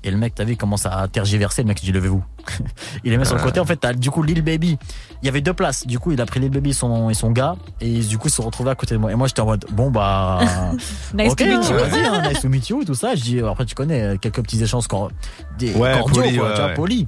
Et 0.04 0.12
le 0.12 0.18
mec, 0.18 0.34
t'as 0.34 0.46
vu, 0.46 0.54
il 0.54 0.58
commence 0.58 0.86
à 0.86 1.08
tergiverser. 1.10 1.62
Le 1.64 1.68
mec, 1.68 1.82
il 1.84 1.86
dit, 1.88 1.92
levez-vous. 1.92 2.24
il 3.04 3.12
les 3.12 3.18
met 3.18 3.26
sur 3.26 3.36
le 3.36 3.42
côté. 3.42 3.60
En 3.60 3.66
fait, 3.66 3.76
t'as 3.76 3.94
du 3.94 4.10
coup 4.10 4.24
Lil 4.24 4.42
Baby. 4.42 4.78
Il 5.22 5.26
y 5.26 5.30
avait 5.30 5.42
deux 5.42 5.54
places. 5.54 5.86
Du 5.86 6.00
coup, 6.00 6.12
il 6.14 6.22
a 6.22 6.26
pris 6.26 6.40
Lil 6.40 6.50
Baby 6.52 6.74
son, 6.74 7.10
et 7.10 7.14
son 7.14 7.32
gars. 7.32 7.56
Et 7.82 8.00
du 8.00 8.18
coup, 8.18 8.28
ils 8.28 8.32
se 8.32 8.38
sont 8.38 8.44
retrouvés 8.44 8.72
à 8.72 8.76
côté 8.76 8.96
de 8.96 9.00
moi. 9.00 9.12
Et 9.12 9.16
moi, 9.16 9.28
j'étais 9.28 9.42
en 9.42 9.46
mode, 9.46 9.66
bon, 9.72 9.92
bah. 9.92 10.40
Nice 11.14 11.36
to 11.36 11.44
meet 11.46 11.70
you. 11.70 11.76
vas-y, 11.76 12.06
hein, 12.06 12.22
nice 12.30 12.40
to 12.42 12.48
meet 12.50 12.70
you 12.70 12.84
tout 12.86 12.94
ça. 12.94 13.14
Je 13.16 13.22
dis, 13.22 13.40
après, 13.42 13.66
tu 13.66 13.76
connais 13.76 14.02
euh, 14.04 14.18
quelques 14.18 14.42
petits 14.42 14.64
échanges 14.64 14.88
cor- 14.88 15.12
des 15.58 15.74
Ouais, 15.74 15.98
cordiaux, 16.00 16.22
poli, 16.24 16.38
quoi, 16.38 16.48
ouais, 16.48 16.54
tu 16.54 16.60
vois, 16.62 16.70
ouais. 16.70 16.74
polis. 16.76 17.08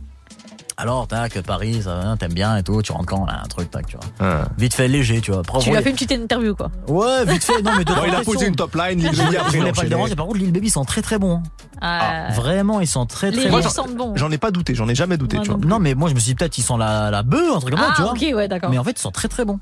Alors, 0.81 1.07
tac, 1.07 1.39
Paris, 1.41 1.83
ça 1.83 2.15
t'aimes 2.19 2.33
bien 2.33 2.57
et 2.57 2.63
tout, 2.63 2.81
tu 2.81 2.91
rentres 2.91 3.05
quand, 3.05 3.25
là, 3.27 3.41
un 3.43 3.47
truc, 3.47 3.69
tac, 3.69 3.85
tu 3.85 3.97
vois. 3.97 4.27
Ouais. 4.27 4.41
Vite 4.57 4.73
fait, 4.73 4.87
léger, 4.87 5.21
tu 5.21 5.31
vois. 5.31 5.43
Tu 5.43 5.51
on 5.69 5.71
lui 5.71 5.77
as 5.77 5.81
fait 5.83 5.89
une 5.89 5.95
petite 5.95 6.11
interview 6.11 6.55
quoi. 6.55 6.71
Ouais, 6.87 7.23
vite 7.25 7.43
fait, 7.43 7.61
non, 7.61 7.71
mais 7.77 7.83
deux, 7.85 7.93
Bon, 7.93 8.01
il 8.07 8.15
a 8.15 8.21
posé 8.21 8.47
une 8.47 8.55
top 8.55 8.73
line, 8.75 8.97
Lil 8.99 9.11
Je 9.13 9.21
Baby 9.21 9.37
après 9.37 9.51
je 9.51 9.57
il 9.57 9.59
a 9.59 9.59
voulais 9.61 9.71
pas 9.73 9.83
le 9.83 9.89
déranger. 9.89 10.15
Par 10.15 10.25
contre, 10.25 10.39
Lil 10.39 10.51
Baby, 10.51 10.67
ils 10.67 10.71
sont 10.71 10.83
très 10.85 11.01
très 11.03 11.19
bons. 11.19 11.35
hein. 11.37 11.43
Ah, 11.81 12.29
Vraiment, 12.31 12.79
ils 12.81 12.87
sont 12.87 13.05
très 13.05 13.31
très 13.31 13.43
les 13.43 13.49
bons. 13.49 13.57
riches 13.57 13.67
sentent 13.67 13.95
bon. 13.95 14.13
J'en 14.15 14.31
ai 14.31 14.37
pas 14.39 14.49
douté, 14.49 14.73
j'en 14.73 14.87
ai 14.89 14.95
jamais 14.95 15.17
douté, 15.17 15.35
Moi 15.37 15.45
tu 15.45 15.51
vois. 15.51 15.59
non 15.59 15.67
Non, 15.67 15.79
mais 15.79 15.93
moi, 15.93 16.09
je 16.09 16.15
me 16.15 16.19
suis 16.19 16.29
dit, 16.31 16.35
peut-être, 16.35 16.57
ils 16.57 16.63
sont 16.63 16.77
la, 16.77 17.11
la 17.11 17.21
bœuf, 17.23 17.55
un 17.55 17.59
truc 17.59 17.75
comme 17.75 17.79
ça, 17.83 17.89
Ah 17.91 17.93
tu 17.95 18.01
vois. 18.01 18.11
ok 18.13 18.35
ouais 18.35 18.47
d'accord. 18.47 18.69
Mais 18.71 18.77
en 18.79 18.83
fait, 18.83 18.91
ils 18.97 18.99
sont 19.01 19.11
très 19.11 19.27
très 19.27 19.45
bons. 19.45 19.59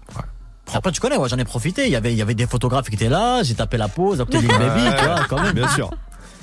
Après, 0.73 0.91
tu 0.91 1.01
connais, 1.01 1.17
ouais, 1.17 1.27
j'en 1.27 1.37
ai 1.37 1.45
profité. 1.45 1.85
Il 1.87 1.91
y 1.91 1.95
avait, 1.95 2.11
il 2.13 2.17
y 2.17 2.21
avait 2.21 2.35
des 2.35 2.45
photographes 2.45 2.87
qui 2.89 2.95
étaient 2.95 3.09
là. 3.09 3.41
J'ai 3.43 3.55
tapé 3.55 3.75
la 3.77 3.87
pause, 3.87 4.21
après 4.21 4.39
Lil 4.39 4.47
Baby, 4.57 4.95
tu 4.97 5.03
vois, 5.05 5.25
quand 5.27 5.41
même. 5.41 5.53
Bien 5.53 5.67
sûr. 5.69 5.89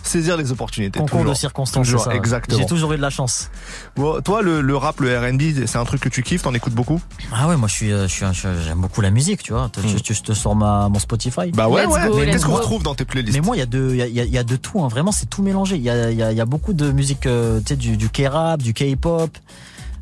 Saisir 0.06 0.36
les 0.36 0.52
opportunités. 0.52 0.98
Concours 0.98 1.18
toujours. 1.20 1.32
de 1.32 1.38
circonstances, 1.38 1.86
Toujours, 1.86 2.02
ça. 2.04 2.14
exactement. 2.14 2.58
J'ai 2.60 2.66
toujours 2.66 2.92
eu 2.92 2.96
de 2.96 3.02
la 3.02 3.10
chance. 3.10 3.50
Bon, 3.96 4.20
toi, 4.22 4.42
le, 4.42 4.60
le 4.60 4.76
rap, 4.76 5.00
le 5.00 5.18
R&B, 5.18 5.66
c'est 5.66 5.78
un 5.78 5.84
truc 5.84 6.00
que 6.00 6.08
tu 6.08 6.22
kiffes, 6.22 6.42
t'en 6.42 6.54
écoutes 6.54 6.74
beaucoup? 6.74 7.00
Ah 7.32 7.48
ouais, 7.48 7.56
moi, 7.56 7.68
je 7.68 7.74
suis, 7.74 7.92
euh, 7.92 8.06
je 8.08 8.12
suis, 8.12 8.24
un- 8.24 8.32
je- 8.32 8.48
j'aime 8.64 8.80
beaucoup 8.80 9.00
la 9.00 9.10
musique, 9.10 9.42
tu 9.42 9.52
vois. 9.52 9.66
Hmm. 9.66 9.96
tu- 10.02 10.14
Je 10.14 10.22
te 10.22 10.32
sors 10.32 10.54
ma, 10.56 10.88
mon 10.88 10.98
Spotify. 10.98 11.50
Bah 11.52 11.68
ouais, 11.68 11.86
ouais. 11.86 12.06
go, 12.08 12.16
Mais 12.18 12.26
Qu'est-ce 12.30 12.44
qu'on 12.46 12.52
go. 12.52 12.58
retrouve 12.58 12.82
dans 12.82 12.94
tes 12.94 13.04
playlists? 13.04 13.34
Mais 13.36 13.44
moi, 13.44 13.56
il 13.56 13.58
y 13.58 13.62
a 13.62 13.66
de, 13.66 13.88
il 13.90 13.96
y 13.96 13.98
y 14.14 14.20
a- 14.20 14.24
il 14.24 14.32
y 14.32 14.38
a 14.38 14.44
de 14.44 14.56
tout. 14.56 14.82
hein. 14.82 14.88
Vraiment, 14.88 15.12
c'est 15.12 15.26
tout 15.26 15.42
mélangé. 15.42 15.76
Il 15.76 15.82
y 15.82 15.90
a, 15.90 16.10
il 16.10 16.16
y 16.18 16.22
a, 16.22 16.32
y 16.32 16.40
a 16.40 16.44
beaucoup 16.46 16.72
de 16.72 16.90
musique, 16.92 17.26
euh, 17.26 17.58
tu 17.60 17.66
sais, 17.68 17.76
du, 17.76 17.96
du 17.96 18.08
K-rap, 18.08 18.62
du 18.62 18.72
K-pop. 18.74 19.30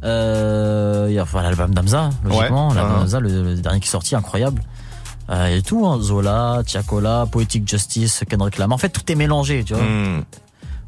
Euh, 0.05 1.07
il 1.09 1.15
y 1.15 1.19
a 1.19 1.23
enfin, 1.23 1.43
l'album 1.43 1.73
d'Amza, 1.75 2.11
logiquement. 2.25 2.69
Ouais. 2.69 2.75
L'album 2.75 2.93
Ah. 2.97 3.01
d'Amza, 3.01 3.21
le, 3.21 3.43
le 3.43 3.55
dernier 3.57 3.81
qui 3.81 3.89
est 3.89 3.91
sorti, 3.91 4.15
incroyable. 4.15 4.63
Euh, 5.31 5.47
il 5.51 5.57
y 5.57 5.59
a 5.59 5.63
tout, 5.63 5.87
hein. 5.87 5.99
Zola, 6.01 6.63
Tiakola, 6.67 7.27
Poetic 7.31 7.69
Justice, 7.69 8.25
Kendrick 8.29 8.59
Lamar. 8.59 8.75
En 8.75 8.79
fait, 8.79 8.91
tout 8.91 9.11
est 9.11 9.15
mélangé, 9.15 9.65
tu 9.65 9.75
vois. 9.75 9.83
Hmm. 9.83 10.25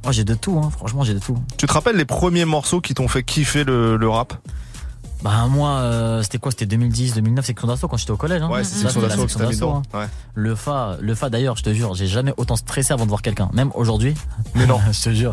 Moi, 0.04 0.12
j'ai 0.12 0.24
de 0.24 0.34
tout, 0.34 0.60
hein. 0.62 0.70
Franchement, 0.70 1.04
j'ai 1.04 1.14
de 1.14 1.18
tout. 1.18 1.38
Tu 1.56 1.66
te 1.66 1.72
rappelles 1.72 1.96
les 1.96 2.04
premiers 2.04 2.44
morceaux 2.44 2.80
qui 2.80 2.94
t'ont 2.94 3.08
fait 3.08 3.22
kiffer 3.22 3.64
le, 3.64 3.96
le 3.96 4.08
rap? 4.08 4.34
Bah, 5.22 5.46
moi, 5.48 5.70
euh, 5.70 6.22
c'était 6.22 6.38
quoi? 6.38 6.52
C'était 6.52 6.66
2010, 6.66 7.14
2009, 7.14 7.44
section 7.44 7.66
d'assaut 7.66 7.88
quand 7.88 7.96
j'étais 7.96 8.10
au 8.10 8.16
collège, 8.16 8.42
hein. 8.42 8.50
Ouais, 8.50 8.62
c'est 8.62 8.76
Section 8.76 9.00
d'assaut 9.00 9.26
d'assaut, 9.38 9.70
hein. 9.70 9.82
Ouais. 9.94 10.06
Le 10.34 10.54
Fa, 10.54 10.96
le 11.00 11.14
Fa 11.14 11.30
d'ailleurs, 11.30 11.56
je 11.56 11.62
te 11.62 11.72
jure, 11.72 11.94
j'ai 11.94 12.06
jamais 12.06 12.34
autant 12.36 12.56
stressé 12.56 12.92
avant 12.92 13.04
de 13.04 13.08
voir 13.08 13.22
quelqu'un, 13.22 13.48
même 13.52 13.70
aujourd'hui. 13.74 14.14
Mais 14.54 14.66
non. 14.66 14.78
je 14.92 15.02
te 15.02 15.10
jure. 15.10 15.32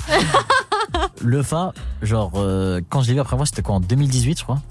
le 1.22 1.43
Fa, 1.43 1.74
genre, 2.01 2.32
euh, 2.36 2.82
quand 2.89 3.01
je 3.01 3.10
l'ai 3.10 3.14
vu 3.14 3.20
après 3.20 3.36
moi, 3.36 3.45
c'était 3.45 3.62
quoi? 3.62 3.76
En 3.76 3.80
2018, 3.82 4.39
je 4.39 4.43
crois. 4.43 4.62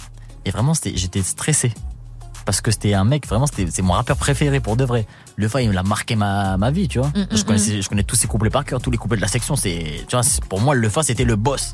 Et 0.44 0.50
vraiment, 0.50 0.74
c'était, 0.74 0.96
j'étais 0.96 1.22
stressé. 1.22 1.72
Parce 2.44 2.60
que 2.60 2.70
c'était 2.70 2.94
un 2.94 3.04
mec 3.04 3.26
vraiment 3.26 3.46
c'était 3.46 3.66
c'est 3.70 3.82
mon 3.82 3.92
rappeur 3.94 4.16
préféré 4.16 4.60
pour 4.60 4.76
de 4.76 4.84
vrai. 4.84 5.06
Le 5.36 5.48
Fa 5.48 5.62
il 5.62 5.76
a 5.76 5.82
marqué 5.82 6.14
ma, 6.16 6.56
ma 6.56 6.70
vie, 6.70 6.88
tu 6.88 6.98
vois. 6.98 7.08
Mm, 7.08 7.26
je 7.30 7.36
mm, 7.40 7.44
connaissais 7.44 7.82
je 7.82 7.88
connais 7.88 8.02
tous 8.02 8.16
ses 8.16 8.26
couplets 8.28 8.50
par 8.50 8.64
cœur, 8.64 8.80
tous 8.80 8.90
les 8.90 8.98
couplets 8.98 9.16
de 9.16 9.22
la 9.22 9.28
section, 9.28 9.56
c'est 9.56 10.04
tu 10.08 10.16
vois, 10.16 10.24
pour 10.48 10.60
moi 10.60 10.74
le 10.74 10.88
Fa 10.88 11.02
c'était 11.02 11.24
le 11.24 11.36
boss. 11.36 11.72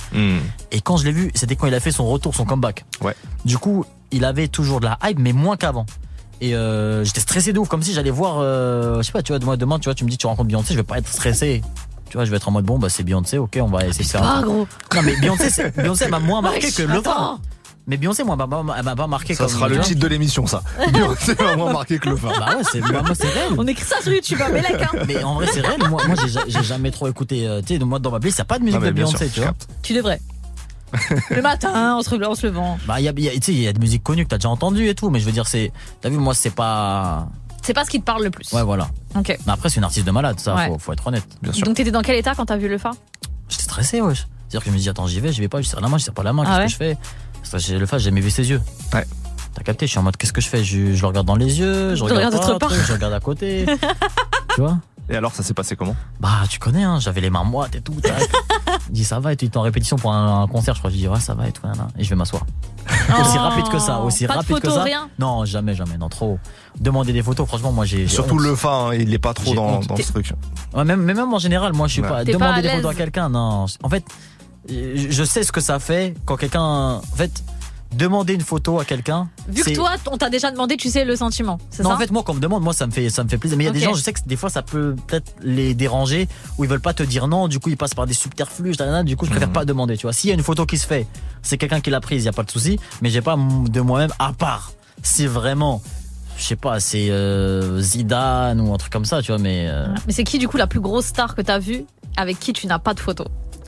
Et 0.71 0.81
quand 0.81 0.97
je 0.97 1.05
l'ai 1.05 1.13
vu, 1.13 1.31
c'était 1.35 1.57
quand 1.57 1.67
il 1.67 1.75
a 1.75 1.81
fait 1.81 1.93
son 1.93 2.07
retour, 2.07 2.35
son 2.35 2.45
comeback. 2.45 2.85
Ouais. 3.01 3.15
Du 3.45 3.59
coup, 3.59 3.85
il 4.11 4.25
avait 4.25 4.49
toujours 4.49 4.81
de 4.81 4.87
la 4.87 4.99
hype, 5.05 5.19
mais 5.19 5.33
moins 5.33 5.57
qu'avant. 5.57 5.87
Et 6.41 6.55
euh, 6.55 7.03
j'étais 7.05 7.21
stressé 7.21 7.53
de 7.53 7.59
ouf, 7.59 7.69
comme 7.69 7.83
si 7.83 7.93
j'allais 7.93 8.11
voir, 8.11 8.37
euh, 8.39 8.99
je 8.99 9.03
sais 9.07 9.13
pas, 9.13 9.23
tu 9.23 9.33
vois, 9.33 9.45
moi 9.45 9.57
demain, 9.57 9.79
tu 9.81 9.87
vois, 9.87 9.95
tu 9.95 10.05
me 10.05 10.09
dis, 10.11 10.17
tu 10.19 10.27
rencontres 10.29 10.49
Beyoncé, 10.49 10.73
je 10.73 10.79
vais 10.79 10.85
pas 10.85 10.99
être 10.99 11.09
stressé. 11.09 11.63
Tu 12.09 12.17
vois, 12.17 12.25
je 12.25 12.31
vais 12.31 12.37
être 12.39 12.49
en 12.49 12.53
mode 12.53 12.65
bon, 12.65 12.79
bah 12.79 12.89
c'est 12.89 13.03
Beyoncé, 13.03 13.37
ok, 13.39 13.59
on 13.61 13.67
va 13.67 13.87
essayer 13.87 14.05
de 14.05 14.09
faire. 14.11 14.23
pas 14.23 14.29
un 14.29 14.41
truc. 14.43 14.53
gros. 14.53 14.69
Non, 14.95 15.03
mais 15.03 15.17
Beyoncé, 15.17 15.51
c'est- 15.51 15.77
Beyoncé 15.77 16.09
m'a 16.09 16.21
moins 16.21 16.41
marqué 16.43 16.67
Wesh, 16.67 16.75
que 16.77 16.83
le 16.85 16.99
attends. 16.99 17.41
Mais 17.89 17.97
Beyoncé, 17.97 18.23
moi, 18.23 18.37
elle 18.39 18.65
m'a- 18.65 18.83
m'a 18.83 18.95
pas 18.97 19.07
marqué 19.07 19.35
Ça 19.35 19.45
comme. 19.47 19.53
sera 19.55 19.69
le 19.69 19.81
titre 19.81 19.99
de 20.01 20.07
l'émission, 20.07 20.47
ça. 20.47 20.63
Beyoncé 20.93 21.33
va 21.35 21.57
moins 21.57 21.73
marqué 21.73 21.99
que 21.99 22.11
le 22.11 22.17
phare. 22.17 22.39
Bah 22.39 22.57
ouais, 22.57 22.63
c'est 22.71 22.81
bah, 22.81 23.03
moi, 23.03 23.15
c'est 23.15 23.29
réel. 23.29 23.55
On 23.57 23.67
écrit 23.67 23.85
ça 23.85 23.97
sur 24.03 24.13
YouTube, 24.13 24.39
hein, 24.43 24.49
mais 24.53 24.61
hein. 24.61 24.89
Mais 25.07 25.25
en 25.25 25.35
vrai, 25.37 25.47
c'est 25.53 25.63
réel. 25.67 25.81
Moi, 25.89 26.03
moi 26.07 26.15
j'ai 26.23 26.29
ja- 26.29 26.45
j'ai 26.47 26.63
jamais 26.63 26.91
trop 26.91 27.09
écouté. 27.09 27.47
euh, 27.49 27.63
tu 27.67 27.79
sais, 27.79 27.85
moi, 27.85 27.99
dans 27.99 28.11
ma 28.11 28.21
playlist, 28.21 28.39
il 28.39 28.43
n'y 28.43 28.43
a 28.43 28.45
pas 28.45 28.59
de 28.59 28.65
musique 28.65 28.81
Non, 28.81 28.87
de 28.87 28.93
Beyoncé, 28.93 29.17
sûr, 29.29 29.33
tu 29.35 29.41
vois. 29.41 29.55
Tu 29.83 29.95
devrais. 29.95 30.21
Le 31.31 31.43
matin, 31.43 31.97
en 31.97 32.03
se, 32.03 32.15
en 32.25 32.35
se 32.35 32.47
levant. 32.47 32.79
Bah, 32.87 33.01
il 33.01 33.05
y 33.05 33.09
a, 33.09 33.13
y 33.17 33.29
a- 33.29 33.33
tu 33.33 33.39
sais, 33.43 33.53
il 33.53 33.61
y 33.63 33.69
a 33.69 33.73
des 33.73 33.81
musiques 33.81 34.03
connues 34.03 34.25
que 34.25 34.31
t'as 34.31 34.39
déjà 34.39 34.49
entendues 34.51 34.89
et 34.89 34.95
tout, 34.95 35.11
mais 35.11 35.19
je 35.21 35.25
veux 35.27 35.33
dire, 35.33 35.47
c'est. 35.47 35.73
T'as 36.01 36.09
vu, 36.11 36.17
moi, 36.19 36.35
c'est 36.35 36.51
pas. 36.55 37.29
C'est 37.63 37.75
pas 37.75 37.85
ce 37.85 37.91
qui 37.91 38.01
te 38.01 38.05
parle 38.05 38.23
le 38.25 38.31
plus. 38.31 38.53
Ouais, 38.53 38.63
voilà. 38.63 38.89
Ok. 39.17 39.37
Mais 39.47 39.53
après, 39.53 39.69
c'est 39.71 39.77
une 39.77 39.85
artiste 39.85 40.07
de 40.07 40.11
malade, 40.11 40.39
ça, 40.41 40.55
Ouais. 40.55 40.69
faut, 40.69 40.79
faut 40.79 40.93
être 40.93 41.07
honnête. 41.07 41.25
Bien 41.43 41.53
Donc 41.65 41.75
t'étais 41.75 41.91
dans 41.91 42.03
quel 42.03 42.17
état 42.17 42.35
quand 42.35 42.47
t'as 42.47 42.57
vu 42.57 42.69
le 42.69 42.79
phare? 42.79 42.95
J'étais 43.49 43.63
stressé, 43.65 44.01
wesh. 44.01 44.27
C'est-à-dire 44.49 44.65
que 44.65 44.71
je 44.71 44.75
me 44.77 44.81
dis, 44.81 44.89
attends, 44.89 45.07
j'y 45.07 45.21
vais, 45.21 45.31
j'y 45.31 45.43
vais 45.43 45.49
pas, 45.49 45.61
je 45.61 45.69
serre 45.69 45.83
la 45.83 45.89
main, 45.89 45.99
je 45.99 46.05
serre 46.05 46.15
pas 46.15 46.23
la 46.23 46.33
main, 46.33 46.43
Ah 46.47 46.61
qu'est-ce 46.63 46.79
ouais 46.79 46.95
que 46.95 46.95
je 46.95 46.97
fais? 46.97 46.97
Le 47.43 47.87
face, 47.87 48.01
j'ai 48.03 48.05
jamais 48.07 48.21
vu 48.21 48.31
ses 48.31 48.49
yeux. 48.51 48.61
Ouais. 48.93 49.07
T'as 49.55 49.63
capté, 49.63 49.87
je 49.87 49.91
suis 49.91 49.99
en 49.99 50.03
mode, 50.03 50.17
qu'est-ce 50.17 50.33
que 50.33 50.41
je 50.41 50.49
fais? 50.49 50.63
Je, 50.63 50.95
je 50.95 51.01
le 51.01 51.07
regarde 51.07 51.27
dans 51.27 51.37
les 51.37 51.59
yeux, 51.59 51.95
je 51.95 52.05
regarde 52.05 52.35
autre 52.35 52.59
part. 52.59 52.69
truc, 52.71 52.83
je 52.87 52.93
regarde 52.93 53.13
à 53.15 53.21
côté. 53.21 53.67
tu 54.55 54.61
vois? 54.61 54.79
Et 55.11 55.17
alors, 55.17 55.33
ça 55.35 55.43
s'est 55.43 55.55
passé 55.55 55.75
comment? 55.75 55.97
Bah, 56.21 56.43
tu 56.51 56.59
connais, 56.59 56.83
hein, 56.85 56.99
j'avais 57.01 57.23
les 57.23 57.31
mains 57.31 57.43
moites 57.43 57.75
et 57.75 57.81
tout. 57.81 57.95
Il 58.05 58.13
dit, 58.93 59.05
ça 59.05 59.21
va, 59.21 59.33
et 59.33 59.37
tu 59.37 59.47
es 59.47 59.57
en 59.57 59.63
répétition 59.63 59.97
pour 59.97 60.13
un, 60.13 60.43
un 60.43 60.47
concert, 60.47 60.75
je 60.75 60.81
crois. 60.81 60.91
Je 60.91 60.97
dis, 60.97 61.09
ouais, 61.09 61.19
ça 61.19 61.33
va 61.35 61.49
et 61.49 61.53
tout, 61.53 61.63
et 61.99 62.05
je 62.05 62.11
vais 62.11 62.15
m'asseoir. 62.15 62.43
aussi 63.19 63.39
rapide 63.39 63.69
que 63.71 63.79
ça, 63.79 64.01
aussi 64.01 64.25
Oh, 64.25 64.29
Pas 64.29 64.35
de 64.35 64.39
rapide 64.41 64.57
que 64.57 64.61
photos, 64.61 64.75
ça. 64.75 64.83
rien 64.83 65.09
Non, 65.19 65.47
jamais, 65.47 65.75
jamais, 65.75 65.97
non, 65.97 66.11
trop. 66.11 66.39
Demander 66.79 67.15
des 67.15 67.23
photos, 67.23 67.49
franchement, 67.49 67.73
moi 67.73 67.87
j'ai. 67.87 68.07
Surtout 68.07 68.35
honte. 68.35 68.43
le 68.43 68.55
fa, 68.55 68.69
hein, 68.89 68.95
il 68.95 69.13
est 69.15 69.19
pas 69.19 69.33
trop 69.33 69.55
dans, 69.55 69.81
dans 69.81 69.97
ce 69.97 70.13
truc. 70.13 70.35
Ouais, 70.75 70.85
même, 70.85 71.01
mais 71.03 71.15
même 71.15 71.33
en 71.33 71.39
général, 71.39 71.73
moi 71.73 71.87
je 71.89 71.95
suis 71.95 72.03
Ouais. 72.03 72.09
pas. 72.09 72.25
Demander 72.25 72.61
des 72.61 72.69
photos 72.69 72.91
à 72.93 72.95
quelqu'un, 72.95 73.31
non. 73.31 73.65
En 73.83 73.89
fait, 73.89 74.05
je 74.69 75.25
sais 75.25 75.43
ce 75.43 75.53
que 75.53 75.61
ça 75.61 75.79
fait 75.79 76.15
quand 76.25 76.37
quelqu'un. 76.37 76.61
En 76.63 77.17
fait, 77.17 77.43
demander 77.93 78.35
une 78.35 78.43
photo 78.43 78.79
à 78.79 78.85
quelqu'un. 78.85 79.29
Vu 79.49 79.63
que 79.65 79.75
toi, 79.75 79.93
on 80.11 80.19
t'a 80.19 80.29
déjà 80.29 80.51
demandé, 80.51 80.77
tu 80.77 80.91
sais 80.91 81.07
le 81.07 81.17
sentiment. 81.17 81.59
C'est 81.71 81.83
non, 81.83 81.89
ça 81.91 81.95
en 81.95 81.99
fait, 81.99 82.11
moi, 82.11 82.23
quand 82.23 82.33
on 82.33 82.37
me 82.37 82.41
demande, 82.41 82.63
moi, 82.63 82.75
ça 82.75 82.87
me 82.87 82.93
fait, 82.93 83.09
ça 83.09 83.25
me 83.25 83.29
fait 83.31 83.39
plaisir. 83.39 83.57
Mais 83.57 83.65
il 83.65 83.67
y 83.69 83.71
a 83.71 83.73
des 83.73 83.81
gens, 83.81 83.95
je 83.95 84.03
sais 84.03 84.13
que 84.13 84.21
des 84.27 84.37
fois, 84.37 84.51
ça 84.51 84.61
peut 84.63 84.95
peut-être 85.07 85.33
les 85.43 85.73
déranger, 85.75 86.29
ou 86.59 86.65
ils 86.65 86.71
veulent 86.71 86.81
pas 86.83 86.93
te 86.93 87.03
dire 87.03 87.29
non, 87.29 87.49
du 87.49 87.59
coup, 87.61 87.71
ils 87.71 87.79
passent 87.79 87.95
par 87.95 88.07
des 88.07 88.13
subterfuges, 88.13 88.77
du 89.05 89.17
coup, 89.17 89.25
je 89.25 89.31
Mhm. 89.31 89.37
préfère 89.37 89.53
pas 89.53 89.65
demander, 89.65 89.97
tu 89.97 90.03
vois. 90.03 90.13
S'il 90.13 90.29
y 90.29 90.33
a 90.33 90.35
une 90.35 90.43
photo 90.43 90.67
qui 90.67 90.77
se 90.77 90.87
fait, 90.87 91.07
c'est 91.43 91.57
quelqu'un 91.57 91.81
qui 91.81 91.89
l'a 91.91 92.01
prise, 92.01 92.23
il 92.25 92.27
y 92.27 92.29
a 92.29 92.33
pas 92.33 92.43
de 92.43 92.51
souci, 92.51 92.79
mais 93.01 93.09
j'ai 93.09 93.23
pas 93.23 93.37
de 93.37 93.81
moi-même, 93.81 94.13
à 94.19 94.35
part, 94.35 94.73
si 95.03 95.27
vraiment, 95.27 95.81
je 96.37 96.45
sais 96.45 96.57
pas, 96.57 96.81
c'est 96.81 97.09
euh, 97.11 97.81
Zidane 97.81 98.61
ou 98.61 98.75
un 98.75 98.77
truc 98.77 98.93
comme 98.93 99.07
ça, 99.07 99.23
tu 99.23 99.33
vois, 99.33 99.39
mais 99.41 99.67
euh, 99.69 99.87
Mais 100.07 100.13
c'est 100.13 100.25
qui 100.25 100.39
du 100.39 100.47
coup 100.47 100.59
la 100.59 100.67
plus 100.67 100.81
grosse 100.81 101.07
star 101.07 101.35
que 101.35 101.41
t'as 101.41 101.59
vue 101.59 101.85
avec 102.19 102.39
qui 102.39 102.53
tu 102.53 102.67
n'as 102.67 102.79
pas 102.79 102.93
de 102.93 103.01
photo? 103.01 103.25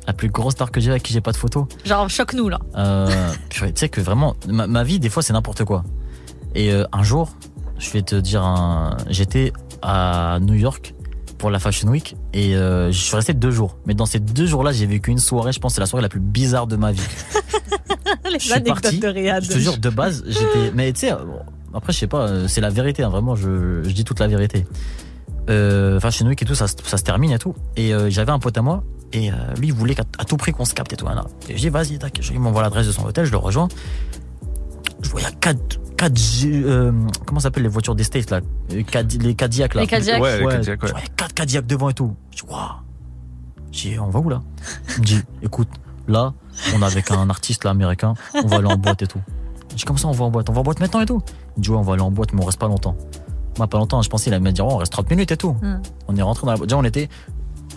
La 0.07 0.12
plus 0.12 0.28
grosse 0.28 0.55
star 0.55 0.70
que 0.70 0.80
j'ai 0.80 0.90
avec 0.90 1.03
qui 1.03 1.12
j'ai 1.12 1.20
pas 1.20 1.32
de 1.32 1.36
photo. 1.36 1.68
Genre, 1.84 2.09
choque-nous 2.09 2.48
là. 2.48 2.59
Euh, 2.76 3.09
tu 3.48 3.64
sais 3.74 3.88
que 3.88 4.01
vraiment, 4.01 4.34
ma, 4.48 4.66
ma 4.66 4.84
vie, 4.84 4.98
des 4.98 5.09
fois, 5.09 5.22
c'est 5.22 5.32
n'importe 5.32 5.64
quoi. 5.64 5.84
Et 6.55 6.72
euh, 6.72 6.84
un 6.92 7.03
jour, 7.03 7.32
je 7.78 7.90
vais 7.90 8.03
te 8.03 8.14
dire, 8.16 8.42
un... 8.42 8.96
j'étais 9.09 9.53
à 9.82 10.38
New 10.40 10.55
York 10.55 10.94
pour 11.38 11.51
la 11.51 11.59
Fashion 11.59 11.88
Week 11.88 12.16
et 12.34 12.55
euh, 12.55 12.92
je 12.92 12.98
suis 12.98 13.16
resté 13.16 13.32
deux 13.32 13.51
jours. 13.51 13.78
Mais 13.86 13.94
dans 13.94 14.07
ces 14.07 14.18
deux 14.18 14.46
jours-là, 14.46 14.72
j'ai 14.72 14.86
vécu 14.86 15.11
une 15.11 15.18
soirée, 15.18 15.53
je 15.53 15.61
pense, 15.61 15.72
que 15.72 15.74
c'est 15.76 15.80
la 15.80 15.86
soirée 15.86 16.03
la 16.03 16.09
plus 16.09 16.20
bizarre 16.20 16.66
de 16.66 16.76
ma 16.76 16.92
vie. 16.92 17.01
Les 18.30 18.38
Je 18.38 18.44
suis 18.44 18.53
anecdotes 18.53 18.82
parti, 18.82 18.98
de 18.98 19.09
Riyad. 19.09 19.42
Je 19.42 19.48
te 19.51 19.59
jure, 19.59 19.78
de 19.78 19.90
base, 19.90 20.22
j'étais. 20.26 20.70
Mais 20.74 20.92
tu 20.92 21.01
sais, 21.01 21.12
bon, 21.12 21.40
après, 21.74 21.92
je 21.92 21.98
sais 21.98 22.07
pas, 22.07 22.46
c'est 22.48 22.61
la 22.61 22.70
vérité, 22.70 23.03
hein, 23.03 23.09
vraiment, 23.09 23.34
je, 23.34 23.82
je 23.82 23.90
dis 23.90 24.05
toute 24.05 24.20
la 24.20 24.28
vérité. 24.28 24.66
Euh, 25.49 25.99
Fashion 26.01 26.26
Week 26.26 26.41
et 26.41 26.45
tout, 26.45 26.55
ça, 26.55 26.68
se- 26.68 26.74
ça 26.84 26.97
se 26.97 27.03
termine 27.03 27.32
et 27.32 27.38
tout. 27.38 27.55
Et 27.76 27.93
euh, 27.95 28.11
j'avais 28.11 28.30
un 28.32 28.38
pote 28.38 28.57
à 28.59 28.62
moi, 28.62 28.84
et 29.12 29.30
euh, 29.32 29.34
lui, 29.59 29.68
il 29.68 29.72
voulait 29.74 29.95
qu'à 29.95 30.05
à 30.18 30.24
tout 30.24 30.36
prix 30.36 30.53
qu'on 30.53 30.64
se 30.64 30.74
capte 30.74 30.93
et 30.93 30.97
tout. 30.97 31.07
Et 31.49 31.57
je 31.57 31.61
dis, 31.62 31.68
vas-y, 31.68 31.99
tac, 31.99 32.18
je- 32.20 32.32
il 32.32 32.38
m'envoie 32.41 32.62
l'adresse 32.62 32.86
de 32.86 32.93
son 32.93 33.05
hôtel, 33.05 33.24
je 33.24 33.30
le 33.32 33.38
rejoins. 33.38 33.68
Je 35.03 35.09
vois, 35.09 35.20
il 35.20 35.24
y 35.24 35.26
a 35.26 35.32
4. 35.32 35.80
quatre 35.97 36.16
G- 36.16 36.51
euh, 36.64 36.93
comment 37.26 37.41
ça 37.41 37.45
s'appelle 37.45 37.62
les 37.64 37.68
voitures 37.68 37.95
des 37.95 38.05
States 38.05 38.30
là? 38.30 38.41
Les, 38.68 38.84
Cadi- 38.84 39.18
les 39.18 39.34
Cadillac 39.34 39.74
là 39.74 39.80
Les 39.82 39.86
Cadillac. 39.86 40.20
Ouais, 40.22 40.38
les 40.41 40.47
Cadillac, 40.47 40.82
ouais. 40.82 40.88
je 40.88 40.93
vois, 40.93 41.01
il 41.01 41.05
y 41.05 41.11
a 41.11 41.14
4 41.16 41.34
Cadillac 41.34 41.66
devant 41.66 41.88
et 41.91 41.95
tout 41.95 42.14
je 42.30 42.43
dis 42.43 42.51
waouh 42.51 42.61
je 43.72 43.80
dis 43.88 43.99
on 43.99 44.09
va 44.09 44.18
où 44.20 44.28
là? 44.28 44.43
Il 44.97 45.01
me 45.01 45.05
dit 45.07 45.20
écoute 45.43 45.68
là 46.09 46.32
on 46.74 46.80
est 46.82 46.84
avec 46.84 47.11
un 47.11 47.28
artiste 47.30 47.64
là 47.64 47.70
américain 47.70 48.14
on 48.34 48.47
va 48.47 48.57
aller 48.59 48.66
en 48.72 48.76
boîte 48.76 49.03
et 49.03 49.07
tout 49.07 49.20
je 49.70 49.76
dis 49.76 49.84
comme 49.84 49.99
ça 49.99 50.09
on 50.09 50.12
va 50.12 50.24
en 50.24 50.30
boîte 50.30 50.49
on 50.49 50.53
va 50.53 50.61
en 50.61 50.64
boîte 50.64 50.80
maintenant 50.80 51.01
et 51.01 51.07
tout? 51.07 51.22
Il 51.57 51.61
me 51.61 51.62
dit 51.64 51.70
ouais 51.70 51.76
on 51.76 51.82
va 51.82 51.93
aller 51.95 52.03
en 52.03 52.11
boîte 52.11 52.32
mais 52.32 52.43
on 52.43 52.47
reste 52.47 52.59
pas 52.61 52.68
longtemps 52.68 52.97
moi 53.59 53.66
pas 53.66 53.78
longtemps 53.78 54.01
je 54.03 54.09
pensais 54.09 54.30
il 54.30 54.34
allait 54.34 54.42
me 54.44 54.53
dire 54.53 54.66
ouais, 54.66 54.72
on 54.72 54.76
reste 54.78 54.92
30 54.92 55.11
minutes 55.11 55.32
et 55.32 55.36
tout 55.36 55.57
Hmm. 55.62 55.80
on 56.09 56.16
est 56.16 56.22
rentré 56.22 56.46
dans 56.46 56.53
la 56.53 56.57
boîte 56.59 56.68
déjà 56.68 56.78
on 56.78 56.84
était 56.84 57.09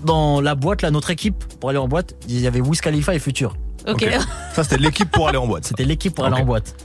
dans 0.03 0.41
la 0.41 0.55
boîte 0.55 0.81
là 0.81 0.91
notre 0.91 1.09
équipe 1.11 1.43
pour 1.59 1.69
aller 1.69 1.79
en 1.79 1.87
boîte 1.87 2.15
il 2.27 2.39
y 2.39 2.47
avait 2.47 2.61
Wiz 2.61 2.81
Khalifa 2.81 3.13
et 3.15 3.19
Future 3.19 3.55
Ok. 3.85 4.07
Ça, 4.53 4.63
c'était 4.63 4.77
l'équipe 4.77 5.11
pour 5.11 5.27
aller 5.27 5.37
en 5.37 5.45
boîte. 5.45 5.65
c'était 5.65 5.83
l'équipe 5.83 6.15
pour 6.15 6.25
aller 6.25 6.41
en 6.41 6.45
boîte 6.45 6.75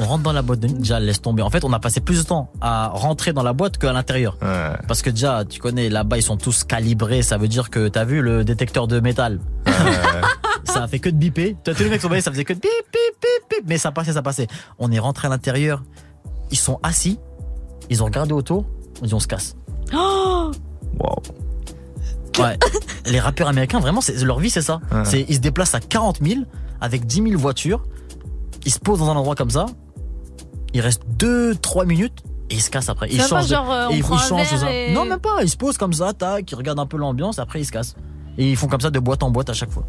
on 0.00 0.04
rentre 0.04 0.22
dans 0.22 0.32
la 0.32 0.42
boîte 0.42 0.60
de 0.60 0.68
nuit 0.68 0.78
déjà 0.78 0.98
laisse 1.00 1.20
tomber 1.20 1.42
en 1.42 1.50
fait 1.50 1.64
on 1.64 1.72
a 1.72 1.78
passé 1.80 2.00
plus 2.00 2.18
de 2.18 2.22
temps 2.28 2.50
à 2.60 2.88
rentrer 2.88 3.32
dans 3.32 3.42
la 3.42 3.52
boîte 3.52 3.78
qu'à 3.78 3.92
l'intérieur 3.92 4.36
Ouais. 4.42 4.72
parce 4.86 5.02
que 5.02 5.10
déjà, 5.10 5.44
tu 5.44 5.58
connais, 5.58 5.88
là-bas, 5.88 6.18
ils 6.18 6.22
sont 6.22 6.36
tous 6.36 6.62
calibrés. 6.62 7.22
Ça 7.22 7.36
veut 7.36 7.48
dire 7.48 7.68
que 7.68 7.88
t'as 7.88 8.04
vu 8.04 8.22
le 8.22 8.44
détecteur 8.44 8.86
de 8.86 9.00
métal. 9.00 9.40
ça 10.64 10.84
a 10.84 10.86
fait 10.88 10.98
que 11.00 11.08
de 11.08 11.16
biper. 11.16 11.56
T'as 11.64 11.74
tous 11.74 11.82
les 11.82 11.90
mecs 11.90 12.00
qui 12.00 12.06
sont 12.08 12.20
ça 12.20 12.30
faisait 12.30 12.44
que 12.44 12.52
de 12.52 12.60
bip, 12.60 12.70
bip, 12.92 13.20
bip, 13.20 13.50
bip. 13.58 13.64
Mais 13.68 13.76
ça 13.78 13.90
passait, 13.90 14.12
ça 14.12 14.22
passait. 14.22 14.46
On 14.78 14.92
est 14.92 14.98
rentré 15.00 15.26
à 15.26 15.30
l'intérieur. 15.30 15.82
Ils 16.52 16.58
sont 16.58 16.78
assis. 16.84 17.18
Ils 17.90 18.02
ont 18.02 18.06
regardé 18.06 18.32
autour. 18.32 18.64
On 19.02 19.06
dit, 19.06 19.14
on 19.14 19.20
se 19.20 19.26
casse. 19.28 19.56
Oh 19.94 20.50
Wow. 21.00 21.22
Ouais. 22.38 22.58
les 23.06 23.20
rappeurs 23.20 23.48
américains, 23.48 23.80
vraiment, 23.80 24.00
c'est, 24.00 24.16
leur 24.22 24.38
vie, 24.38 24.50
c'est 24.50 24.62
ça. 24.62 24.80
Ouais. 24.92 25.04
C'est, 25.04 25.24
ils 25.28 25.36
se 25.36 25.40
déplacent 25.40 25.74
à 25.74 25.80
40 25.80 26.18
000 26.22 26.40
avec 26.80 27.06
10 27.06 27.22
000 27.30 27.40
voitures. 27.40 27.82
Ils 28.64 28.72
se 28.72 28.78
posent 28.78 28.98
dans 29.00 29.10
un 29.10 29.16
endroit 29.16 29.34
comme 29.34 29.50
ça. 29.50 29.66
Il 30.74 30.80
reste 30.80 31.02
2-3 31.18 31.86
minutes. 31.86 32.22
Et 32.50 32.54
ils 32.54 32.60
se 32.62 32.70
cassent 32.70 32.88
après. 32.88 33.08
Ils 33.10 33.20
changent 33.20 33.44
de- 33.48 33.54
genre, 33.54 33.70
euh, 33.70 33.86
on 33.88 33.90
et 33.92 33.96
ils 33.98 34.04
changent 34.04 34.62
et- 34.70 34.92
Non, 34.94 35.04
même 35.04 35.18
pas. 35.18 35.42
Ils 35.42 35.50
se 35.50 35.56
posent 35.56 35.76
comme 35.76 35.92
ça, 35.92 36.12
tac, 36.14 36.50
ils 36.50 36.54
regardent 36.54 36.80
un 36.80 36.86
peu 36.86 36.96
l'ambiance, 36.96 37.38
après 37.38 37.60
ils 37.60 37.66
se 37.66 37.72
cassent. 37.72 37.94
Et 38.38 38.50
ils 38.50 38.56
font 38.56 38.68
comme 38.68 38.80
ça 38.80 38.90
de 38.90 38.98
boîte 38.98 39.22
en 39.22 39.30
boîte 39.30 39.50
à 39.50 39.52
chaque 39.52 39.70
fois. 39.70 39.84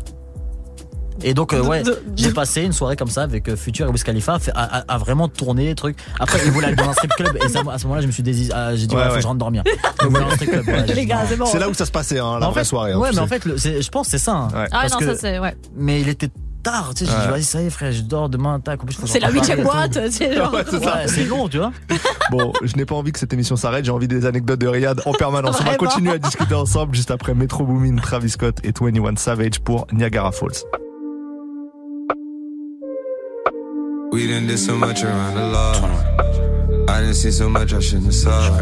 Et 1.24 1.34
donc, 1.34 1.54
euh, 1.54 1.62
ouais, 1.62 1.84
j'ai 2.16 2.32
passé 2.32 2.62
une 2.62 2.72
soirée 2.74 2.96
comme 2.96 3.10
ça 3.10 3.24
avec 3.24 3.48
euh, 3.50 3.56
Future 3.56 3.88
et 3.88 3.90
Wiz 3.90 4.04
Khalifa 4.04 4.38
à, 4.54 4.62
à- 4.64 4.78
à- 4.80 4.94
à 4.96 4.98
vraiment 4.98 5.28
tourner 5.28 5.66
les 5.66 5.76
trucs. 5.76 5.98
Après, 6.20 6.40
ils 6.46 6.52
voulaient 6.52 6.68
aller 6.68 6.76
dans 6.76 6.90
un 6.90 6.94
strip 6.94 7.12
club 7.16 7.38
et 7.44 7.50
ça, 7.50 7.62
à 7.72 7.78
ce 7.78 7.84
moment-là, 7.86 8.02
je 8.02 8.08
me 8.08 8.12
suis 8.12 8.24
dési... 8.24 8.50
ah, 8.54 8.76
j'ai 8.76 8.88
dit, 8.88 8.96
Ouais, 8.96 9.02
ouais, 9.02 9.10
faut 9.10 9.16
que 9.16 9.22
je 9.22 9.28
rentre 9.28 9.40
dormir. 9.40 9.64
C'est 10.00 11.38
bon. 11.38 11.58
Là 11.60 11.70
où 11.70 11.74
ça 11.74 11.86
se 11.86 11.92
passait, 11.92 12.20
hein, 12.20 12.40
la 12.40 12.48
en 12.48 12.52
vraie 12.52 12.62
fait, 12.62 12.66
soirée. 12.70 12.92
hein, 12.94 12.98
Ouais, 13.00 13.10
mais 13.14 13.20
en 13.20 13.28
fait, 13.28 13.46
le- 13.46 13.58
je 13.58 13.90
pense 13.90 14.08
que 14.08 14.12
c'est 14.12 14.18
ça. 14.24 14.34
hein. 14.34 14.48
Ouais. 14.54 14.66
Ah 14.72 14.80
Parce 14.82 14.94
non, 14.94 15.00
que- 15.00 15.06
ça 15.06 15.16
c'est. 15.16 15.40
Ouais. 15.40 15.56
Mais 15.76 16.02
il 16.02 16.10
était 16.10 16.30
tard, 16.64 16.92
tu 16.96 17.06
sais. 17.06 17.12
J'ai 17.12 17.18
dit, 17.18 17.26
Ouais. 17.26 17.32
vas-y, 17.32 17.44
ça 17.44 17.62
y 17.62 17.66
est, 17.66 17.70
frère, 17.70 17.92
je 17.92 18.02
dors 18.02 18.30
demain, 18.30 18.60
tac. 18.60 18.80
C'est 19.06 19.20
la 19.20 19.30
huitième 19.30 19.64
boîte, 19.64 19.98
c'est 20.12 20.36
genre. 20.36 20.54
Ouais, 20.54 20.64
c'est 20.70 20.84
ça. 20.84 20.96
Ouais, 20.98 21.08
c'est 21.08 21.26
long, 21.26 21.48
tu 21.50 21.58
vois. 21.58 21.72
Bon, 22.32 22.54
je 22.62 22.76
n'ai 22.76 22.86
pas 22.86 22.96
envie 22.96 23.12
que 23.12 23.18
cette 23.20 23.34
émission 23.34 23.56
s'arrête. 23.56 23.86
J'ai 23.86 23.92
envie 23.92 24.08
des 24.08 24.26
anecdotes 24.26 24.60
de 24.60 24.68
Riyad 24.68 25.02
en 25.06 25.14
permanence. 25.14 25.58
On 25.60 25.64
va 25.64 25.76
continuer 25.76 26.12
à 26.12 26.18
discuter 26.20 26.54
ensemble 26.54 26.94
juste 26.96 27.12
après 27.12 27.34
Metro 27.34 27.64
Boomin, 27.66 27.96
Travis 27.98 28.30
Scott 28.30 28.58
et 28.64 28.72
21 28.80 29.16
Savage 29.18 29.60
pour 29.60 29.88
Niagara 29.92 30.32
Falls. 30.32 30.64
We 34.12 34.28
done 34.28 34.48
did 34.48 34.58
so 34.58 34.76
much 34.76 35.04
around 35.04 35.36
the 35.36 35.46
law. 35.46 35.74
I 36.92 37.02
didn't 37.02 37.16
see 37.16 37.32
so 37.32 37.48
much 37.48 37.74
I 37.74 37.80
shouldn't 37.80 38.06
have 38.06 38.16
saw. 38.16 38.58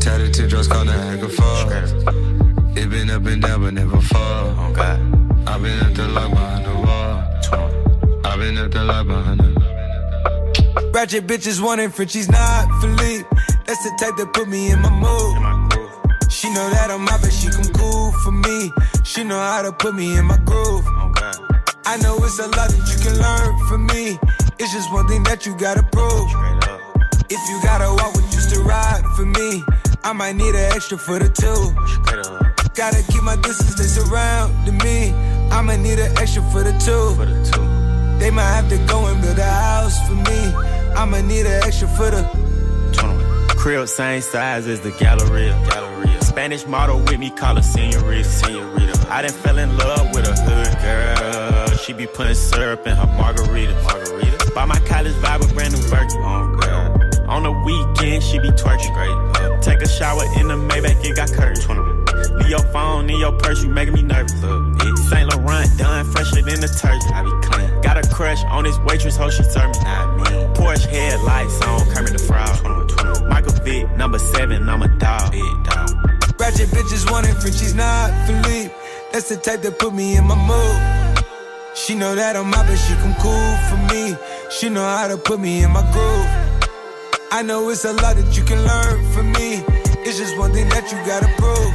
Tatted 0.00 0.34
teardrops 0.34 0.68
called 0.68 0.88
the 0.88 0.92
heck 0.92 1.22
of 1.22 1.32
fall. 1.32 1.70
It 2.76 2.90
been 2.90 3.08
up 3.08 3.24
and 3.24 3.40
down 3.40 3.62
but 3.62 3.74
never 3.74 4.00
fall. 4.00 4.76
I've 5.46 5.62
been 5.62 5.80
up 5.80 5.94
the 5.94 6.08
lock 6.08 6.30
behind 6.30 6.66
the 6.66 6.74
wall. 6.74 8.24
I've 8.26 8.38
been 8.38 8.58
up 8.58 8.70
the 8.70 8.84
lock 8.84 9.06
behind 9.06 9.40
the 9.40 10.90
Ratchet 10.92 11.26
bitches 11.26 11.60
wanting 11.62 11.90
Frenchies, 11.90 12.28
not 12.28 12.68
Philippe. 12.82 13.26
That's 13.66 13.82
the 13.82 13.96
type 13.98 14.16
that 14.16 14.32
put 14.34 14.48
me 14.48 14.70
in 14.70 14.80
my 14.80 14.90
mood. 14.90 16.30
She 16.30 16.48
know 16.52 16.68
that 16.70 16.90
I'm 16.90 17.08
out, 17.08 17.22
but 17.22 17.32
she 17.32 17.48
come 17.48 17.72
cool 17.72 18.12
for 18.22 18.32
me. 18.32 18.70
She 19.04 19.24
know 19.24 19.38
how 19.38 19.62
to 19.62 19.72
put 19.72 19.94
me 19.94 20.16
in 20.16 20.26
my 20.26 20.36
groove. 20.38 20.84
I 21.84 21.96
know 21.96 22.16
it's 22.22 22.38
a 22.38 22.46
lot 22.48 22.70
that 22.70 22.84
you 22.88 22.98
can 23.02 23.18
learn 23.18 23.68
from 23.68 23.86
me. 23.86 24.18
It's 24.62 24.72
just 24.72 24.92
one 24.92 25.08
thing 25.08 25.24
that 25.24 25.44
you 25.44 25.56
gotta 25.56 25.82
prove. 25.82 26.30
If 27.28 27.42
you 27.50 27.60
gotta 27.64 27.92
walk 27.98 28.14
with 28.14 28.32
used 28.32 28.54
to 28.54 28.60
ride 28.60 29.02
for 29.16 29.26
me, 29.26 29.64
I 30.04 30.12
might 30.12 30.36
need 30.36 30.54
an 30.54 30.70
extra 30.70 30.96
for 30.96 31.18
the 31.18 31.28
two. 31.28 31.74
Gotta 32.72 33.02
keep 33.10 33.24
my 33.24 33.34
distance, 33.34 33.74
they 33.74 33.90
surrounding 33.90 34.78
me. 34.78 35.10
I'ma 35.50 35.74
need 35.74 35.98
an 35.98 36.16
extra 36.16 36.44
for 36.52 36.62
the 36.62 36.70
two. 36.78 37.18
They 38.20 38.30
might 38.30 38.54
have 38.54 38.68
to 38.68 38.78
go 38.86 39.06
and 39.06 39.20
build 39.20 39.40
a 39.40 39.42
house 39.42 39.98
for 40.06 40.14
me. 40.14 40.40
I'ma 40.94 41.22
need 41.22 41.44
an 41.44 41.64
extra 41.64 41.88
for 41.88 42.12
the 42.12 42.22
crib, 43.56 43.88
same 43.88 44.20
size 44.20 44.68
as 44.68 44.80
the 44.80 44.92
Galleria. 44.92 45.58
Galleria. 45.70 46.22
Spanish 46.22 46.68
model 46.68 47.00
with 47.00 47.18
me, 47.18 47.30
call 47.30 47.56
her 47.56 47.62
senorita. 47.62 48.22
senorita. 48.22 49.06
I 49.10 49.22
done 49.22 49.32
fell 49.32 49.58
in 49.58 49.76
love 49.76 50.14
with 50.14 50.28
a 50.28 50.36
hood 50.40 50.74
girl. 50.86 51.76
She 51.78 51.92
be 51.92 52.06
putting 52.06 52.36
syrup 52.36 52.86
in 52.86 52.94
her 52.94 53.06
margarita. 53.18 53.74
Margarita. 53.82 54.41
Buy 54.62 54.66
my 54.66 54.86
college 54.86 55.14
vibe 55.14 55.42
a 55.42 55.54
brand 55.54 55.74
new 55.74 55.90
Birkin. 55.90 56.22
Oh, 56.22 56.54
girl. 56.54 57.28
On 57.28 57.42
the 57.42 57.50
weekend, 57.50 58.22
she 58.22 58.38
be 58.38 58.50
twerking. 58.50 58.94
Great. 58.94 59.60
Take 59.60 59.82
a 59.82 59.88
shower 59.88 60.22
in 60.38 60.46
the 60.46 60.54
Maybach, 60.54 61.04
it 61.04 61.16
got 61.16 61.32
curtains. 61.32 61.66
Leave 62.38 62.48
your 62.48 62.62
phone 62.70 63.10
in 63.10 63.18
your 63.18 63.32
purse, 63.32 63.60
you 63.64 63.70
making 63.70 63.94
me 63.94 64.02
nervous. 64.02 64.32
Look, 64.40 64.98
Saint 65.10 65.34
Laurent 65.34 65.66
done 65.78 66.04
fresher 66.12 66.42
than 66.42 66.60
the 66.60 66.68
turkey. 66.78 67.10
I 67.12 67.24
be 67.24 67.48
clean. 67.48 67.80
Got 67.80 68.06
a 68.06 68.08
crush 68.08 68.44
on 68.44 68.62
this 68.62 68.78
waitress, 68.86 69.16
hoe 69.16 69.30
she 69.30 69.42
serve 69.42 69.72
me. 69.72 69.82
Not 69.82 70.16
me. 70.18 70.30
Porsche 70.54 70.86
headlights 70.86 71.60
on, 71.62 71.80
Kermit 71.90 72.12
the 72.12 72.20
Frog. 72.20 73.28
Michael 73.28 73.54
Vick, 73.64 73.90
number 73.96 74.20
seven, 74.20 74.68
I'm 74.68 74.82
a 74.82 74.88
dog. 74.98 75.32
Big 75.32 75.42
dog. 75.64 75.90
Ratchet 76.38 76.68
bitches 76.68 77.10
wanting 77.10 77.34
Frenchies, 77.34 77.74
not 77.74 78.14
Philippe. 78.28 78.72
That's 79.10 79.28
the 79.28 79.38
type 79.38 79.62
that 79.62 79.80
put 79.80 79.92
me 79.92 80.14
in 80.14 80.24
my 80.24 80.36
mood. 80.36 81.01
She 81.74 81.94
know 81.94 82.14
that 82.14 82.36
I'm 82.36 82.52
out, 82.52 82.66
but 82.66 82.76
she 82.76 82.94
come 83.00 83.14
cool 83.16 83.56
for 83.68 83.80
me. 83.92 84.14
She 84.50 84.68
know 84.68 84.84
how 84.84 85.08
to 85.08 85.16
put 85.16 85.40
me 85.40 85.64
in 85.64 85.70
my 85.70 85.80
groove. 85.90 86.28
I 87.30 87.40
know 87.40 87.70
it's 87.70 87.86
a 87.86 87.94
lot 87.94 88.16
that 88.16 88.36
you 88.36 88.44
can 88.44 88.60
learn 88.62 89.12
from 89.12 89.32
me. 89.32 89.64
It's 90.04 90.18
just 90.18 90.36
one 90.36 90.52
thing 90.52 90.68
that 90.68 90.92
you 90.92 90.98
gotta 91.08 91.32
prove. 91.40 91.72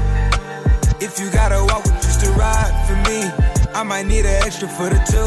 If 1.02 1.20
you 1.20 1.32
gotta 1.32 1.66
walk 1.66 1.84
with 1.84 1.98
just 2.02 2.24
a 2.24 2.32
ride 2.38 2.74
for 2.86 2.94
me, 3.10 3.26
I 3.74 3.82
might 3.82 4.06
need 4.06 4.26
an 4.26 4.38
extra 4.46 4.68
for 4.68 4.88
the 4.88 5.02
two. 5.10 5.26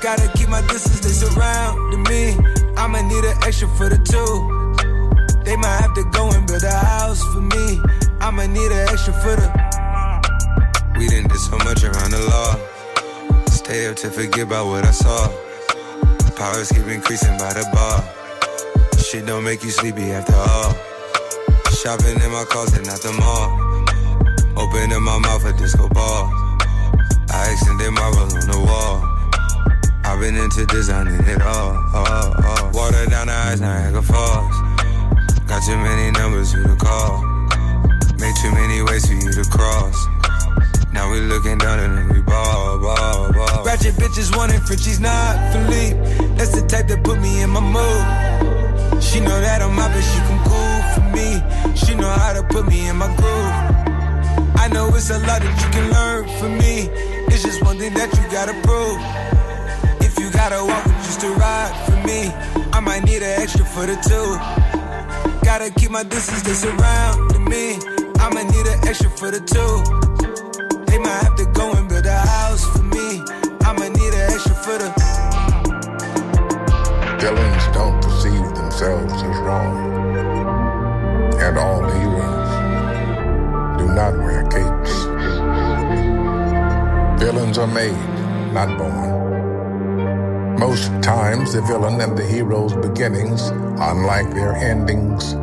Gotta 0.00 0.32
keep 0.32 0.48
my 0.48 0.62
distance, 0.62 1.00
they 1.00 1.12
surround 1.12 1.76
me. 2.08 2.34
I 2.76 2.86
might 2.86 3.04
need 3.04 3.24
an 3.24 3.36
extra 3.44 3.68
for 3.76 3.90
the 3.90 4.00
two. 4.00 4.32
They 5.44 5.56
might 5.56 5.76
have 5.76 5.92
to 5.94 6.04
go 6.10 6.30
and 6.32 6.46
build 6.46 6.64
a 6.64 6.72
house 6.72 7.22
for 7.34 7.42
me. 7.42 7.80
I 8.18 8.30
might 8.30 8.48
need 8.50 8.72
an 8.72 8.88
extra 8.88 9.12
for 9.12 9.36
the. 9.36 9.46
We 10.96 11.06
didn't 11.06 11.28
do 11.28 11.36
so 11.36 11.58
much 11.58 11.84
around 11.84 12.12
the 12.12 12.20
law. 12.32 12.71
Stay 13.64 13.86
up 13.86 13.94
to 13.94 14.10
forget 14.10 14.46
about 14.48 14.66
what 14.66 14.84
I 14.84 14.90
saw. 14.90 15.28
Powers 16.34 16.72
keep 16.72 16.84
increasing 16.88 17.38
by 17.38 17.54
the 17.54 17.62
bar. 17.72 18.02
Shit 18.98 19.24
don't 19.24 19.44
make 19.44 19.62
you 19.62 19.70
sleepy 19.70 20.10
after 20.10 20.34
all. 20.34 20.74
Shopping 21.70 22.18
in 22.20 22.30
my 22.32 22.44
closet, 22.50 22.84
not 22.84 23.00
the 23.00 23.14
mall. 23.22 23.54
Opening 24.58 25.00
my 25.02 25.16
mouth 25.18 25.44
a 25.46 25.52
disco 25.52 25.88
ball. 25.90 26.28
I 27.30 27.52
extended 27.52 27.92
marble 27.92 28.34
on 28.34 28.46
the 28.50 28.58
wall. 28.66 28.98
I've 30.04 30.18
been 30.18 30.36
into 30.36 30.66
designing 30.66 31.22
it 31.22 31.40
all. 31.40 31.78
Water 32.74 33.06
down 33.06 33.28
the 33.28 33.32
eyes, 33.32 33.60
Niagara 33.60 34.02
Falls. 34.02 34.56
Got 35.46 35.62
too 35.62 35.76
many 35.78 36.10
numbers 36.10 36.52
for 36.52 36.64
to 36.64 36.74
call. 36.74 37.22
Made 38.18 38.34
too 38.42 38.50
many 38.50 38.82
ways 38.82 39.06
for 39.06 39.14
you 39.14 39.30
to 39.30 39.48
cross. 39.48 40.21
Now 40.92 41.10
we 41.10 41.20
looking 41.20 41.56
down 41.58 41.78
and 41.78 42.12
we 42.12 42.20
ball, 42.20 42.78
ball, 42.78 43.32
ball. 43.32 43.64
Ratchet 43.64 43.94
bitches 43.94 44.36
wanting 44.36 44.60
Frenchies, 44.60 45.00
not 45.00 45.52
Philippe. 45.52 45.96
That's 46.36 46.52
the 46.52 46.66
type 46.66 46.88
that 46.88 47.02
put 47.02 47.18
me 47.20 47.40
in 47.40 47.50
my 47.50 47.60
mood. 47.60 49.02
She 49.02 49.20
know 49.20 49.40
that 49.40 49.62
I'm 49.62 49.78
out, 49.78 49.90
but 49.90 50.02
she 50.02 50.18
come 50.28 50.40
cool 50.44 50.78
for 50.92 51.04
me. 51.16 51.40
She 51.74 51.94
know 51.94 52.10
how 52.10 52.34
to 52.34 52.42
put 52.42 52.66
me 52.68 52.88
in 52.88 52.96
my 52.96 53.08
groove. 53.16 53.52
I 54.56 54.68
know 54.68 54.88
it's 54.94 55.10
a 55.10 55.18
lot 55.20 55.40
that 55.40 55.54
you 55.64 55.68
can 55.72 55.90
learn 55.92 56.28
from 56.38 56.58
me. 56.58 56.88
It's 57.32 57.42
just 57.42 57.62
one 57.64 57.78
thing 57.78 57.94
that 57.94 58.12
you 58.12 58.24
gotta 58.30 58.52
prove. 58.62 59.00
If 60.04 60.18
you 60.18 60.30
gotta 60.30 60.62
walk 60.62 60.84
just 61.04 61.20
to 61.22 61.30
ride 61.30 61.72
for 61.86 61.96
me, 62.06 62.28
I 62.72 62.80
might 62.80 63.04
need 63.04 63.22
an 63.22 63.40
extra 63.40 63.64
for 63.64 63.86
the 63.86 63.96
two. 63.96 64.36
Gotta 65.42 65.70
keep 65.70 65.90
my 65.90 66.04
distance, 66.04 66.42
they 66.42 66.52
surround 66.52 67.48
me. 67.48 67.78
I 68.20 68.28
might 68.28 68.46
need 68.52 68.66
an 68.66 68.86
extra 68.86 69.10
for 69.10 69.30
the 69.30 69.40
two. 69.40 70.11
They 70.92 70.98
might 70.98 71.22
have 71.24 71.36
to 71.36 71.46
go 71.46 71.72
and 71.72 71.88
build 71.88 72.04
a 72.04 72.18
house 72.18 72.66
for 72.66 72.82
me. 72.82 73.24
I 73.64 73.72
might 73.72 73.92
need 73.92 74.12
an 74.12 74.30
extra 74.30 74.54
for 74.54 74.76
the. 74.76 74.92
Villains 77.18 77.66
don't 77.72 77.98
perceive 78.02 78.54
themselves 78.54 79.14
as 79.14 79.36
wrong. 79.40 79.74
And 81.40 81.56
all 81.56 81.82
heroes 81.96 82.50
do 83.78 83.86
not 83.94 84.18
wear 84.18 84.42
capes. 84.52 84.92
Villains 87.24 87.56
are 87.56 87.66
made, 87.66 87.96
not 88.52 88.76
born. 88.76 90.58
Most 90.58 90.92
times, 91.02 91.54
the 91.54 91.62
villain 91.62 92.02
and 92.02 92.18
the 92.18 92.26
hero's 92.26 92.74
beginnings, 92.74 93.48
unlike 93.80 94.28
their 94.34 94.52
endings, 94.52 95.36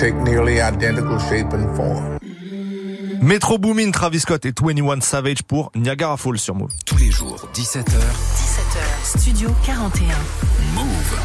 take 0.00 0.14
nearly 0.14 0.60
identical 0.60 1.18
shape 1.18 1.52
and 1.52 1.76
form. 1.76 2.13
Metro 3.24 3.56
Boomin, 3.56 3.90
Travis 3.90 4.20
Scott 4.20 4.44
et 4.44 4.52
21 4.52 5.00
Savage 5.00 5.42
pour 5.44 5.72
Niagara 5.74 6.18
Falls 6.18 6.36
sur 6.36 6.54
Move. 6.54 6.68
Tous 6.84 6.98
les 6.98 7.10
jours, 7.10 7.48
17h. 7.54 7.84
17h, 7.86 9.18
Studio 9.18 9.48
41. 9.64 10.08
Move. 10.74 11.18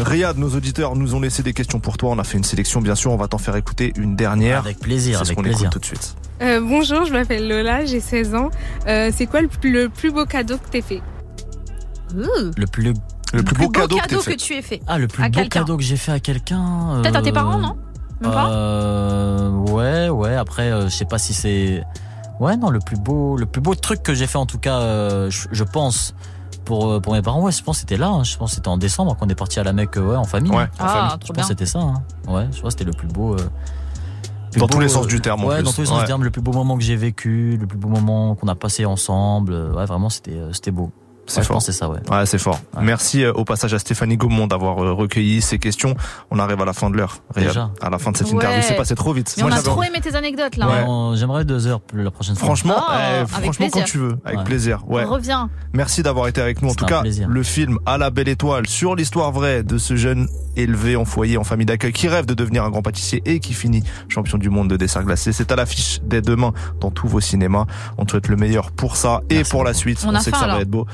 Riyad, 0.00 0.38
nos 0.38 0.48
auditeurs 0.56 0.96
nous 0.96 1.14
ont 1.14 1.20
laissé 1.20 1.42
des 1.42 1.52
questions 1.52 1.80
pour 1.80 1.98
toi. 1.98 2.12
On 2.12 2.18
a 2.18 2.24
fait 2.24 2.38
une 2.38 2.44
sélection, 2.44 2.80
bien 2.80 2.94
sûr. 2.94 3.12
On 3.12 3.18
va 3.18 3.28
t'en 3.28 3.36
faire 3.36 3.56
écouter 3.56 3.92
une 3.98 4.16
dernière. 4.16 4.60
Avec 4.60 4.78
plaisir, 4.78 5.18
C'est 5.18 5.24
ce 5.26 5.28
avec 5.28 5.36
qu'on 5.36 5.42
plaisir. 5.42 5.66
écoute 5.68 5.72
tout 5.72 5.78
de 5.80 5.84
suite. 5.84 6.16
Euh, 6.40 6.62
bonjour, 6.62 7.04
je 7.04 7.12
m'appelle 7.12 7.46
Lola, 7.46 7.84
j'ai 7.84 8.00
16 8.00 8.34
ans. 8.34 8.48
Euh, 8.86 9.10
c'est 9.14 9.26
quoi 9.26 9.42
le 9.42 9.48
plus, 9.48 9.70
le 9.70 9.90
plus 9.90 10.10
beau 10.10 10.24
cadeau 10.24 10.56
que 10.56 10.70
t'aies 10.70 10.80
fait? 10.80 11.02
Le 12.14 12.66
plus, 12.66 12.94
le 13.34 13.42
plus 13.42 13.54
beau 13.54 13.68
cadeau 13.68 13.98
que 13.98 14.34
tu 14.34 14.54
aies 14.54 14.62
fait. 14.62 14.80
Ah, 14.86 14.96
le 14.96 15.08
plus 15.08 15.22
à 15.22 15.28
beau 15.28 15.40
quelqu'un. 15.40 15.60
cadeau 15.60 15.76
que 15.76 15.82
j'ai 15.82 15.98
fait 15.98 16.12
à 16.12 16.20
quelqu'un. 16.20 17.02
Peut-être 17.02 17.16
à 17.16 17.20
tes 17.20 17.28
euh, 17.28 17.34
parents, 17.34 17.58
non? 17.58 17.76
Même 18.20 18.30
pas 18.32 18.50
euh, 18.50 19.48
Ouais, 19.50 20.08
ouais. 20.08 20.34
Après, 20.36 20.70
euh, 20.70 20.84
je 20.84 20.88
sais 20.94 21.04
pas 21.04 21.18
si 21.18 21.34
c'est. 21.34 21.84
Ouais, 22.40 22.56
non, 22.56 22.70
le 22.70 22.78
plus 22.78 22.96
beau, 22.96 23.36
le 23.36 23.46
plus 23.46 23.60
beau 23.60 23.74
truc 23.74 24.02
que 24.02 24.14
j'ai 24.14 24.26
fait 24.26 24.38
en 24.38 24.46
tout 24.46 24.58
cas, 24.58 24.78
euh, 24.80 25.30
je, 25.30 25.48
je 25.50 25.64
pense. 25.64 26.14
Pour, 26.64 26.86
euh, 26.92 27.00
pour 27.00 27.14
mes 27.14 27.22
parents, 27.22 27.40
ouais, 27.40 27.50
je 27.52 27.62
pense 27.62 27.76
que 27.76 27.80
c'était 27.80 27.96
là. 27.96 28.08
hein. 28.08 28.24
Je 28.24 28.36
pense 28.36 28.50
que 28.50 28.56
c'était 28.56 28.68
en 28.68 28.76
décembre 28.76 29.16
quand 29.18 29.24
on 29.24 29.28
est 29.30 29.34
parti 29.34 29.58
à 29.58 29.64
la 29.64 29.72
Mecque, 29.72 29.96
ouais, 29.96 30.16
en 30.16 30.24
famille. 30.24 30.52
Ouais, 30.52 30.64
en 30.64 30.68
Ah, 30.78 30.88
famille. 30.88 31.08
trop 31.18 31.28
Je 31.28 31.32
bien. 31.32 31.34
pense 31.34 31.42
que 31.44 31.48
c'était 31.48 31.64
ça. 31.66 31.78
hein. 31.78 31.94
Ouais, 32.26 32.46
je 32.52 32.58
crois 32.58 32.68
que 32.70 32.70
c'était 32.78 32.84
le 32.84 32.92
plus 32.92 33.08
beau. 33.08 33.32
euh, 33.34 33.38
plus 34.50 34.60
Dans 34.60 34.66
beau, 34.66 34.74
tous 34.74 34.80
les 34.80 34.88
sens 34.88 35.06
euh, 35.06 35.08
du 35.08 35.20
terme, 35.22 35.44
en 35.44 35.46
Ouais, 35.46 35.56
plus. 35.56 35.64
dans 35.64 35.72
tous 35.72 35.80
les 35.80 35.86
sens 35.86 35.96
Ouais. 35.96 36.02
du 36.02 36.06
terme. 36.08 36.24
Le 36.24 36.30
plus 36.30 36.42
beau 36.42 36.52
moment 36.52 36.76
que 36.76 36.82
j'ai 36.84 36.96
vécu, 36.96 37.56
le 37.58 37.66
plus 37.66 37.78
beau 37.78 37.88
moment 37.88 38.34
qu'on 38.34 38.48
a 38.48 38.54
passé 38.54 38.84
ensemble. 38.84 39.52
euh, 39.54 39.72
Ouais, 39.72 39.86
vraiment, 39.86 40.10
c'était, 40.10 40.32
euh, 40.32 40.52
c'était 40.52 40.70
beau. 40.70 40.90
C'est 41.28 41.36
Ouais, 41.38 41.42
je 41.42 41.46
fort. 41.48 41.56
pense 41.56 41.66
que 41.66 41.72
c'est 41.72 41.78
ça, 41.78 41.88
ouais. 41.88 41.98
Ouais, 42.10 42.26
c'est 42.26 42.38
fort. 42.38 42.58
Merci 42.80 43.22
euh, 43.22 43.32
au 43.34 43.44
passage 43.44 43.72
à 43.74 43.78
Stéphanie 43.78 44.16
Gaumont 44.16 44.46
d'avoir 44.46 44.82
euh, 44.82 44.92
recueilli 44.92 45.40
ces 45.42 45.58
questions. 45.58 45.94
On 46.30 46.38
arrive 46.38 46.60
à 46.60 46.64
la 46.64 46.72
fin 46.72 46.88
de 46.90 46.96
l'heure. 46.96 47.18
Déjà. 47.36 47.70
À 47.82 47.90
la 47.90 47.98
fin 47.98 48.12
de 48.12 48.16
cette 48.16 48.28
Ouais. 48.28 48.34
interview, 48.34 48.62
c'est 48.66 48.76
passé 48.76 48.94
trop 48.94 49.12
vite. 49.12 49.34
Mais 49.36 49.44
on 49.44 49.52
a 49.52 49.62
trop 49.62 49.82
aimé 49.82 50.00
tes 50.02 50.14
anecdotes 50.16 50.56
là. 50.56 50.68
Ouais. 50.68 50.84
Non, 50.84 51.14
J'aimerais 51.16 51.44
deux 51.44 51.66
heures 51.66 51.80
plus 51.82 52.02
la 52.02 52.10
prochaine 52.10 52.34
fois. 52.34 52.46
Franchement, 52.46 52.76
Oh, 52.78 52.90
avec 52.90 53.28
franchement 53.28 53.68
quand 53.72 53.84
tu 53.84 53.98
veux, 53.98 54.16
avec 54.24 54.38
Ouais. 54.38 54.44
plaisir. 54.44 54.82
Ouais. 54.88 55.04
Reviens. 55.04 55.50
Merci 55.74 56.02
d'avoir 56.02 56.28
été 56.28 56.40
avec 56.40 56.62
nous. 56.62 56.68
En 56.68 56.70
C'était 56.72 56.80
tout 56.80 56.86
cas, 56.86 57.00
plaisir. 57.02 57.28
le 57.28 57.42
film 57.42 57.78
À 57.86 57.98
la 57.98 58.08
belle 58.10 58.28
étoile 58.28 58.66
sur 58.66 58.96
l'histoire 58.96 59.30
vraie 59.32 59.62
de 59.62 59.76
ce 59.78 59.96
jeune 59.96 60.28
élevé 60.56 60.96
en 60.96 61.04
foyer, 61.04 61.36
en 61.36 61.44
famille 61.44 61.66
d'accueil, 61.66 61.92
qui 61.92 62.08
rêve 62.08 62.24
de 62.26 62.34
devenir 62.34 62.64
un 62.64 62.70
grand 62.70 62.82
pâtissier 62.82 63.22
et 63.26 63.38
qui 63.40 63.52
finit 63.52 63.82
champion 64.08 64.38
du 64.38 64.48
monde 64.50 64.68
de 64.68 64.76
dessert 64.76 65.04
glacé. 65.04 65.32
C'est 65.32 65.52
à 65.52 65.56
l'affiche 65.56 66.00
dès 66.04 66.22
demain 66.22 66.52
dans 66.80 66.90
tous 66.90 67.06
vos 67.08 67.20
cinémas. 67.20 67.66
On 67.98 68.04
te 68.06 68.12
souhaite 68.12 68.28
le 68.28 68.36
meilleur 68.36 68.70
pour 68.70 68.96
ça 68.96 69.20
et 69.28 69.36
Merci 69.36 69.50
pour 69.50 69.64
la 69.64 69.74
suite. 69.74 70.04
On 70.06 70.14
a 70.14 70.20
sait 70.20 70.30
que 70.30 70.38
ça 70.38 70.46
va 70.46 70.60
être 70.60 70.70
beau. 70.70 70.86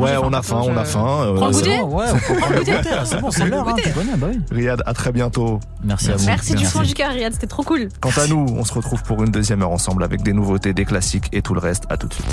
Moi, 0.00 0.08
Ouais, 0.08 0.16
j'ai 0.18 0.24
on 0.24 0.32
a 0.32 0.42
faim, 0.42 0.60
on 0.64 0.76
a 0.76 0.84
faim. 0.84 1.06
euh, 1.24 1.34
Prends 1.36 1.46
le 1.48 1.52
c'est 1.52 1.60
goûter 1.78 1.82
ouais, 1.82 2.04
le 2.10 3.04
c'est 3.04 3.20
bon, 3.20 3.30
c'est 3.30 3.44
l'heure, 3.46 3.68
hein, 3.68 3.72
goûter. 3.72 3.82
tu 3.84 3.90
connais, 3.92 4.16
bah 4.16 4.26
oui. 4.30 4.40
Riyad, 4.50 4.82
à 4.86 4.94
très 4.94 5.12
bientôt. 5.12 5.60
Merci 5.84 6.10
à 6.10 6.16
vous. 6.16 6.26
Merci 6.26 6.54
du 6.54 6.64
fond 6.64 6.82
du 6.82 6.94
cœur, 6.94 7.10
Riyad, 7.12 7.32
c'était 7.32 7.46
trop 7.46 7.62
cool. 7.62 7.88
Quant 8.00 8.10
à 8.16 8.26
nous, 8.26 8.46
on 8.56 8.64
se 8.64 8.72
retrouve 8.72 9.02
pour 9.02 9.22
une 9.22 9.30
deuxième 9.30 9.62
heure 9.62 9.70
ensemble 9.70 10.02
avec 10.04 10.22
des 10.22 10.32
nouveautés, 10.32 10.72
des 10.72 10.84
classiques 10.84 11.28
et 11.32 11.42
tout 11.42 11.54
le 11.54 11.60
reste. 11.60 11.84
À 11.90 11.96
tout 11.96 12.08
de 12.08 12.14
suite. 12.14 12.26